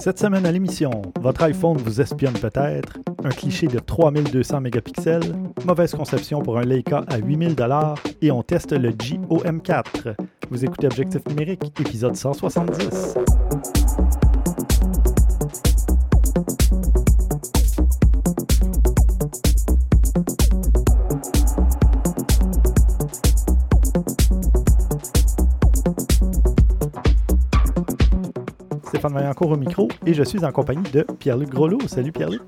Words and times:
Cette 0.00 0.18
semaine 0.18 0.46
à 0.46 0.52
l'émission, 0.52 0.90
votre 1.20 1.42
iPhone 1.42 1.76
vous 1.78 2.00
espionne 2.00 2.34
peut-être, 2.34 2.98
un 3.24 3.30
cliché 3.30 3.66
de 3.66 3.78
3200 3.78 4.60
mégapixels, 4.60 5.34
mauvaise 5.64 5.92
conception 5.92 6.40
pour 6.40 6.58
un 6.58 6.64
Leica 6.64 7.04
à 7.08 7.18
8000 7.18 7.56
et 8.22 8.30
on 8.30 8.42
teste 8.42 8.72
le 8.72 8.90
GOM4. 8.90 10.14
Vous 10.50 10.64
écoutez 10.64 10.86
Objectif 10.86 11.26
numérique, 11.28 11.72
épisode 11.80 12.16
170. 12.16 13.14
Stéphane 29.08 29.22
Vaillancourt 29.22 29.50
au 29.52 29.56
micro 29.56 29.88
et 30.04 30.12
je 30.12 30.22
suis 30.22 30.44
en 30.44 30.52
compagnie 30.52 30.90
de 30.90 31.02
Pierre-Luc 31.18 31.48
Groslo. 31.48 31.78
Salut 31.86 32.12
Pierre-Luc. 32.12 32.42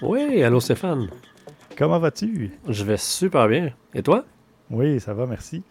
Oui, 0.00 0.44
allô 0.44 0.60
Stéphane. 0.60 1.08
Comment 1.76 1.98
vas-tu? 1.98 2.52
Je 2.68 2.84
vais 2.84 2.96
super 2.98 3.48
bien. 3.48 3.72
Et 3.94 4.02
toi? 4.02 4.24
Oui, 4.70 5.00
ça 5.00 5.12
va, 5.12 5.26
merci. 5.26 5.64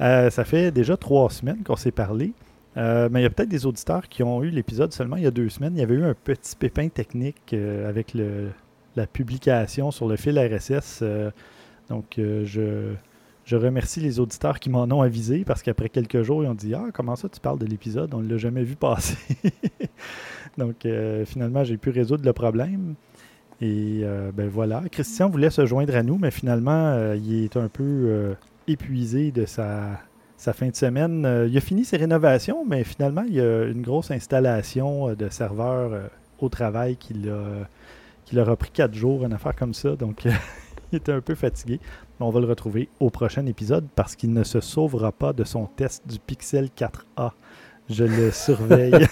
Euh, 0.00 0.30
ça 0.30 0.44
fait 0.44 0.70
déjà 0.70 0.96
trois 0.96 1.28
semaines 1.30 1.64
qu'on 1.64 1.74
s'est 1.74 1.90
parlé, 1.90 2.32
euh, 2.76 3.08
mais 3.10 3.20
il 3.20 3.22
y 3.24 3.26
a 3.26 3.30
peut-être 3.30 3.48
des 3.48 3.66
auditeurs 3.66 4.08
qui 4.08 4.22
ont 4.22 4.44
eu 4.44 4.50
l'épisode 4.50 4.92
seulement 4.92 5.16
il 5.16 5.24
y 5.24 5.26
a 5.26 5.32
deux 5.32 5.48
semaines. 5.48 5.72
Il 5.74 5.80
y 5.80 5.82
avait 5.82 5.96
eu 5.96 6.04
un 6.04 6.14
petit 6.14 6.54
pépin 6.54 6.88
technique 6.88 7.52
euh, 7.52 7.88
avec 7.88 8.14
le, 8.14 8.50
la 8.94 9.08
publication 9.08 9.90
sur 9.90 10.06
le 10.06 10.14
fil 10.14 10.38
RSS. 10.38 11.02
donc, 11.88 12.14
je, 12.18 12.92
je 13.48 13.56
remercie 13.56 14.00
les 14.00 14.20
auditeurs 14.20 14.60
qui 14.60 14.70
m'en 14.70 14.84
ont 14.84 15.00
avisé 15.00 15.44
parce 15.44 15.62
qu'après 15.62 15.88
quelques 15.88 16.22
jours, 16.22 16.44
ils 16.44 16.48
ont 16.48 16.54
dit 16.54 16.74
Ah, 16.74 16.86
comment 16.92 17.16
ça 17.16 17.28
tu 17.28 17.40
parles 17.40 17.58
de 17.58 17.66
l'épisode? 17.66 18.12
On 18.14 18.20
ne 18.20 18.28
l'a 18.28 18.36
jamais 18.36 18.62
vu 18.62 18.76
passer. 18.76 19.16
Donc, 20.58 20.86
finalement, 21.24 21.64
j'ai 21.64 21.76
pu 21.76 21.90
résoudre 21.90 22.24
le 22.24 22.32
problème. 22.32 22.94
Et 23.60 24.02
ben 24.34 24.48
voilà. 24.48 24.82
Christian 24.90 25.30
voulait 25.30 25.50
se 25.50 25.64
joindre 25.64 25.96
à 25.96 26.02
nous, 26.02 26.18
mais 26.18 26.30
finalement, 26.30 27.14
il 27.14 27.44
est 27.44 27.56
un 27.56 27.68
peu 27.68 28.36
épuisé 28.68 29.32
de 29.32 29.46
sa, 29.46 30.00
sa, 30.36 30.52
fin 30.52 30.68
de 30.68 30.76
semaine. 30.76 31.24
Euh, 31.24 31.48
il 31.48 31.56
a 31.56 31.60
fini 31.60 31.84
ses 31.84 31.96
rénovations, 31.96 32.64
mais 32.66 32.84
finalement, 32.84 33.24
il 33.26 33.34
y 33.34 33.40
a 33.40 33.64
une 33.64 33.82
grosse 33.82 34.10
installation 34.10 35.08
euh, 35.08 35.14
de 35.14 35.28
serveurs 35.28 35.92
euh, 35.92 36.06
au 36.38 36.48
travail 36.48 36.96
qui 36.96 37.14
l'a 37.14 38.44
repris 38.44 38.70
quatre 38.70 38.94
jours, 38.94 39.24
une 39.24 39.32
affaire 39.32 39.56
comme 39.56 39.74
ça. 39.74 39.96
Donc, 39.96 40.24
il 40.92 40.96
était 40.96 41.12
un 41.12 41.20
peu 41.20 41.34
fatigué. 41.34 41.80
On 42.20 42.30
va 42.30 42.40
le 42.40 42.46
retrouver 42.46 42.88
au 43.00 43.10
prochain 43.10 43.46
épisode 43.46 43.86
parce 43.94 44.16
qu'il 44.16 44.32
ne 44.32 44.42
se 44.42 44.60
sauvera 44.60 45.12
pas 45.12 45.32
de 45.32 45.44
son 45.44 45.66
test 45.66 46.06
du 46.08 46.18
Pixel 46.18 46.68
4A. 46.76 47.32
Je 47.88 48.04
le 48.04 48.30
surveille. 48.32 49.06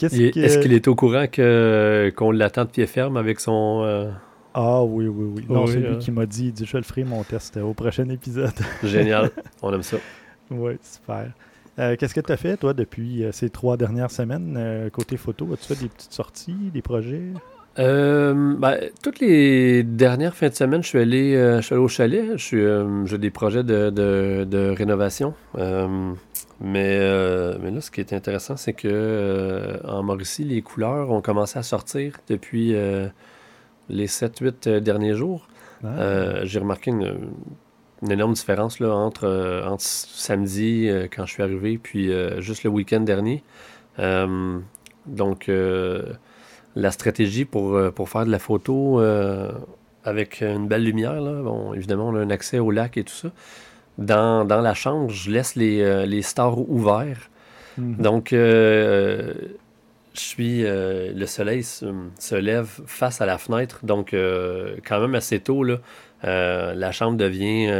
Est-ce 0.00 0.58
qu'il 0.58 0.72
est 0.72 0.88
au 0.88 0.94
courant 0.94 1.26
qu'on 1.26 2.30
l'attend 2.30 2.64
de 2.64 2.70
pied 2.70 2.86
ferme 2.86 3.16
avec 3.16 3.40
son, 3.40 4.12
ah 4.54 4.82
oui, 4.82 5.08
oui, 5.08 5.32
oui. 5.36 5.46
Non, 5.48 5.66
c'est 5.66 5.78
lui 5.78 5.94
hein. 5.94 5.98
qui 5.98 6.10
m'a 6.10 6.26
dit, 6.26 6.52
je 6.62 6.76
le 6.76 6.82
ferai 6.82 7.04
mon 7.04 7.22
test 7.22 7.56
au 7.56 7.72
prochain 7.72 8.08
épisode. 8.08 8.52
Génial, 8.82 9.30
on 9.62 9.72
aime 9.72 9.82
ça. 9.82 9.96
Oui, 10.50 10.72
super. 10.82 11.32
Euh, 11.78 11.96
qu'est-ce 11.96 12.14
que 12.14 12.20
tu 12.20 12.32
as 12.32 12.36
fait, 12.36 12.58
toi, 12.58 12.74
depuis 12.74 13.24
euh, 13.24 13.32
ces 13.32 13.48
trois 13.48 13.78
dernières 13.78 14.10
semaines, 14.10 14.54
euh, 14.58 14.90
côté 14.90 15.16
photo? 15.16 15.50
As-tu 15.54 15.74
fait 15.74 15.82
des 15.82 15.88
petites 15.88 16.12
sorties, 16.12 16.70
des 16.72 16.82
projets? 16.82 17.22
Ben, 17.76 18.78
toutes 19.02 19.20
les 19.20 19.82
dernières 19.82 20.34
fins 20.34 20.48
de 20.48 20.54
semaine, 20.54 20.82
je 20.82 20.88
suis 20.88 20.98
allé, 20.98 21.34
je 21.34 21.60
suis 21.62 21.74
allé 21.74 21.82
au 21.82 21.88
chalet. 21.88 22.36
J'ai 22.36 23.18
des 23.18 23.30
projets 23.30 23.64
de, 23.64 23.90
de, 23.90 24.44
de 24.48 24.68
rénovation. 24.76 25.34
mais, 25.54 25.98
mais 26.60 27.70
là, 27.70 27.80
ce 27.80 27.90
qui 27.90 28.00
est 28.00 28.12
intéressant, 28.12 28.56
c'est 28.56 28.74
que 28.74 29.80
en 29.84 30.02
Mauricie, 30.02 30.44
les 30.44 30.62
couleurs 30.62 31.10
ont 31.10 31.20
commencé 31.20 31.58
à 31.58 31.62
sortir 31.62 32.18
depuis 32.28 32.74
les 33.88 34.06
7-8 34.06 34.68
euh, 34.68 34.80
derniers 34.80 35.14
jours, 35.14 35.46
ah. 35.84 35.86
euh, 35.86 36.40
j'ai 36.44 36.58
remarqué 36.58 36.90
une, 36.90 37.30
énorme 38.10 38.32
différence 38.32 38.80
là, 38.80 38.92
entre, 38.94 39.24
euh, 39.24 39.64
entre 39.64 39.84
samedi, 39.84 40.90
quand 41.14 41.24
je 41.26 41.32
suis 41.32 41.42
arrivé, 41.42 41.78
puis 41.78 42.10
juste 42.38 42.64
le 42.64 42.70
week-end 42.70 43.00
dernier. 43.00 43.44
donc, 43.98 45.50
la 46.76 46.90
stratégie 46.90 47.44
pour, 47.44 47.78
pour 47.92 48.08
faire 48.08 48.24
de 48.24 48.30
la 48.30 48.38
photo 48.38 49.00
avec 50.04 50.40
une 50.40 50.66
belle 50.66 50.84
lumière, 50.84 51.20
là, 51.20 51.42
bon, 51.42 51.74
évidemment, 51.74 52.08
on 52.08 52.16
a 52.16 52.20
un 52.20 52.30
accès 52.30 52.58
au 52.58 52.70
lac 52.70 52.96
et 52.96 53.04
tout 53.04 53.14
ça. 53.14 53.28
Dans, 53.98 54.44
la 54.44 54.74
chambre, 54.74 55.10
je 55.10 55.30
laisse 55.30 55.54
les, 55.54 56.06
les 56.06 56.22
stars 56.22 56.58
ouverts. 56.68 57.30
Mm-hmm. 57.78 57.96
Donc, 57.98 58.34
je 60.14 60.20
suis. 60.20 60.64
Euh, 60.64 61.12
le 61.14 61.26
soleil 61.26 61.62
se, 61.62 62.34
lève 62.34 62.68
face 62.86 63.20
à 63.20 63.26
la 63.26 63.38
fenêtre, 63.38 63.80
donc 63.82 64.14
euh, 64.14 64.76
quand 64.86 65.00
même 65.00 65.14
assez 65.14 65.40
tôt, 65.40 65.62
là, 65.64 65.78
euh, 66.24 66.74
la 66.74 66.92
chambre 66.92 67.16
devient 67.16 67.72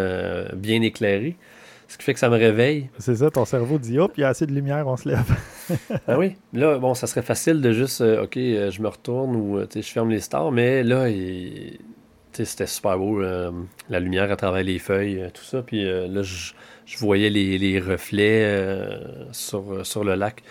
bien 0.54 0.82
éclairée. 0.82 1.36
Ce 1.92 1.98
qui 1.98 2.04
fait 2.04 2.14
que 2.14 2.20
ça 2.20 2.30
me 2.30 2.38
réveille. 2.38 2.88
C'est 2.98 3.16
ça, 3.16 3.30
ton 3.30 3.44
cerveau 3.44 3.78
dit 3.78 3.98
hop, 3.98 4.12
il 4.16 4.22
y 4.22 4.24
a 4.24 4.28
assez 4.28 4.46
de 4.46 4.52
lumière, 4.52 4.86
on 4.88 4.96
se 4.96 5.08
lève. 5.08 5.30
ah 6.08 6.18
oui. 6.18 6.36
Là, 6.54 6.78
bon, 6.78 6.94
ça 6.94 7.06
serait 7.06 7.22
facile 7.22 7.60
de 7.60 7.72
juste 7.72 8.00
OK, 8.00 8.34
je 8.34 8.80
me 8.80 8.88
retourne 8.88 9.36
ou 9.36 9.60
je 9.74 9.82
ferme 9.82 10.08
les 10.08 10.20
stars, 10.20 10.52
mais 10.52 10.82
là, 10.82 11.06
c'était 12.32 12.66
super 12.66 12.96
beau. 12.96 13.20
la 13.20 14.00
lumière 14.00 14.32
à 14.32 14.36
travers 14.36 14.64
les 14.64 14.78
feuilles, 14.78 15.28
tout 15.34 15.44
ça. 15.44 15.60
Puis 15.60 15.84
là, 15.84 16.22
je, 16.22 16.54
voyais 16.98 17.28
les, 17.28 17.58
les 17.58 17.78
reflets 17.78 18.72
sur, 19.32 19.84
sur 19.84 20.02
le 20.02 20.14
lac. 20.14 20.42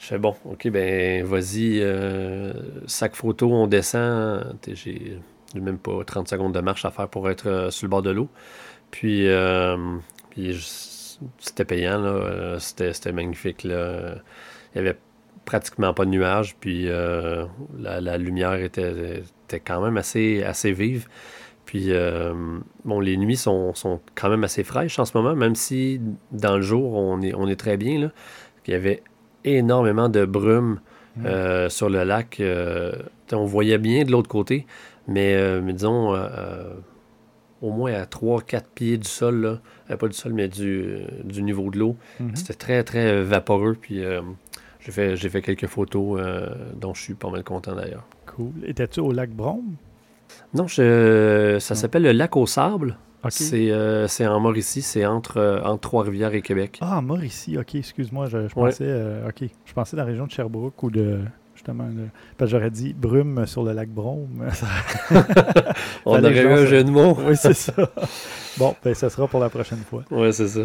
Je 0.00 0.06
fais 0.06 0.18
bon, 0.18 0.34
ok, 0.46 0.68
ben 0.70 1.22
vas-y, 1.24 1.78
euh, 1.82 2.54
sac 2.86 3.14
photo, 3.14 3.52
on 3.52 3.66
descend. 3.66 4.56
J'ai 4.66 5.20
même 5.54 5.76
pas 5.76 6.02
30 6.04 6.26
secondes 6.26 6.54
de 6.54 6.60
marche 6.60 6.86
à 6.86 6.90
faire 6.90 7.06
pour 7.06 7.28
être 7.28 7.48
euh, 7.48 7.70
sur 7.70 7.84
le 7.84 7.90
bord 7.90 8.00
de 8.00 8.10
l'eau. 8.10 8.28
Puis, 8.90 9.28
euh, 9.28 9.76
c'était 11.38 11.64
payant, 11.64 12.00
là. 12.00 12.58
C'était 12.58 13.12
magnifique. 13.12 13.64
Là. 13.64 14.16
Il 14.74 14.78
y 14.78 14.80
avait 14.80 14.98
pratiquement 15.44 15.92
pas 15.94 16.04
de 16.04 16.10
nuages, 16.10 16.56
puis 16.60 16.88
la, 17.78 18.18
lumière 18.18 18.54
était, 18.54 19.22
était, 19.44 19.60
quand 19.60 19.82
même 19.82 19.96
assez, 19.96 20.42
assez 20.42 20.72
vive. 20.72 21.08
Puis, 21.66 21.90
bon, 22.84 23.00
les 23.00 23.16
nuits 23.16 23.36
sont, 23.36 23.74
sont, 23.74 24.00
quand 24.14 24.28
même 24.28 24.44
assez 24.44 24.64
fraîches 24.64 24.98
en 24.98 25.04
ce 25.04 25.16
moment, 25.16 25.34
même 25.34 25.54
si 25.54 26.00
dans 26.30 26.56
le 26.56 26.62
jour, 26.62 26.94
on 26.94 27.20
est, 27.20 27.34
on 27.34 27.48
est 27.48 27.58
très 27.58 27.76
bien. 27.76 28.00
Là. 28.00 28.10
Il 28.70 28.74
y 28.74 28.76
avait 28.76 29.02
énormément 29.44 30.08
de 30.08 30.24
brume 30.24 30.78
mm. 31.16 31.26
euh, 31.26 31.68
sur 31.68 31.90
le 31.90 32.04
lac. 32.04 32.38
Euh, 32.38 32.92
on 33.32 33.44
voyait 33.44 33.78
bien 33.78 34.04
de 34.04 34.12
l'autre 34.12 34.28
côté, 34.28 34.64
mais, 35.08 35.34
euh, 35.34 35.60
disons, 35.60 36.14
au 37.62 37.70
moins 37.70 37.92
à 37.92 38.04
3-4 38.04 38.62
pieds 38.74 38.98
du 38.98 39.08
sol, 39.08 39.60
pas 39.88 40.08
du 40.08 40.14
sol, 40.14 40.32
mais 40.32 40.48
du, 40.48 41.04
niveau 41.24 41.70
de 41.70 41.78
l'eau. 41.78 41.96
Mm-hmm. 42.20 42.36
C'était 42.36 42.54
très, 42.54 42.84
très 42.84 43.22
vaporeux. 43.22 43.76
Puis 43.80 44.02
j'ai 44.80 44.92
fait, 44.92 45.16
fait 45.16 45.42
quelques 45.42 45.66
photos 45.66 46.20
dont 46.76 46.94
je 46.94 47.02
suis 47.02 47.14
pas 47.14 47.30
mal 47.30 47.44
content 47.44 47.74
d'ailleurs. 47.74 48.06
Cool. 48.26 48.52
Étais-tu 48.64 49.00
au 49.00 49.12
lac 49.12 49.30
Brome? 49.30 49.74
Non, 50.54 50.68
ça 50.68 51.74
s'appelle 51.74 52.02
le 52.02 52.12
lac 52.12 52.36
au 52.36 52.46
sable. 52.46 52.96
Euh, 53.52 54.06
c'est 54.08 54.26
en 54.26 54.40
Mauricie, 54.40 54.82
c'est 54.82 55.04
entre, 55.04 55.36
euh, 55.36 55.62
entre 55.62 55.80
Trois-Rivières 55.80 56.34
et 56.34 56.42
Québec. 56.42 56.78
Ah, 56.80 57.00
Mauricie, 57.02 57.58
ok, 57.58 57.74
excuse-moi, 57.74 58.26
je, 58.26 58.38
pensais 58.48 58.84
euh, 58.86 59.28
ok, 59.28 59.48
je 59.64 59.72
pensais 59.72 59.96
dans 59.96 60.02
la 60.02 60.08
région 60.08 60.26
de 60.26 60.30
Sherbrooke 60.30 60.82
ou 60.82 60.90
de 60.90 61.20
justement 61.60 61.88
parce 62.38 62.50
que 62.50 62.56
j'aurais 62.56 62.70
dit 62.70 62.94
brume 62.94 63.46
sur 63.46 63.62
le 63.62 63.72
lac 63.72 63.88
Brome. 63.88 64.48
On 66.06 66.18
aurait 66.18 66.42
eu 66.42 66.46
un 66.46 66.66
jeu 66.66 66.84
de 66.84 66.90
mots. 66.90 67.16
oui, 67.26 67.36
c'est 67.36 67.54
ça. 67.54 67.74
Bon, 68.56 68.74
ben 68.82 68.94
ça 68.94 69.10
sera 69.10 69.28
pour 69.28 69.40
la 69.40 69.50
prochaine 69.50 69.82
fois. 69.88 70.04
Oui, 70.10 70.32
c'est 70.32 70.48
ça. 70.48 70.62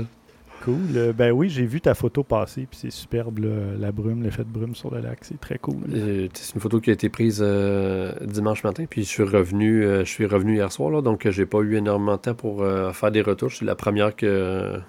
Cool. 0.63 0.77
Euh, 0.95 1.13
ben 1.13 1.31
oui, 1.31 1.49
j'ai 1.49 1.65
vu 1.65 1.81
ta 1.81 1.93
photo 1.93 2.23
passer, 2.23 2.65
puis 2.69 2.79
c'est 2.81 2.89
superbe, 2.89 3.39
la 3.77 3.91
brume, 3.91 4.23
l'effet 4.23 4.43
de 4.43 4.49
brume 4.49 4.73
sur 4.73 4.91
le 4.93 5.01
lac, 5.01 5.19
c'est 5.21 5.39
très 5.39 5.57
cool. 5.57 5.75
Euh, 5.93 6.27
c'est 6.33 6.55
une 6.55 6.61
photo 6.61 6.79
qui 6.79 6.89
a 6.89 6.93
été 6.93 7.09
prise 7.09 7.39
euh, 7.45 8.13
dimanche 8.21 8.63
matin, 8.63 8.85
puis 8.89 9.03
je 9.03 9.09
suis 9.09 9.23
revenu, 9.23 9.83
je 9.83 10.09
suis 10.09 10.25
revenu 10.25 10.55
hier 10.55 10.71
soir, 10.71 10.89
là, 10.89 11.01
donc 11.01 11.29
j'ai 11.29 11.45
pas 11.45 11.59
eu 11.59 11.75
énormément 11.75 12.15
de 12.15 12.21
temps 12.21 12.33
pour 12.33 12.65
faire 12.93 13.11
des 13.11 13.21
retouches. 13.21 13.59
C'est 13.59 13.65
la 13.65 13.75
première 13.75 14.15
que, 14.15 14.79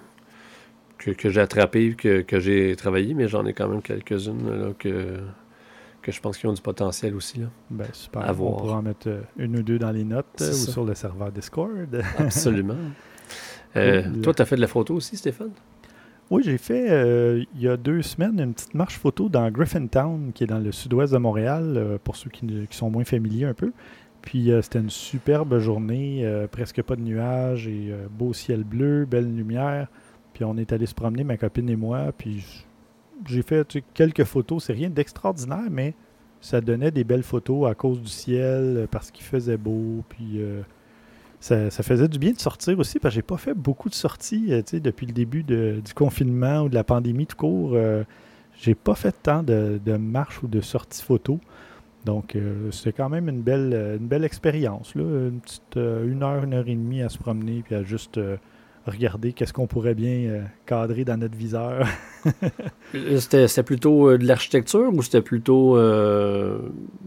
que, 0.97 1.29
j'ai 1.29 1.41
attrapée, 1.41 1.93
que, 1.95 2.21
que 2.21 2.39
j'ai 2.39 2.75
travaillé, 2.75 3.13
mais 3.13 3.27
j'en 3.27 3.45
ai 3.45 3.53
quand 3.53 3.67
même 3.67 3.81
quelques-unes 3.81 4.73
que, 4.79 5.19
que 6.07 6.15
je 6.15 6.21
pense 6.21 6.37
qu'ils 6.37 6.49
ont 6.49 6.53
du 6.53 6.61
potentiel 6.61 7.15
aussi. 7.15 7.39
Là, 7.39 7.47
ben, 7.69 7.87
super. 7.93 8.23
On 8.39 8.53
pourra 8.53 8.77
en 8.77 8.81
mettre 8.81 9.09
une 9.37 9.57
ou 9.57 9.63
deux 9.63 9.77
dans 9.77 9.91
les 9.91 10.03
notes 10.03 10.41
ou 10.41 10.53
sur 10.53 10.85
le 10.85 10.95
serveur 10.95 11.31
Discord. 11.31 12.01
Absolument. 12.17 12.75
toi, 13.73 14.33
tu 14.33 14.41
as 14.41 14.45
fait 14.45 14.55
de 14.55 14.61
la 14.61 14.67
photo 14.67 14.95
aussi, 14.95 15.17
Stéphane? 15.17 15.51
Oui, 16.29 16.43
j'ai 16.43 16.57
fait 16.57 16.91
euh, 16.91 17.43
il 17.55 17.61
y 17.61 17.69
a 17.69 17.77
deux 17.77 18.01
semaines 18.01 18.39
une 18.39 18.53
petite 18.53 18.73
marche 18.73 18.97
photo 18.97 19.29
dans 19.29 19.49
Griffintown, 19.49 20.31
qui 20.33 20.43
est 20.43 20.47
dans 20.47 20.59
le 20.59 20.73
sud-ouest 20.73 21.13
de 21.13 21.17
Montréal, 21.17 21.75
euh, 21.77 21.97
pour 22.03 22.17
ceux 22.17 22.29
qui, 22.29 22.67
sont 22.71 22.89
moins 22.89 23.05
familiers 23.05 23.45
un 23.45 23.53
peu. 23.53 23.71
Puis 24.21 24.51
euh, 24.51 24.61
c'était 24.61 24.79
une 24.79 24.89
superbe 24.89 25.59
journée, 25.59 26.29
presque 26.51 26.81
pas 26.81 26.97
de 26.97 27.01
nuages 27.01 27.67
et 27.67 27.93
beau 28.11 28.33
ciel 28.33 28.63
bleu, 28.63 29.05
belle 29.05 29.33
lumière. 29.33 29.87
Puis 30.33 30.43
on 30.43 30.57
est 30.57 30.73
allé 30.73 30.85
se 30.85 30.93
promener, 30.93 31.23
ma 31.23 31.37
copine 31.37 31.69
et 31.69 31.77
moi, 31.77 32.11
puis 32.17 32.65
j'ai 33.25 33.41
fait 33.41 33.79
quelques 33.93 34.23
photos. 34.23 34.65
C'est 34.65 34.73
rien 34.73 34.89
d'extraordinaire, 34.89 35.69
mais 35.69 35.93
ça 36.41 36.61
donnait 36.61 36.91
des 36.91 37.03
belles 37.03 37.23
photos 37.23 37.69
à 37.69 37.75
cause 37.75 38.01
du 38.01 38.09
ciel, 38.09 38.87
parce 38.91 39.11
qu'il 39.11 39.25
faisait 39.25 39.57
beau. 39.57 40.03
Puis 40.09 40.39
ça, 41.39 41.69
faisait 41.69 42.07
du 42.07 42.19
bien 42.19 42.31
de 42.31 42.39
sortir 42.39 42.77
aussi, 42.79 42.99
parce 42.99 43.13
que 43.13 43.15
j'ai 43.15 43.23
pas 43.23 43.37
fait 43.37 43.53
beaucoup 43.53 43.89
de 43.89 43.95
sorties 43.95 44.49
depuis 44.71 45.07
le 45.07 45.13
début 45.13 45.43
du 45.43 45.93
confinement 45.95 46.61
ou 46.61 46.69
de 46.69 46.75
la 46.75 46.83
pandémie 46.83 47.25
tout 47.25 47.37
court. 47.37 47.75
j'ai 48.59 48.75
pas 48.75 48.95
fait 48.95 49.15
tant 49.23 49.41
de, 49.43 49.79
de 49.83 49.97
marches 49.97 50.43
ou 50.43 50.47
de 50.47 50.61
sorties 50.61 51.03
photos. 51.03 51.39
Donc, 52.07 52.37
euh, 52.37 52.71
c'était 52.71 52.93
quand 52.93 53.09
même 53.09 53.27
une 53.27 53.41
belle, 53.41 53.71
euh, 53.73 53.97
une 53.97 54.07
belle 54.07 54.23
expérience. 54.23 54.95
Une 54.95 55.41
petite 55.41 55.75
euh, 55.75 56.09
une 56.09 56.23
heure, 56.23 56.45
une 56.45 56.53
heure 56.53 56.67
et 56.67 56.73
demie 56.73 57.01
à 57.01 57.09
se 57.09 57.17
promener 57.17 57.63
puis 57.63 57.75
à 57.75 57.83
juste 57.83 58.17
regarder 58.91 59.33
qu'est-ce 59.33 59.53
qu'on 59.53 59.67
pourrait 59.67 59.95
bien 59.95 60.43
cadrer 60.65 61.05
dans 61.05 61.17
notre 61.17 61.35
viseur. 61.35 61.87
c'était 63.19 63.63
plutôt 63.63 64.17
de 64.17 64.25
l'architecture 64.25 64.93
ou 64.93 65.01
c'était 65.01 65.21
plutôt 65.21 65.77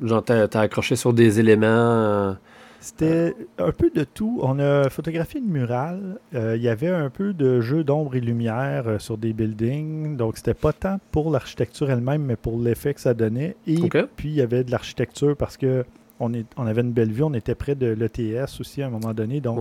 genre 0.03 0.25
t'as 0.25 0.61
accroché 0.61 0.97
sur 0.97 1.13
des 1.13 1.41
éléments 1.41 2.37
c'était 2.81 3.35
un 3.59 3.73
peu 3.73 3.91
de 3.91 4.05
tout. 4.05 4.41
On 4.43 4.59
a 4.59 4.89
photographié 4.89 5.41
une 5.41 5.51
murale. 5.51 6.19
Euh, 6.35 6.57
il 6.57 6.63
y 6.63 6.69
avait 6.69 6.89
un 6.89 7.11
peu 7.11 7.35
de 7.35 7.61
jeu 7.61 7.85
d'ombre 7.85 8.17
et 8.17 8.21
lumière 8.21 8.89
euh, 8.89 8.99
sur 8.99 9.19
des 9.19 9.35
buildings. 9.35 10.17
Donc, 10.17 10.39
c'était 10.39 10.55
pas 10.55 10.73
tant 10.73 10.99
pour 11.13 11.31
l'architecture 11.31 11.91
elle-même, 11.91 12.23
mais 12.23 12.37
pour 12.37 12.59
l'effet 12.59 12.95
que 12.95 13.01
ça 13.01 13.13
donnait. 13.13 13.55
Et 13.67 13.77
puis, 14.17 14.31
il 14.31 14.35
y 14.35 14.41
avait 14.41 14.65
de 14.65 14.71
l'architecture 14.71 15.37
parce 15.37 15.59
que 15.59 15.85
on, 16.21 16.33
est, 16.33 16.47
on 16.57 16.67
avait 16.67 16.81
une 16.81 16.93
belle 16.93 17.13
vue. 17.13 17.23
On 17.23 17.35
était 17.35 17.55
près 17.55 17.75
de 17.75 17.87
l'ETS 17.87 18.61
aussi 18.61 18.83
à 18.83 18.87
un 18.87 18.91
moment 18.91 19.13
donné. 19.13 19.41
Donc, 19.43 19.59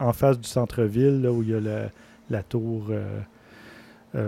en 0.00 0.12
face 0.12 0.38
du 0.38 0.48
centre-ville, 0.48 1.26
où 1.28 1.42
il 1.42 1.50
y 1.50 1.54
a 1.54 1.90
la, 2.30 2.42
tour. 2.42 2.88
Euh, 2.90 3.20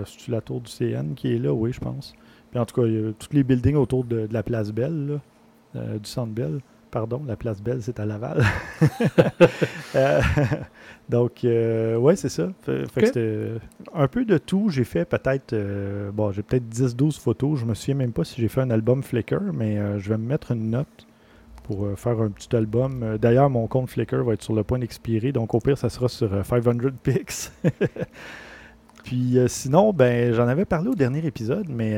c'est 0.06 0.28
la 0.28 0.40
tour 0.40 0.61
du 0.61 0.70
CN 0.70 1.14
qui 1.14 1.34
est 1.34 1.38
là, 1.38 1.52
oui, 1.52 1.72
je 1.72 1.81
pense. 1.81 2.14
Puis 2.50 2.58
en 2.58 2.67
tout 2.67 2.81
cas, 2.81 2.87
il 2.87 2.94
y 2.94 3.08
a 3.08 3.12
tous 3.12 3.32
les 3.32 3.44
buildings 3.44 3.76
autour 3.76 4.05
de, 4.05 4.28
la 4.31 4.43
place 4.43 4.72
Belle, 4.72 5.20
du 5.75 6.08
centre 6.08 6.32
Belle. 6.32 6.61
Pardon, 6.90 7.22
la 7.25 7.37
place 7.37 7.62
Belle, 7.62 7.82
c'est 7.82 8.00
à 8.00 8.06
Laval. 8.06 8.44
Euh, 9.96 10.20
donc, 11.08 11.44
euh, 11.44 11.96
ouais, 11.96 12.14
c'est 12.14 12.28
ça. 12.28 12.52
un 13.93 14.06
peu 14.06 14.25
de 14.25 14.38
tout. 14.38 14.69
J'ai 14.69 14.84
fait 14.84 15.05
peut-être, 15.05 15.52
euh, 15.52 16.12
bon, 16.12 16.31
j'ai 16.31 16.44
peut-être 16.44 16.69
10-12 16.69 17.19
photos. 17.19 17.58
Je 17.58 17.64
me 17.64 17.75
souviens 17.75 17.96
même 17.96 18.12
pas 18.12 18.22
si 18.22 18.40
j'ai 18.40 18.46
fait 18.46 18.61
un 18.61 18.70
album 18.70 19.02
Flickr, 19.02 19.40
mais 19.52 19.99
je 19.99 20.08
vais 20.08 20.17
me 20.17 20.28
mettre 20.28 20.52
une 20.52 20.70
note 20.70 21.08
pour 21.70 21.99
faire 21.99 22.20
un 22.20 22.31
petit 22.31 22.55
album. 22.56 23.17
D'ailleurs, 23.20 23.49
mon 23.49 23.69
compte 23.69 23.90
Flickr 23.90 24.25
va 24.25 24.32
être 24.32 24.43
sur 24.43 24.55
le 24.55 24.64
point 24.64 24.81
d'expirer, 24.81 25.31
donc 25.31 25.55
au 25.55 25.61
pire, 25.61 25.78
ça 25.78 25.88
sera 25.88 26.08
sur 26.08 26.28
500 26.44 26.72
pics. 27.02 27.50
Puis 29.05 29.38
sinon, 29.46 29.93
ben, 29.93 30.34
j'en 30.34 30.49
avais 30.49 30.64
parlé 30.64 30.88
au 30.88 30.94
dernier 30.94 31.25
épisode, 31.25 31.67
mais 31.69 31.96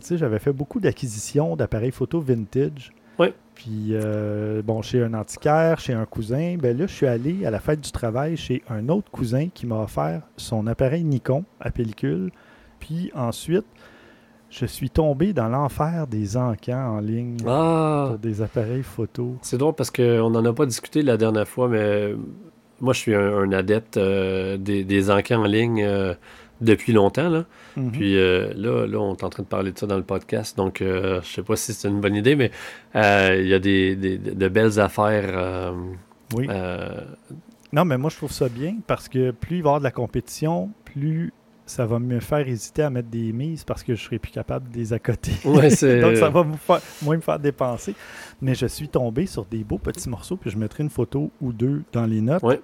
sais, 0.00 0.16
j'avais 0.16 0.38
fait 0.38 0.52
beaucoup 0.52 0.80
d'acquisitions 0.80 1.56
d'appareils 1.56 1.90
photo 1.90 2.20
vintage. 2.20 2.92
Oui. 3.18 3.28
Puis, 3.54 3.88
euh, 3.90 4.62
bon, 4.62 4.82
chez 4.82 5.02
un 5.02 5.14
antiquaire, 5.14 5.78
chez 5.78 5.92
un 5.92 6.06
cousin, 6.06 6.56
ben 6.58 6.76
là, 6.76 6.86
je 6.86 6.92
suis 6.92 7.06
allé 7.06 7.44
à 7.44 7.50
la 7.50 7.60
fête 7.60 7.80
du 7.80 7.92
travail 7.92 8.36
chez 8.36 8.62
un 8.68 8.88
autre 8.88 9.10
cousin 9.10 9.48
qui 9.52 9.66
m'a 9.66 9.82
offert 9.82 10.22
son 10.36 10.66
appareil 10.66 11.04
Nikon 11.04 11.44
à 11.60 11.70
pellicule. 11.70 12.30
Puis 12.80 13.10
ensuite, 13.14 13.66
je 14.52 14.66
suis 14.66 14.90
tombé 14.90 15.32
dans 15.32 15.48
l'enfer 15.48 16.06
des 16.06 16.36
encans 16.36 16.96
en 16.96 17.00
ligne 17.00 17.38
ah! 17.46 18.08
pour 18.10 18.18
des 18.18 18.42
appareils 18.42 18.82
photo. 18.82 19.36
C'est 19.40 19.56
drôle 19.56 19.74
parce 19.74 19.90
qu'on 19.90 20.30
n'en 20.30 20.44
a 20.44 20.52
pas 20.52 20.66
discuté 20.66 21.02
la 21.02 21.16
dernière 21.16 21.48
fois, 21.48 21.68
mais 21.68 22.12
moi, 22.80 22.92
je 22.92 22.98
suis 22.98 23.14
un, 23.14 23.50
adepte 23.52 23.96
euh, 23.96 24.58
des, 24.58 24.84
des, 24.84 25.10
encans 25.10 25.40
en 25.40 25.44
ligne. 25.44 25.82
Euh, 25.82 26.14
depuis 26.60 26.92
longtemps. 26.92 27.28
Là. 27.28 27.44
Mhm. 27.74 27.90
Puis 27.90 28.16
euh, 28.16 28.52
là, 28.54 28.86
là, 28.86 28.98
on 29.00 29.16
est 29.16 29.24
en 29.24 29.30
train 29.30 29.42
de 29.42 29.48
parler 29.48 29.72
de 29.72 29.78
ça 29.80 29.88
dans 29.88 29.96
le 29.96 30.04
podcast. 30.04 30.56
Donc, 30.56 30.76
je 30.78 31.20
sais 31.24 31.42
pas 31.42 31.56
si 31.56 31.72
c'est 31.72 31.88
une 31.88 32.00
bonne 32.00 32.14
idée, 32.14 32.36
mais 32.36 32.52
il 32.94 33.48
y 33.48 33.52
a 33.54 33.58
des, 33.58 33.96
de 33.96 34.48
belles 34.48 34.78
affaires. 34.78 35.74
oui. 36.36 36.46
Non, 37.72 37.84
mais 37.86 37.98
moi, 37.98 38.10
je 38.10 38.16
trouve 38.16 38.30
ça 38.30 38.48
bien 38.48 38.76
parce 38.86 39.08
que 39.08 39.30
plus 39.32 39.56
il 39.56 39.62
va 39.62 39.68
y 39.68 39.70
avoir 39.70 39.80
de 39.80 39.84
la 39.84 39.90
compétition, 39.90 40.70
plus 40.84 41.32
ça 41.72 41.86
va 41.86 41.98
me 41.98 42.20
faire 42.20 42.46
hésiter 42.46 42.82
à 42.82 42.90
mettre 42.90 43.08
des 43.08 43.32
mises 43.32 43.64
parce 43.64 43.82
que 43.82 43.94
je 43.94 44.04
serai 44.04 44.18
plus 44.18 44.30
capable 44.30 44.70
de 44.70 44.76
les 44.76 44.92
accoter. 44.92 45.32
Ouais, 45.44 45.70
Donc, 46.00 46.16
ça 46.16 46.28
va 46.28 46.46
moins 47.02 47.16
me 47.16 47.22
faire 47.22 47.38
dépenser. 47.38 47.94
Mais 48.42 48.54
je 48.54 48.66
suis 48.66 48.88
tombé 48.88 49.26
sur 49.26 49.46
des 49.46 49.64
beaux 49.64 49.78
petits 49.78 50.08
morceaux, 50.08 50.36
puis 50.36 50.50
je 50.50 50.58
mettrai 50.58 50.82
une 50.82 50.90
photo 50.90 51.30
ou 51.40 51.52
deux 51.52 51.82
dans 51.92 52.04
les 52.04 52.20
notes. 52.20 52.42
Ouais. 52.42 52.60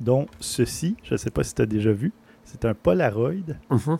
Dont 0.00 0.26
ceci, 0.38 0.96
je 1.02 1.14
ne 1.14 1.16
sais 1.16 1.30
pas 1.30 1.44
si 1.44 1.54
tu 1.54 1.62
as 1.62 1.66
déjà 1.66 1.92
vu. 1.92 2.12
C'est 2.44 2.64
un 2.64 2.74
Polaroid 2.74 3.32
mhm. 3.70 3.98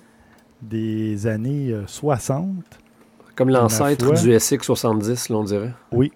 des 0.60 1.26
années 1.26 1.75
60. 1.87 2.49
Euh, 2.49 3.32
Comme 3.34 3.49
l'ancêtre 3.49 4.12
du 4.20 4.31
SX70, 4.32 5.32
on 5.32 5.44
dirait. 5.44 5.72
Oui. 5.93 6.12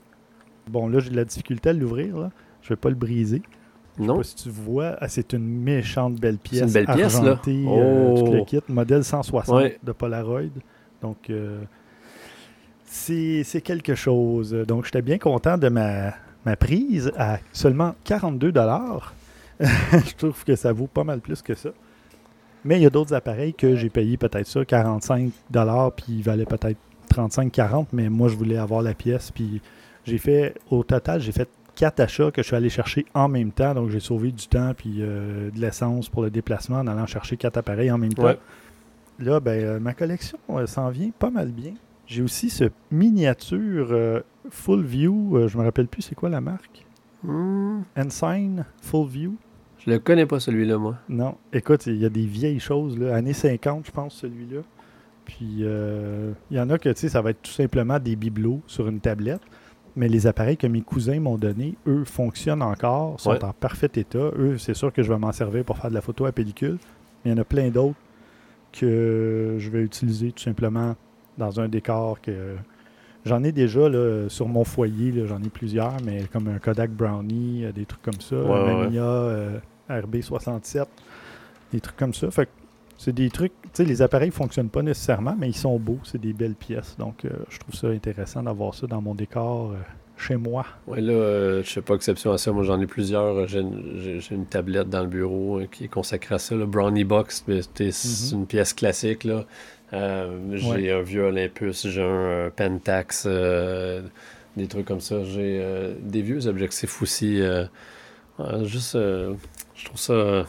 Bon, 0.69 0.89
là, 0.89 0.99
j'ai 0.99 1.11
de 1.11 1.17
la 1.17 1.25
difficulté 1.25 1.71
à 1.71 1.73
l'ouvrir. 1.73 2.17
Je 2.61 2.67
ne 2.67 2.69
vais 2.71 2.77
pas 2.77 2.91
le 2.91 2.97
briser. 2.97 3.43
Non. 3.99 4.19
Je 4.19 4.23
sais 4.23 4.35
pas 4.35 4.39
si 4.39 4.45
tu 4.45 4.51
vois, 4.51 4.97
ah, 5.01 5.09
c'est 5.09 5.33
une 5.33 5.47
méchante 5.47 6.15
belle 6.17 6.39
pièce. 6.39 6.61
C'est 6.61 6.67
une 6.67 6.87
belle 6.87 6.97
pièce, 6.97 7.21
là. 7.23 7.41
Euh, 7.49 8.17
tout 8.17 8.33
le 8.33 8.45
kit, 8.45 8.61
modèle 8.69 9.05
160 9.05 9.73
de 9.83 9.93
Polaroid. 9.93 10.43
Donc, 11.03 11.31
euh, 11.31 11.61
c'est 12.85 13.61
quelque 13.63 13.95
chose. 13.95 14.53
Donc, 14.67 14.85
j'étais 14.85 15.03
bien 15.03 15.19
content 15.19 15.59
de 15.59 15.69
ma, 15.69 16.15
ma 16.45 16.57
prise 16.57 17.13
à 17.17 17.39
seulement 17.53 17.95
42 18.05 18.53
Je 19.61 20.15
trouve 20.17 20.45
que 20.45 20.57
ça 20.57 20.73
vaut 20.73 20.87
pas 20.87 21.05
mal 21.05 21.21
plus 21.21 21.43
que 21.43 21.55
ça. 21.55 21.71
Mais 22.65 22.79
il 22.79 22.83
y 22.83 22.87
a 22.87 22.91
d'autres 22.91 23.15
appareils 23.15 23.55
que 23.55 23.77
j'ai 23.77 23.91
payé 23.91 24.17
peut-être 24.17 24.47
ça, 24.47 24.65
45 24.65 25.31
puis 25.97 26.05
il 26.09 26.23
valait 26.23 26.47
peut-être 26.47 26.79
35-40, 27.15 27.87
mais 27.93 28.09
moi, 28.09 28.29
je 28.29 28.35
voulais 28.35 28.59
avoir 28.59 28.83
la 28.83 28.93
pièce. 28.93 29.31
Puis 29.31 29.61
j'ai 30.05 30.19
fait, 30.19 30.55
au 30.71 30.83
total, 30.83 31.21
j'ai 31.21 31.33
fait 31.33 31.49
quatre 31.77 32.01
achats 32.01 32.33
que 32.33 32.43
je 32.43 32.49
suis 32.49 32.57
allé 32.57 32.69
chercher 32.69 33.07
en 33.15 33.29
même 33.29 33.53
temps. 33.53 33.75
Donc, 33.75 33.91
j'ai 33.91 34.01
sauvé 34.01 34.33
du 34.33 34.49
temps 34.49 34.73
puis 34.77 34.97
euh, 34.99 35.51
de 35.51 35.61
l'essence 35.61 36.09
pour 36.09 36.23
le 36.23 36.31
déplacement 36.31 36.79
en 36.79 36.87
allant 36.89 37.07
chercher 37.07 37.37
quatre 37.37 37.57
appareils 37.57 37.91
en 37.93 37.99
même 37.99 38.15
temps. 38.15 38.35
Là, 39.19 39.41
ben, 39.41 39.65
euh, 39.65 39.79
ma 39.79 39.95
collection 39.95 40.39
euh, 40.51 40.67
s'en 40.67 40.91
vient 40.91 41.11
pas 41.17 41.31
mal 41.31 41.53
bien. 41.53 41.75
J'ai 42.07 42.23
aussi 42.23 42.51
ce 42.51 42.65
miniature 42.91 44.23
Full 44.51 44.85
View. 44.85 45.49
je 45.49 45.59
me 45.59 45.65
rappelle 45.65 45.89
plus 45.89 46.03
c'est 46.03 46.15
quoi 46.15 46.29
la 46.29 46.41
marque. 46.41 46.85
Hmm. 47.23 47.83
Ensign 47.97 48.65
Full 48.83 49.09
View. 49.09 49.37
Je 49.87 49.91
le 49.91 49.99
connais 49.99 50.27
pas, 50.27 50.41
celui-là, 50.41 50.79
moi. 50.79 50.97
Non. 51.09 51.37
Écoute, 51.53 51.87
il 51.87 51.97
y 51.97 52.05
a 52.05 52.09
des 52.09 52.27
vieilles 52.27 52.61
choses, 52.61 52.99
là. 52.99 53.15
Années 53.15 53.33
50, 53.33 53.87
je 53.87 53.91
pense, 53.91 54.15
celui-là. 54.15 54.63
Puis, 55.25 55.59
euh, 55.63 56.33
il 56.51 56.57
y 56.57 56.61
en 56.61 56.71
a 56.71 56.79
que, 56.79 56.89
tu 56.89 57.01
sais, 57.01 57.09
ça 57.09 57.21
va 57.21 57.31
être 57.31 57.43
tout 57.43 57.51
simplement 57.51 57.99
des 57.99 58.17
bibelots 58.17 58.63
sur 58.67 58.89
une 58.89 59.01
tablette. 59.01 59.43
Mais 59.97 60.09
les 60.09 60.27
appareils 60.27 60.59
que 60.59 60.67
mes 60.67 60.83
cousins 60.83 61.21
m'ont 61.21 61.39
donnés, 61.39 61.75
eux, 61.87 62.05
fonctionnent 62.05 62.63
encore, 62.63 63.19
sont 63.19 63.43
en 63.43 63.53
parfait 63.53 63.91
état. 63.97 64.31
Eux, 64.39 64.59
c'est 64.59 64.75
sûr 64.75 64.93
que 64.93 65.03
je 65.03 65.11
vais 65.11 65.19
m'en 65.19 65.33
servir 65.33 65.65
pour 65.65 65.79
faire 65.79 65.89
de 65.89 65.95
la 65.95 66.03
photo 66.03 66.27
à 66.27 66.33
pellicule. 66.33 66.79
Mais 67.25 67.31
il 67.31 67.35
y 67.35 67.35
en 67.35 67.41
a 67.41 67.45
plein 67.45 67.71
d'autres 67.71 67.97
que 68.73 69.57
je 69.59 69.71
vais 69.71 69.81
utiliser 69.81 70.33
tout 70.33 70.43
simplement 70.43 70.95
dans 71.39 71.61
un 71.61 71.69
décor 71.69 72.21
que 72.21 72.57
J'en 73.27 73.43
ai 73.43 73.51
déjà 73.51 73.89
là, 73.89 74.29
sur 74.29 74.47
mon 74.47 74.63
foyer, 74.63 75.13
j'en 75.27 75.43
ai 75.43 75.49
plusieurs, 75.49 75.97
mais 76.05 76.27
comme 76.33 76.47
un 76.47 76.61
Kodak 76.61 76.93
Brownie, 76.93 77.65
euh, 77.65 77.73
des 77.73 77.85
trucs 77.85 78.03
comme 78.03 78.21
ça, 78.21 78.37
un 78.37 78.85
Mamiya 78.85 79.03
euh, 79.03 79.59
RB67, 79.91 80.85
des 81.73 81.81
trucs 81.81 81.97
comme 81.97 82.15
ça. 82.15 82.31
Fait 82.31 82.49
c'est 82.99 83.15
des 83.15 83.31
trucs, 83.31 83.53
tu 83.63 83.69
sais, 83.73 83.85
les 83.85 84.03
appareils 84.03 84.29
ne 84.29 84.35
fonctionnent 84.35 84.69
pas 84.71 84.83
nécessairement, 84.83 85.37
mais 85.39 85.49
ils 85.49 85.57
sont 85.57 85.79
beaux, 85.79 85.99
c'est 86.05 86.21
des 86.21 86.33
belles 86.33 86.55
pièces. 86.55 86.97
Donc, 86.99 87.25
euh, 87.25 87.31
je 87.49 87.59
trouve 87.59 87.75
ça 87.75 87.89
intéressant 87.89 88.43
d'avoir 88.43 88.75
ça 88.75 88.87
dans 88.87 89.01
mon 89.01 89.15
décor 89.15 89.75
chez 90.17 90.37
moi. 90.37 90.65
Oui, 90.87 91.03
là, 91.03 91.61
je 91.63 91.71
sais 91.71 91.83
pas 91.83 91.95
exception 91.95 92.33
à 92.33 92.39
ça. 92.39 92.51
Moi, 92.53 92.63
j'en 92.63 92.81
ai 92.81 92.87
plusieurs. 92.87 93.47
J'ai 93.47 93.61
une, 93.61 94.47
tablette 94.47 94.89
dans 94.89 95.03
le 95.03 95.09
bureau 95.09 95.61
qui 95.71 95.85
est 95.85 95.89
consacrée 95.89 96.37
à 96.37 96.39
ça. 96.39 96.55
Le 96.55 96.65
Brownie 96.65 97.05
Box, 97.05 97.45
c'est 97.47 97.89
mm-hmm. 97.89 98.35
une 98.35 98.47
pièce 98.47 98.73
classique. 98.73 99.25
Là. 99.25 99.45
Euh, 99.93 100.57
j'ai 100.57 100.91
un 100.91 101.03
vieux 101.03 101.23
Olympus, 101.23 101.87
j'ai 101.87 102.03
un, 102.03 102.51
Pentax, 102.55 103.25
euh, 103.27 104.03
des 104.57 104.67
trucs 104.67 104.87
comme 104.87 105.01
ça. 105.01 105.23
J'ai 105.25 105.61
euh, 105.61 105.95
des 106.01 106.23
vieux 106.23 106.47
objectifs 106.47 107.03
aussi. 107.03 107.41
juste, 108.63 108.95
je 108.95 109.85
trouve 109.85 109.99
ça, 110.01 110.47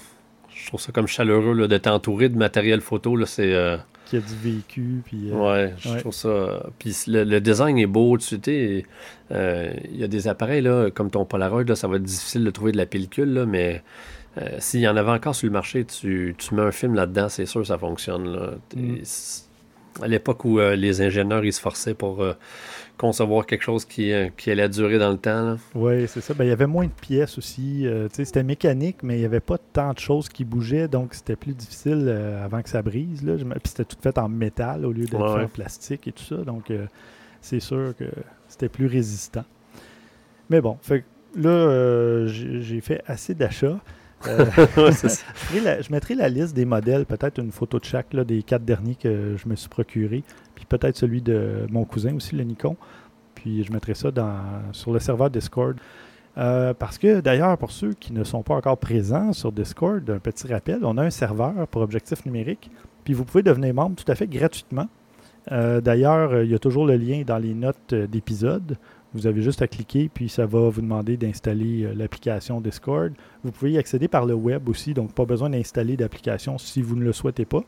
je 0.67 0.71
trouve 0.71 0.81
ça 0.81 0.91
comme 0.91 1.07
chaleureux 1.07 1.65
d'être 1.69 1.87
entouré 1.87 2.27
de 2.27 2.37
matériel 2.37 2.81
photo. 2.81 3.15
Là, 3.15 3.25
c'est 3.25 3.79
qui 4.05 4.17
a 4.17 4.19
du 4.19 4.35
vécu. 4.35 5.01
Puis, 5.05 5.31
ouais, 5.31 5.73
je 5.79 5.97
trouve 5.99 6.13
ça. 6.13 6.65
Puis 6.77 6.93
le, 7.07 7.39
design 7.39 7.77
est 7.77 7.87
beau. 7.87 8.17
Tu 8.17 8.37
sais, 8.43 8.85
il 9.31 9.97
y 9.97 10.03
a 10.03 10.07
des 10.09 10.27
appareils 10.27 10.61
là, 10.61 10.89
comme 10.91 11.09
ton 11.09 11.23
Polaroid, 11.23 11.63
là, 11.63 11.75
ça 11.77 11.87
va 11.87 11.95
être 11.95 12.03
difficile 12.03 12.43
de 12.43 12.49
trouver 12.49 12.73
de 12.73 12.77
la 12.77 12.85
pellicule, 12.85 13.33
là, 13.33 13.45
mais 13.45 13.81
euh, 14.37 14.49
s'il 14.59 14.81
y 14.81 14.87
en 14.89 14.97
avait 14.97 15.11
encore 15.11 15.35
sur 15.35 15.47
le 15.47 15.53
marché, 15.53 15.85
tu, 15.85 16.35
mets 16.51 16.61
un 16.61 16.71
film 16.71 16.95
là-dedans, 16.95 17.29
c'est 17.29 17.45
sûr 17.45 17.61
que 17.61 17.67
ça 17.67 17.77
fonctionne. 17.77 18.27
Là. 18.27 18.51
Mm. 18.75 18.97
à 20.03 20.07
l'époque 20.09 20.43
où 20.43 20.59
les 20.59 21.01
ingénieurs 21.01 21.45
ils 21.45 21.53
se 21.53 21.61
forçaient 21.61 21.93
pour 21.93 22.25
concevoir 22.97 23.45
quelque 23.45 23.63
chose 23.63 23.85
qui, 23.85 24.11
qui, 24.37 24.51
allait 24.51 24.69
durer 24.69 24.97
dans 24.97 25.11
le 25.11 25.17
temps. 25.17 25.57
Oui, 25.75 26.07
c'est 26.07 26.21
ça. 26.21 26.33
Ben, 26.33 26.45
il 26.45 26.49
y 26.49 26.51
avait 26.51 26.67
moins 26.67 26.85
de 26.85 26.91
pièces 26.91 27.37
aussi. 27.37 27.85
c'était 28.11 28.43
mécanique, 28.43 28.97
mais 29.03 29.17
il 29.17 29.19
n'y 29.19 29.25
avait 29.25 29.39
pas 29.39 29.57
tant 29.57 29.93
de 29.93 29.99
choses 29.99 30.29
qui 30.29 30.43
bougeaient, 30.45 30.87
donc 30.87 31.13
c'était 31.13 31.35
plus 31.35 31.53
difficile 31.53 32.09
avant 32.43 32.61
que 32.61 32.69
ça 32.69 32.81
brise. 32.81 33.23
Là. 33.23 33.35
Puis 33.35 33.61
c'était 33.65 33.85
tout 33.85 33.97
fait 34.01 34.17
en 34.17 34.29
métal 34.29 34.85
au 34.85 34.91
lieu 34.91 35.05
d'être 35.05 35.21
en 35.21 35.47
plastique 35.47 36.07
et 36.07 36.11
tout 36.11 36.23
ça. 36.23 36.37
Donc 36.37 36.71
c'est 37.41 37.59
sûr 37.59 37.93
que 37.97 38.05
c'était 38.47 38.69
plus 38.69 38.87
résistant. 38.87 39.45
Mais 40.49 40.61
bon, 40.61 40.77
fait, 40.81 41.03
là, 41.35 42.25
j'ai 42.27 42.81
fait 42.81 43.01
assez 43.05 43.33
d'achats. 43.33 43.79
Euh, 44.25 44.45
je, 44.91 45.91
mettrai 45.91 46.15
la 46.15 46.29
liste 46.29 46.55
des 46.55 46.65
modèles, 46.65 47.05
peut-être 47.05 47.39
une 47.39 47.51
photo 47.51 47.79
de 47.79 47.85
chaque 47.85 48.13
là, 48.13 48.23
des 48.23 48.43
quatre 48.43 48.65
derniers 48.65 48.95
que 48.95 49.35
je 49.37 49.47
me 49.47 49.55
suis 49.55 49.69
procuré, 49.69 50.23
puis 50.55 50.65
peut-être 50.65 50.97
celui 50.97 51.21
de 51.21 51.67
mon 51.69 51.85
cousin 51.85 52.15
aussi, 52.15 52.35
le 52.35 52.43
Nikon. 52.43 52.75
Puis 53.35 53.63
je 53.63 53.71
mettrai 53.71 53.93
ça 53.93 54.09
dans, 54.09 54.39
sur 54.71 54.91
le 54.91 54.99
serveur 54.99 55.29
Discord. 55.29 55.77
Euh, 56.37 56.73
parce 56.73 56.97
que 56.97 57.19
d'ailleurs, 57.19 57.57
pour 57.57 57.71
ceux 57.71 57.93
qui 57.93 58.13
ne 58.13 58.23
sont 58.23 58.43
pas 58.43 58.55
encore 58.55 58.77
présents 58.77 59.33
sur 59.33 59.51
Discord, 59.51 60.07
un 60.09 60.19
petit 60.19 60.47
rappel, 60.47 60.79
on 60.83 60.97
a 60.97 61.03
un 61.03 61.09
serveur 61.09 61.67
pour 61.67 61.81
objectif 61.81 62.25
numérique, 62.25 62.69
puis 63.03 63.13
vous 63.13 63.25
pouvez 63.25 63.43
devenir 63.43 63.73
membre 63.73 63.95
tout 63.95 64.11
à 64.11 64.15
fait 64.15 64.27
gratuitement. 64.27 64.87
Euh, 65.51 65.81
d'ailleurs, 65.81 66.43
il 66.43 66.51
y 66.51 66.55
a 66.55 66.59
toujours 66.59 66.85
le 66.85 66.95
lien 66.95 67.23
dans 67.25 67.37
les 67.37 67.53
notes 67.53 67.93
d'épisode. 67.93 68.77
Vous 69.13 69.25
avez 69.25 69.41
juste 69.41 69.61
à 69.61 69.67
cliquer, 69.67 70.09
puis 70.13 70.29
ça 70.29 70.45
va 70.45 70.69
vous 70.69 70.81
demander 70.81 71.17
d'installer 71.17 71.85
euh, 71.85 71.93
l'application 71.93 72.61
Discord. 72.61 73.13
Vous 73.43 73.51
pouvez 73.51 73.71
y 73.71 73.77
accéder 73.77 74.07
par 74.07 74.25
le 74.25 74.33
web 74.33 74.67
aussi, 74.69 74.93
donc 74.93 75.13
pas 75.13 75.25
besoin 75.25 75.49
d'installer 75.49 75.97
d'application 75.97 76.57
si 76.57 76.81
vous 76.81 76.95
ne 76.95 77.03
le 77.03 77.13
souhaitez 77.13 77.45
pas. 77.45 77.63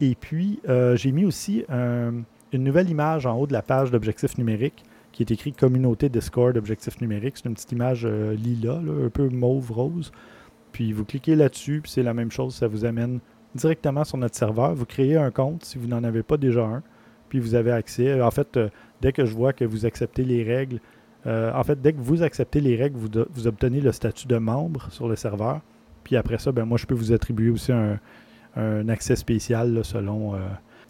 Et 0.00 0.14
puis, 0.14 0.60
euh, 0.68 0.94
j'ai 0.96 1.12
mis 1.12 1.24
aussi 1.24 1.64
une 1.70 2.24
nouvelle 2.52 2.90
image 2.90 3.26
en 3.26 3.38
haut 3.38 3.46
de 3.46 3.52
la 3.52 3.62
page 3.62 3.90
d'Objectif 3.90 4.36
numérique 4.36 4.84
qui 5.16 5.22
est 5.22 5.30
écrit 5.30 5.54
Communauté 5.54 6.10
Discord 6.10 6.54
Objectif 6.58 7.00
numérique. 7.00 7.38
C'est 7.38 7.48
une 7.48 7.54
petite 7.54 7.72
image 7.72 8.02
euh, 8.04 8.34
lila, 8.34 8.74
un 8.74 9.08
peu 9.08 9.30
mauve-rose. 9.30 10.12
Puis 10.72 10.92
vous 10.92 11.06
cliquez 11.06 11.34
là-dessus, 11.34 11.80
puis 11.82 11.90
c'est 11.90 12.02
la 12.02 12.12
même 12.12 12.30
chose, 12.30 12.54
ça 12.54 12.68
vous 12.68 12.84
amène 12.84 13.20
directement 13.54 14.04
sur 14.04 14.18
notre 14.18 14.36
serveur. 14.36 14.74
Vous 14.74 14.84
créez 14.84 15.16
un 15.16 15.30
compte 15.30 15.64
si 15.64 15.78
vous 15.78 15.86
n'en 15.86 16.04
avez 16.04 16.22
pas 16.22 16.36
déjà 16.36 16.66
un, 16.66 16.82
puis 17.30 17.40
vous 17.40 17.54
avez 17.54 17.70
accès. 17.70 18.20
En 18.20 18.30
fait, 18.30 18.58
dès 19.00 19.12
que 19.12 19.24
je 19.24 19.34
vois 19.34 19.52
que 19.52 19.64
vous 19.64 19.86
acceptez 19.86 20.24
les 20.24 20.42
règles, 20.42 20.80
euh, 21.26 21.52
en 21.52 21.64
fait, 21.64 21.80
dès 21.80 21.92
que 21.92 22.00
vous 22.00 22.22
acceptez 22.22 22.60
les 22.60 22.76
règles, 22.76 22.98
vous, 22.98 23.46
obtenez 23.46 23.80
le 23.80 23.92
statut 23.92 24.28
de 24.28 24.36
membre 24.36 24.90
sur 24.90 25.08
le 25.08 25.16
serveur. 25.16 25.60
Puis 26.04 26.16
après 26.16 26.38
ça, 26.38 26.52
ben, 26.52 26.64
moi, 26.64 26.78
je 26.78 26.86
peux 26.86 26.94
vous 26.94 27.12
attribuer 27.12 27.50
aussi 27.50 27.72
un, 27.72 27.98
accès 28.88 29.16
spécial 29.16 29.84
selon. 29.84 30.34
Euh, 30.34 30.38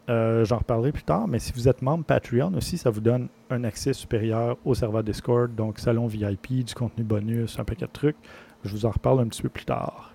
euh, 0.09 0.45
j'en 0.45 0.59
reparlerai 0.59 0.93
plus 0.93 1.03
tard, 1.03 1.27
mais 1.27 1.37
si 1.37 1.51
vous 1.51 1.67
êtes 1.67 1.81
membre 1.81 2.05
Patreon 2.05 2.53
aussi, 2.55 2.77
ça 2.77 2.89
vous 2.89 3.01
donne 3.01 3.27
un 3.49 3.65
accès 3.65 3.91
supérieur 3.91 4.55
au 4.63 4.73
serveur 4.73 5.03
Discord, 5.03 5.53
donc 5.53 5.79
salon 5.79 6.07
VIP, 6.07 6.63
du 6.63 6.73
contenu 6.73 7.03
bonus, 7.03 7.59
un 7.59 7.65
paquet 7.65 7.87
de 7.87 7.91
trucs. 7.91 8.15
Je 8.63 8.71
vous 8.71 8.85
en 8.85 8.91
reparle 8.91 9.19
un 9.19 9.27
petit 9.27 9.41
peu 9.41 9.49
plus 9.49 9.65
tard. 9.65 10.13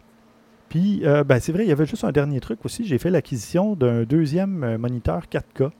Puis, 0.70 1.02
ben, 1.04 1.38
c'est 1.40 1.52
vrai, 1.52 1.64
il 1.64 1.68
y 1.68 1.72
avait 1.72 1.84
juste 1.84 2.04
un 2.04 2.12
dernier 2.12 2.40
truc 2.40 2.64
aussi. 2.64 2.86
J'ai 2.86 2.96
fait 2.96 3.10
l'acquisition 3.10 3.74
d'un 3.76 4.04
deuxième 4.04 4.78
moniteur 4.78 5.24
4K. 5.30 5.72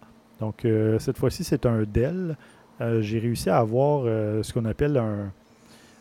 Donc, 0.43 0.65
euh, 0.65 0.99
cette 0.99 1.19
fois-ci, 1.19 1.45
c'est 1.45 1.67
un 1.67 1.85
Dell. 1.85 2.37
Euh, 2.81 3.01
j'ai 3.01 3.21
réussi 3.21 3.49
à 3.49 3.59
avoir 3.59 4.03
euh, 4.05 4.43
ce 4.43 4.53
qu'on 4.53 4.65
appelle 4.65 4.97
un, 4.97 5.31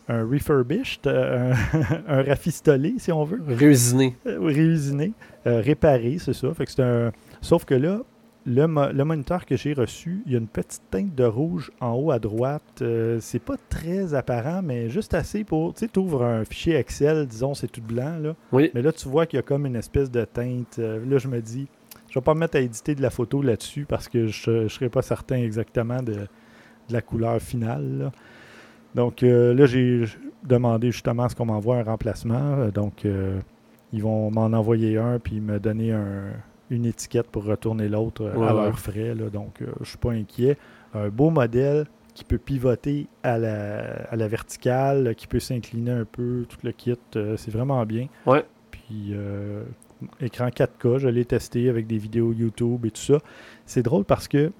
un 0.08 0.24
refurbished, 0.24 1.06
un, 1.06 2.22
rafistolé, 2.24 2.94
si 2.98 3.12
on 3.12 3.22
veut. 3.22 3.40
Réusiné. 3.46 4.16
réusiné. 4.26 5.12
réparé, 5.44 6.16
c'est 6.18 6.32
ça. 6.32 6.52
Fait 6.54 6.66
que 6.66 6.82
un... 6.82 7.12
Sauf 7.40 7.64
que 7.64 7.74
là, 7.76 8.00
le, 8.44 8.92
le 8.92 9.04
moniteur 9.04 9.46
que 9.46 9.56
j'ai 9.56 9.74
reçu, 9.74 10.24
il 10.26 10.32
y 10.32 10.34
a 10.34 10.38
une 10.38 10.48
petite 10.48 10.82
teinte 10.90 11.14
de 11.14 11.22
rouge 11.22 11.70
en 11.80 11.92
haut 11.92 12.10
à 12.10 12.18
droite. 12.18 12.82
c'est 13.20 13.42
pas 13.44 13.54
très 13.68 14.12
apparent, 14.12 14.60
mais 14.60 14.90
juste 14.90 15.14
assez 15.14 15.44
pour. 15.44 15.72
Tu 15.74 15.84
sais, 15.84 15.88
tu 15.88 16.00
ouvres 16.00 16.24
un 16.24 16.44
fichier 16.44 16.74
Excel, 16.74 17.28
disons, 17.28 17.54
c'est 17.54 17.70
tout 17.70 17.80
blanc. 17.80 18.18
Là. 18.20 18.34
Oui. 18.50 18.72
Mais 18.74 18.82
là, 18.82 18.90
tu 18.90 19.08
vois 19.08 19.26
qu'il 19.26 19.36
y 19.36 19.40
a 19.40 19.44
comme 19.44 19.66
une 19.66 19.76
espèce 19.76 20.10
de 20.10 20.24
teinte. 20.24 20.78
là, 20.78 21.18
je 21.18 21.28
me 21.28 21.40
dis, 21.40 21.68
je 22.12 22.18
vais 22.18 22.22
pas 22.22 22.34
me 22.34 22.40
mettre 22.40 22.58
à 22.58 22.60
éditer 22.60 22.94
de 22.94 23.00
la 23.00 23.08
photo 23.08 23.40
là-dessus 23.40 23.86
parce 23.88 24.06
que 24.06 24.26
je 24.26 24.50
ne 24.50 24.68
serais 24.68 24.90
pas 24.90 25.00
certain 25.00 25.36
exactement 25.36 26.02
de, 26.02 26.26
la 26.90 27.00
couleur 27.00 27.40
finale. 27.40 28.12
Donc 28.94 29.22
euh, 29.22 29.54
là, 29.54 29.64
j'ai 29.64 30.04
demandé 30.44 30.90
justement 30.90 31.22
à 31.22 31.28
ce 31.30 31.34
qu'on 31.34 31.46
m'envoie 31.46 31.78
un 31.78 31.84
remplacement. 31.84 32.68
Donc 32.68 33.06
euh, 33.06 33.40
ils 33.94 34.02
vont 34.02 34.30
m'en 34.30 34.44
envoyer 34.44 34.98
un 34.98 35.18
puis 35.18 35.40
me 35.40 35.58
donner 35.58 35.96
une 36.68 36.84
étiquette 36.84 37.28
pour 37.28 37.44
retourner 37.44 37.88
l'autre 37.88 38.24
euh, 38.24 38.46
à 38.46 38.52
leurs 38.52 38.78
frais. 38.78 39.14
Donc 39.14 39.54
je 39.60 39.64
ne 39.64 39.84
suis 39.86 39.96
pas 39.96 40.10
inquiet. 40.10 40.58
Un 40.92 41.08
beau 41.08 41.30
modèle 41.30 41.86
qui 42.12 42.24
peut 42.24 42.36
pivoter 42.36 43.06
à 43.22 43.38
la, 43.38 44.28
verticale, 44.28 45.14
qui 45.14 45.26
peut 45.26 45.40
s'incliner 45.40 45.92
un 45.92 46.04
peu, 46.04 46.44
tout 46.46 46.58
le 46.62 46.72
kit. 46.72 46.98
c'est 47.14 47.50
vraiment 47.50 47.86
bien. 47.86 48.08
Ouais. 48.26 48.44
Puis 48.70 49.14
écran 50.20 50.48
4K. 50.48 50.98
Je 50.98 51.08
l'ai 51.08 51.24
testé 51.24 51.68
avec 51.68 51.86
des 51.86 51.98
vidéos 51.98 52.32
YouTube 52.32 52.84
et 52.86 52.90
tout 52.90 53.00
ça. 53.00 53.18
C'est 53.66 53.82
drôle 53.82 54.04
parce 54.04 54.28
que 54.28 54.52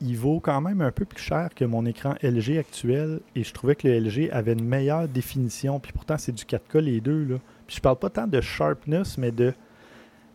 il 0.00 0.16
vaut 0.16 0.40
quand 0.40 0.60
même 0.60 0.80
un 0.80 0.90
peu 0.90 1.04
plus 1.04 1.22
cher 1.22 1.50
que 1.54 1.64
mon 1.64 1.86
écran 1.86 2.14
LG 2.22 2.58
actuel 2.58 3.20
et 3.36 3.44
je 3.44 3.52
trouvais 3.54 3.76
que 3.76 3.86
le 3.86 4.00
LG 4.00 4.30
avait 4.32 4.54
une 4.54 4.64
meilleure 4.64 5.06
définition. 5.06 5.78
Puis 5.78 5.92
pourtant, 5.92 6.18
c'est 6.18 6.32
du 6.32 6.42
4K 6.44 6.78
les 6.78 7.00
deux. 7.00 7.24
Là. 7.24 7.36
Puis 7.66 7.76
je 7.76 7.80
parle 7.80 7.98
pas 7.98 8.10
tant 8.10 8.26
de 8.26 8.40
sharpness, 8.40 9.16
mais 9.16 9.30
de, 9.30 9.54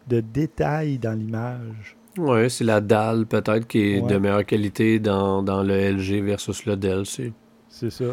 de 0.07 0.21
détails 0.21 0.97
dans 0.97 1.13
l'image. 1.13 1.97
Oui, 2.17 2.49
c'est 2.49 2.63
la 2.63 2.81
dalle 2.81 3.25
peut-être 3.25 3.67
qui 3.67 3.79
est 3.79 4.01
de 4.01 4.17
meilleure 4.17 4.45
qualité 4.45 4.99
dans, 4.99 5.43
dans, 5.43 5.63
le 5.63 5.91
LG 5.91 6.23
versus 6.23 6.65
le 6.65 6.75
Dell. 6.75 7.03
C'est 7.05 7.89
ça. 7.89 8.05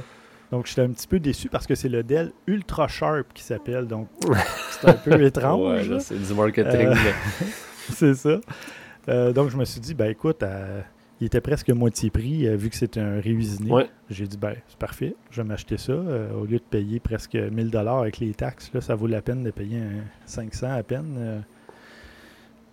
Donc, 0.52 0.66
j'étais 0.66 0.82
un 0.82 0.90
petit 0.90 1.06
peu 1.06 1.18
déçu 1.18 1.48
parce 1.48 1.66
que 1.66 1.74
c'est 1.74 1.88
le 1.88 2.02
Dell 2.02 2.32
Ultra 2.46 2.88
Sharp 2.88 3.32
qui 3.34 3.42
s'appelle. 3.42 3.86
Donc, 3.86 4.08
c'est 4.70 4.88
un 4.88 4.92
peu 4.92 5.22
étrange. 5.24 5.88
Ouais, 5.88 6.00
c'est 6.00 6.20
du 6.20 6.34
marketing. 6.34 6.86
Euh, 6.86 6.94
c'est 7.90 8.14
ça. 8.14 8.40
Euh, 9.08 9.32
donc, 9.32 9.50
je 9.50 9.56
me 9.56 9.64
suis 9.64 9.80
dit, 9.80 9.94
ben 9.94 10.10
écoute, 10.10 10.42
euh, 10.42 10.80
il 11.20 11.26
était 11.26 11.40
presque 11.40 11.70
moitié 11.70 12.10
prix 12.10 12.46
vu 12.56 12.70
que 12.70 12.76
c'était 12.76 13.00
un 13.00 13.20
réusiné. 13.20 13.70
J'ai 14.10 14.26
dit, 14.26 14.36
ben 14.36 14.54
c'est 14.68 14.78
parfait, 14.78 15.16
je 15.30 15.42
vais 15.42 15.48
m'acheter 15.48 15.76
ça. 15.76 15.92
au 15.92 16.44
lieu 16.44 16.58
de 16.58 16.64
payer 16.68 17.00
presque 17.00 17.34
1000 17.34 17.76
avec 17.76 18.18
les 18.18 18.34
taxes, 18.34 18.70
là, 18.74 18.80
ça 18.80 18.94
vaut 18.94 19.06
la 19.06 19.22
peine 19.22 19.42
de 19.42 19.50
payer 19.50 19.80
500 20.26 20.70
à 20.70 20.82
peine. 20.82 21.44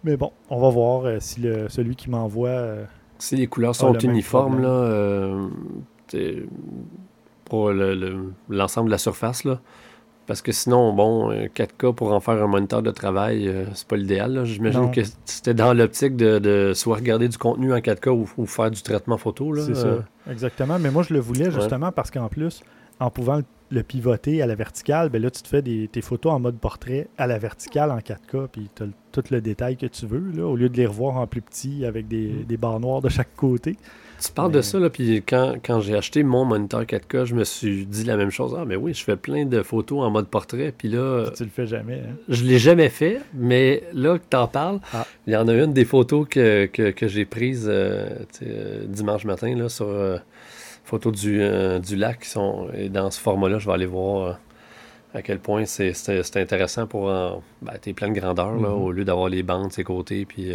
mais 0.03 0.17
bon, 0.17 0.31
on 0.49 0.59
va 0.59 0.69
voir 0.69 1.21
si 1.21 1.41
le, 1.41 1.69
celui 1.69 1.95
qui 1.95 2.09
m'envoie. 2.09 2.77
si 3.19 3.37
les 3.37 3.47
couleurs 3.47 3.75
sont 3.75 3.93
uniformes, 3.93 4.61
là, 4.61 5.47
pour 7.51 7.69
l'ensemble 8.47 8.87
de 8.87 8.91
la 8.91 8.97
surface. 8.97 9.43
Là. 9.43 9.59
Parce 10.25 10.41
que 10.41 10.53
sinon, 10.53 10.93
bon, 10.93 11.33
4K 11.33 11.87
euh, 11.87 11.91
pour 11.91 12.13
en 12.13 12.21
faire 12.21 12.41
un 12.41 12.47
moniteur 12.47 12.81
de 12.81 12.91
travail, 12.91 13.49
euh, 13.49 13.65
c'est 13.73 13.85
pas 13.85 13.97
l'idéal. 13.97 14.45
J'imagine 14.45 14.89
que 14.89 15.01
c'était 15.25 15.53
dans 15.53 15.73
l'optique 15.73 16.15
de, 16.15 16.71
soit 16.73 16.95
regarder 16.95 17.27
du 17.27 17.37
contenu 17.37 17.73
en 17.73 17.79
4K 17.79 18.25
ou, 18.37 18.45
faire 18.45 18.71
du 18.71 18.81
traitement 18.81 19.17
photo. 19.17 19.53
C'est 19.57 19.75
ça. 19.75 19.87
Euh. 19.87 20.01
Exactement. 20.31 20.79
Mais 20.79 20.91
moi, 20.91 21.03
je 21.03 21.13
le 21.13 21.19
voulais 21.19 21.51
justement 21.51 21.91
parce 21.91 22.09
qu'en 22.09 22.29
plus, 22.29 22.63
en 23.01 23.09
pouvant 23.09 23.41
le, 23.69 23.83
pivoter 23.83 24.41
à 24.41 24.47
la 24.47 24.55
verticale, 24.55 25.09
ben 25.09 25.21
là, 25.21 25.29
tu 25.29 25.41
te 25.41 25.49
fais 25.49 25.61
des, 25.61 25.89
tes 25.89 25.99
photos 25.99 26.31
en 26.31 26.39
mode 26.39 26.57
portrait 26.57 27.09
à 27.17 27.27
la 27.27 27.37
verticale 27.37 27.91
en 27.91 27.97
4K, 27.97 28.47
puis 28.47 28.69
tu 28.73 28.83
as 28.83 28.85
tout 29.11 29.23
le 29.29 29.41
détail 29.41 29.75
que 29.75 29.87
tu 29.87 30.05
veux, 30.05 30.31
là, 30.33 30.45
au 30.45 30.55
lieu 30.55 30.69
de 30.69 30.77
les 30.77 30.85
revoir 30.85 31.17
en 31.17 31.27
plus 31.27 31.41
petit 31.41 31.83
avec 31.85 32.07
des, 32.07 32.29
mm. 32.29 32.43
des 32.45 32.55
barres 32.55 32.79
noires 32.79 33.01
de 33.01 33.09
chaque 33.09 33.35
côté. 33.35 33.75
Tu 34.23 34.31
parles 34.31 34.51
de 34.51 34.61
ça, 34.61 34.77
là, 34.77 34.91
puis 34.91 35.23
quand, 35.27 35.55
quand 35.65 35.81
j'ai 35.81 35.95
acheté 35.95 36.21
mon 36.21 36.45
moniteur 36.45 36.83
4K, 36.83 37.25
je 37.25 37.33
me 37.33 37.43
suis 37.43 37.87
dit 37.87 38.03
la 38.03 38.17
même 38.17 38.29
chose. 38.29 38.55
Ah, 38.55 38.65
mais 38.65 38.75
oui, 38.75 38.93
je 38.93 39.03
fais 39.03 39.15
plein 39.15 39.45
de 39.45 39.63
photos 39.63 40.03
en 40.03 40.11
mode 40.11 40.27
portrait, 40.27 40.71
puis 40.77 40.89
là... 40.89 41.31
Tu 41.35 41.43
le 41.43 41.49
fais 41.49 41.65
jamais, 41.65 42.03
hein? 42.07 42.15
Je 42.29 42.43
l'ai 42.43 42.59
jamais 42.59 42.89
fait, 42.89 43.19
mais 43.33 43.83
là 43.93 44.19
que 44.19 44.23
t'en 44.29 44.47
parles, 44.47 44.79
ah. 44.93 45.07
il 45.25 45.33
y 45.33 45.35
en 45.35 45.47
a 45.47 45.53
une 45.53 45.73
des 45.73 45.85
photos 45.85 46.27
que, 46.29 46.67
que, 46.67 47.07
j'ai 47.07 47.25
prises 47.25 47.65
euh, 47.67 48.09
euh, 48.43 48.85
dimanche 48.85 49.25
matin, 49.25 49.55
là, 49.55 49.69
sur 49.69 49.87
euh, 49.87 50.17
photos 50.83 51.13
du, 51.13 51.41
du 51.79 51.95
lac, 51.95 52.19
qui 52.19 52.29
sont, 52.29 52.67
et 52.77 52.89
dans 52.89 53.09
ce 53.09 53.19
format-là, 53.19 53.57
je 53.57 53.65
vais 53.65 53.73
aller 53.73 53.87
voir 53.87 54.39
à 55.15 55.23
quel 55.23 55.39
point 55.39 55.65
c'est 55.65 55.93
intéressant 56.35 56.85
pour 56.85 57.07
ben, 57.07 57.73
tes 57.81 57.93
plans 57.93 58.09
de 58.09 58.19
grandeur, 58.19 58.53
là, 58.53 58.69
mm-hmm. 58.69 58.83
au 58.83 58.91
lieu 58.91 59.03
d'avoir 59.03 59.29
les 59.29 59.41
bandes 59.41 59.69
de 59.69 59.73
ses 59.73 59.83
côtés, 59.83 60.25
puis... 60.25 60.51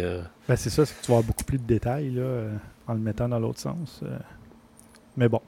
Ben, 0.47 0.55
c'est 0.55 0.69
ça, 0.69 0.85
c'est 0.85 0.95
que 0.97 1.01
tu 1.01 1.11
vas 1.11 1.17
avoir 1.17 1.27
beaucoup 1.27 1.43
plus 1.43 1.57
de 1.57 1.67
détails, 1.67 2.11
là 2.11 2.23
en 2.87 2.93
le 2.93 2.99
mettant 2.99 3.29
dans 3.29 3.39
l'autre 3.39 3.59
sens. 3.59 4.01
Euh. 4.03 4.17
Mais 5.15 5.29
bon. 5.29 5.41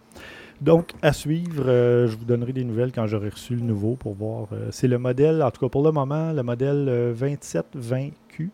Donc, 0.61 0.91
à 1.01 1.13
suivre, 1.13 1.63
euh, 1.67 2.07
je 2.07 2.17
vous 2.17 2.25
donnerai 2.25 2.51
des 2.51 2.65
nouvelles 2.65 2.91
quand 2.91 3.07
j'aurai 3.07 3.29
reçu 3.29 3.55
le 3.55 3.61
nouveau 3.61 3.95
pour 3.95 4.13
voir. 4.13 4.47
Euh, 4.51 4.67
c'est 4.71 4.89
le 4.89 4.97
modèle, 4.97 5.41
en 5.41 5.51
tout 5.51 5.61
cas 5.61 5.69
pour 5.69 5.83
le 5.83 5.91
moment, 5.91 6.33
le 6.33 6.43
modèle 6.43 7.13
2720Q. 7.17 8.49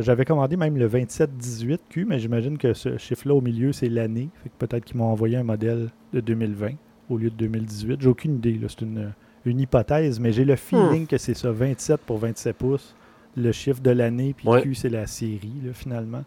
J'avais 0.00 0.24
commandé 0.24 0.56
même 0.56 0.78
le 0.78 0.88
2718Q, 0.88 2.06
mais 2.06 2.18
j'imagine 2.18 2.56
que 2.56 2.72
ce 2.72 2.96
chiffre-là 2.96 3.34
au 3.34 3.42
milieu, 3.42 3.72
c'est 3.72 3.90
l'année. 3.90 4.30
Fait 4.42 4.48
que 4.48 4.54
peut-être 4.66 4.84
qu'ils 4.86 4.96
m'ont 4.96 5.10
envoyé 5.10 5.36
un 5.36 5.42
modèle 5.42 5.90
de 6.14 6.20
2020 6.20 6.70
au 7.10 7.18
lieu 7.18 7.28
de 7.28 7.36
2018. 7.36 8.00
J'ai 8.00 8.08
aucune 8.08 8.36
idée. 8.36 8.58
C'est 8.66 8.80
une, 8.80 9.12
hypothèse, 9.60 10.20
mais 10.20 10.32
j'ai 10.32 10.44
le 10.46 10.56
feeling 10.56 11.04
hmm. 11.04 11.06
que 11.06 11.18
c'est 11.18 11.34
ça, 11.34 11.50
27 11.52 12.00
pour 12.00 12.18
27 12.18 12.56
pouces. 12.56 12.94
le 13.36 13.52
chiffre 13.52 13.80
de 13.80 13.90
l'année, 13.90 14.34
puis 14.34 14.48
Q, 14.62 14.74
c'est 14.74 14.88
la 14.88 15.06
série, 15.06 15.52
finalement. 15.74 16.24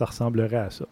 Ça 0.00 0.06
ressemblerait 0.06 0.56
à 0.56 0.70
ça. 0.70 0.86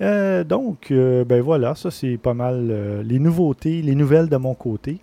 Euh, 0.00 0.44
donc, 0.44 0.92
euh, 0.92 1.24
ben 1.24 1.42
voilà, 1.42 1.74
ça 1.74 1.90
c'est 1.90 2.16
pas 2.16 2.32
mal 2.32 2.68
euh, 2.70 3.02
les 3.02 3.18
nouveautés, 3.18 3.82
les 3.82 3.96
nouvelles 3.96 4.28
de 4.28 4.36
mon 4.36 4.54
côté. 4.54 5.00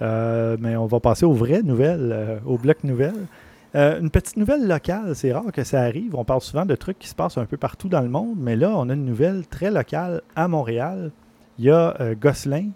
mais 0.00 0.76
on 0.76 0.86
va 0.86 1.00
passer 1.00 1.26
aux 1.26 1.32
vraies 1.32 1.64
nouvelles, 1.64 2.40
au 2.46 2.56
bloc 2.56 2.84
nouvelles. 2.84 3.26
une 3.74 4.10
petite 4.10 4.36
nouvelle 4.36 4.68
locale, 4.68 5.16
c'est 5.16 5.32
rare 5.32 5.50
que 5.52 5.64
ça 5.64 5.80
arrive. 5.80 6.14
On 6.14 6.24
parle 6.24 6.40
souvent 6.40 6.66
de 6.66 6.76
trucs 6.76 7.00
qui 7.00 7.08
se 7.08 7.16
passent 7.16 7.36
un 7.36 7.46
peu 7.46 7.56
partout 7.56 7.88
dans 7.88 8.02
le 8.02 8.08
monde, 8.08 8.36
mais 8.38 8.54
là, 8.54 8.70
on 8.76 8.88
a 8.90 8.94
une 8.94 9.06
nouvelle 9.06 9.44
très 9.48 9.72
locale 9.72 10.22
à 10.36 10.46
Montréal. 10.46 11.10
Il 11.58 11.64
y 11.64 11.70
a 11.72 12.14
Gosselin 12.20 12.68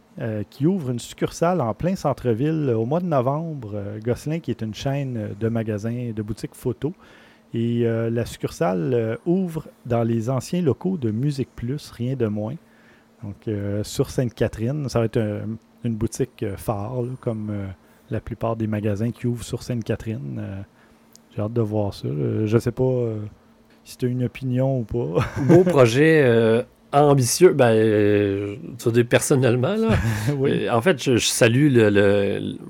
qui 0.51 0.67
ouvre 0.67 0.91
une 0.91 0.99
succursale 0.99 1.61
en 1.61 1.75
plein 1.75 1.95
centre-ville 1.95 2.73
au 2.75 2.87
mois 2.87 2.99
de 2.99 3.07
novembre. 3.07 3.81
Gosselin, 4.03 4.41
qui 4.41 4.51
est 4.51 4.63
une 4.63 4.75
chaîne 4.75 5.37
de 5.39 5.49
magasins, 5.49 6.11
de 6.17 6.23
boutiques 6.23 6.57
photo. 6.57 6.93
Et 7.55 7.87
euh, 7.87 8.11
la 8.11 8.26
succursale 8.26 8.93
euh, 8.93 9.17
ouvre 9.25 9.69
dans 9.87 10.02
les 10.02 10.28
anciens 10.28 10.61
locaux 10.61 10.99
de 10.99 11.11
Musique 11.11 11.49
Plus, 11.57 11.90
rien 11.90 12.14
de 12.14 12.26
moins. 12.26 12.57
Donc, 13.23 13.37
euh, 13.49 13.83
sur 13.85 14.11
Sainte-Catherine, 14.11 14.88
ça 14.88 14.99
va 14.99 15.07
être 15.07 15.19
une 15.83 15.95
boutique 15.95 16.45
phare, 16.57 17.02
comme 17.21 17.52
la 18.11 18.21
plupart 18.21 18.57
des 18.57 18.67
magasins 18.67 19.11
qui 19.11 19.26
ouvrent 19.26 19.45
sur 19.45 19.62
Sainte-Catherine. 19.62 20.64
J'ai 21.35 21.43
hâte 21.43 21.52
de 21.52 21.61
voir 21.61 21.95
ça. 21.95 22.07
Je 22.09 22.55
ne 22.55 22.61
sais 22.61 22.71
pas 22.71 23.14
si 23.83 23.97
tu 23.97 24.07
as 24.07 24.09
une 24.09 24.25
opinion 24.25 24.81
ou 24.81 24.85
pas. 24.85 25.25
Beau 25.49 25.64
projet 25.64 26.64
ambitieux, 26.93 27.52
ben, 27.55 28.57
tu 28.78 28.93
dis 28.93 29.05
personnellement, 29.05 29.75
là. 29.75 29.97
En 30.73 30.81
fait, 30.81 31.02
je, 31.02 31.17
salue 31.19 31.76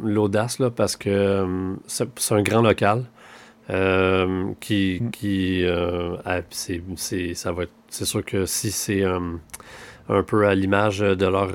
l'audace, 0.03 0.61
là, 0.61 0.71
parce 0.71 0.97
que 0.97 1.77
c'est 1.87 2.35
un 2.35 2.43
grand 2.43 2.63
local. 2.63 3.05
Euh, 3.71 4.53
qui, 4.61 4.99
mm. 5.03 5.11
qui 5.11 5.63
euh, 5.65 6.17
c'est, 6.51 7.35
ça 7.35 7.53
va 7.53 7.65
c'est 7.91 8.07
sûr 8.07 8.25
que 8.25 8.47
si 8.47 8.71
c'est 8.71 9.03
euh, 9.03 9.21
un 10.09 10.23
peu 10.23 10.47
à 10.47 10.55
l'image 10.55 11.01
de 11.01 11.27
leur, 11.27 11.53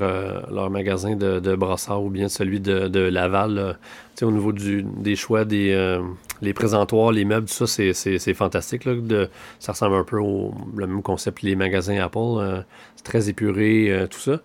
leur 0.52 0.70
magasin 0.70 1.16
de, 1.16 1.40
de 1.40 1.56
Brassard 1.56 2.04
ou 2.04 2.12
bien 2.12 2.30
celui 2.30 2.60
de, 2.60 2.88
de 2.88 3.00
Laval, 3.00 3.80
au 4.22 4.32
niveau 4.32 4.52
du, 4.52 4.84
des 4.84 5.16
choix 5.16 5.44
des 5.44 6.00
les 6.42 6.54
présentoirs, 6.54 7.12
les 7.12 7.26
meubles, 7.26 7.48
tout 7.48 7.66
ça, 7.66 7.68
c'est, 7.68 7.94
c'est, 7.94 8.34
fantastique. 8.36 8.86
Là, 8.86 8.94
de, 8.96 9.30
ça 9.60 9.72
ressemble 9.72 9.96
un 9.96 10.04
peu 10.04 10.20
au 10.20 10.54
le 10.76 10.86
même 10.86 11.02
concept 11.02 11.42
les 11.42 11.56
magasins 11.56 11.98
Apple. 11.98 12.64
c'est 12.96 13.04
très 13.04 13.28
épuré, 13.30 14.08
tout 14.12 14.20
ça. 14.20 14.40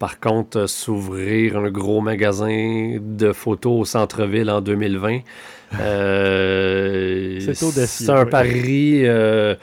Par 0.00 0.18
contre, 0.18 0.66
s'ouvrir 0.66 1.58
un 1.58 1.70
gros 1.70 2.00
magasin 2.00 2.96
de 3.02 3.32
photos 3.34 3.80
au 3.80 3.84
centre-ville 3.84 4.48
en 4.50 4.62
2020, 4.62 5.18
euh, 5.78 7.38
c'est 7.52 8.08
un 8.08 8.24
pari 8.24 9.06
euh, 9.06 9.54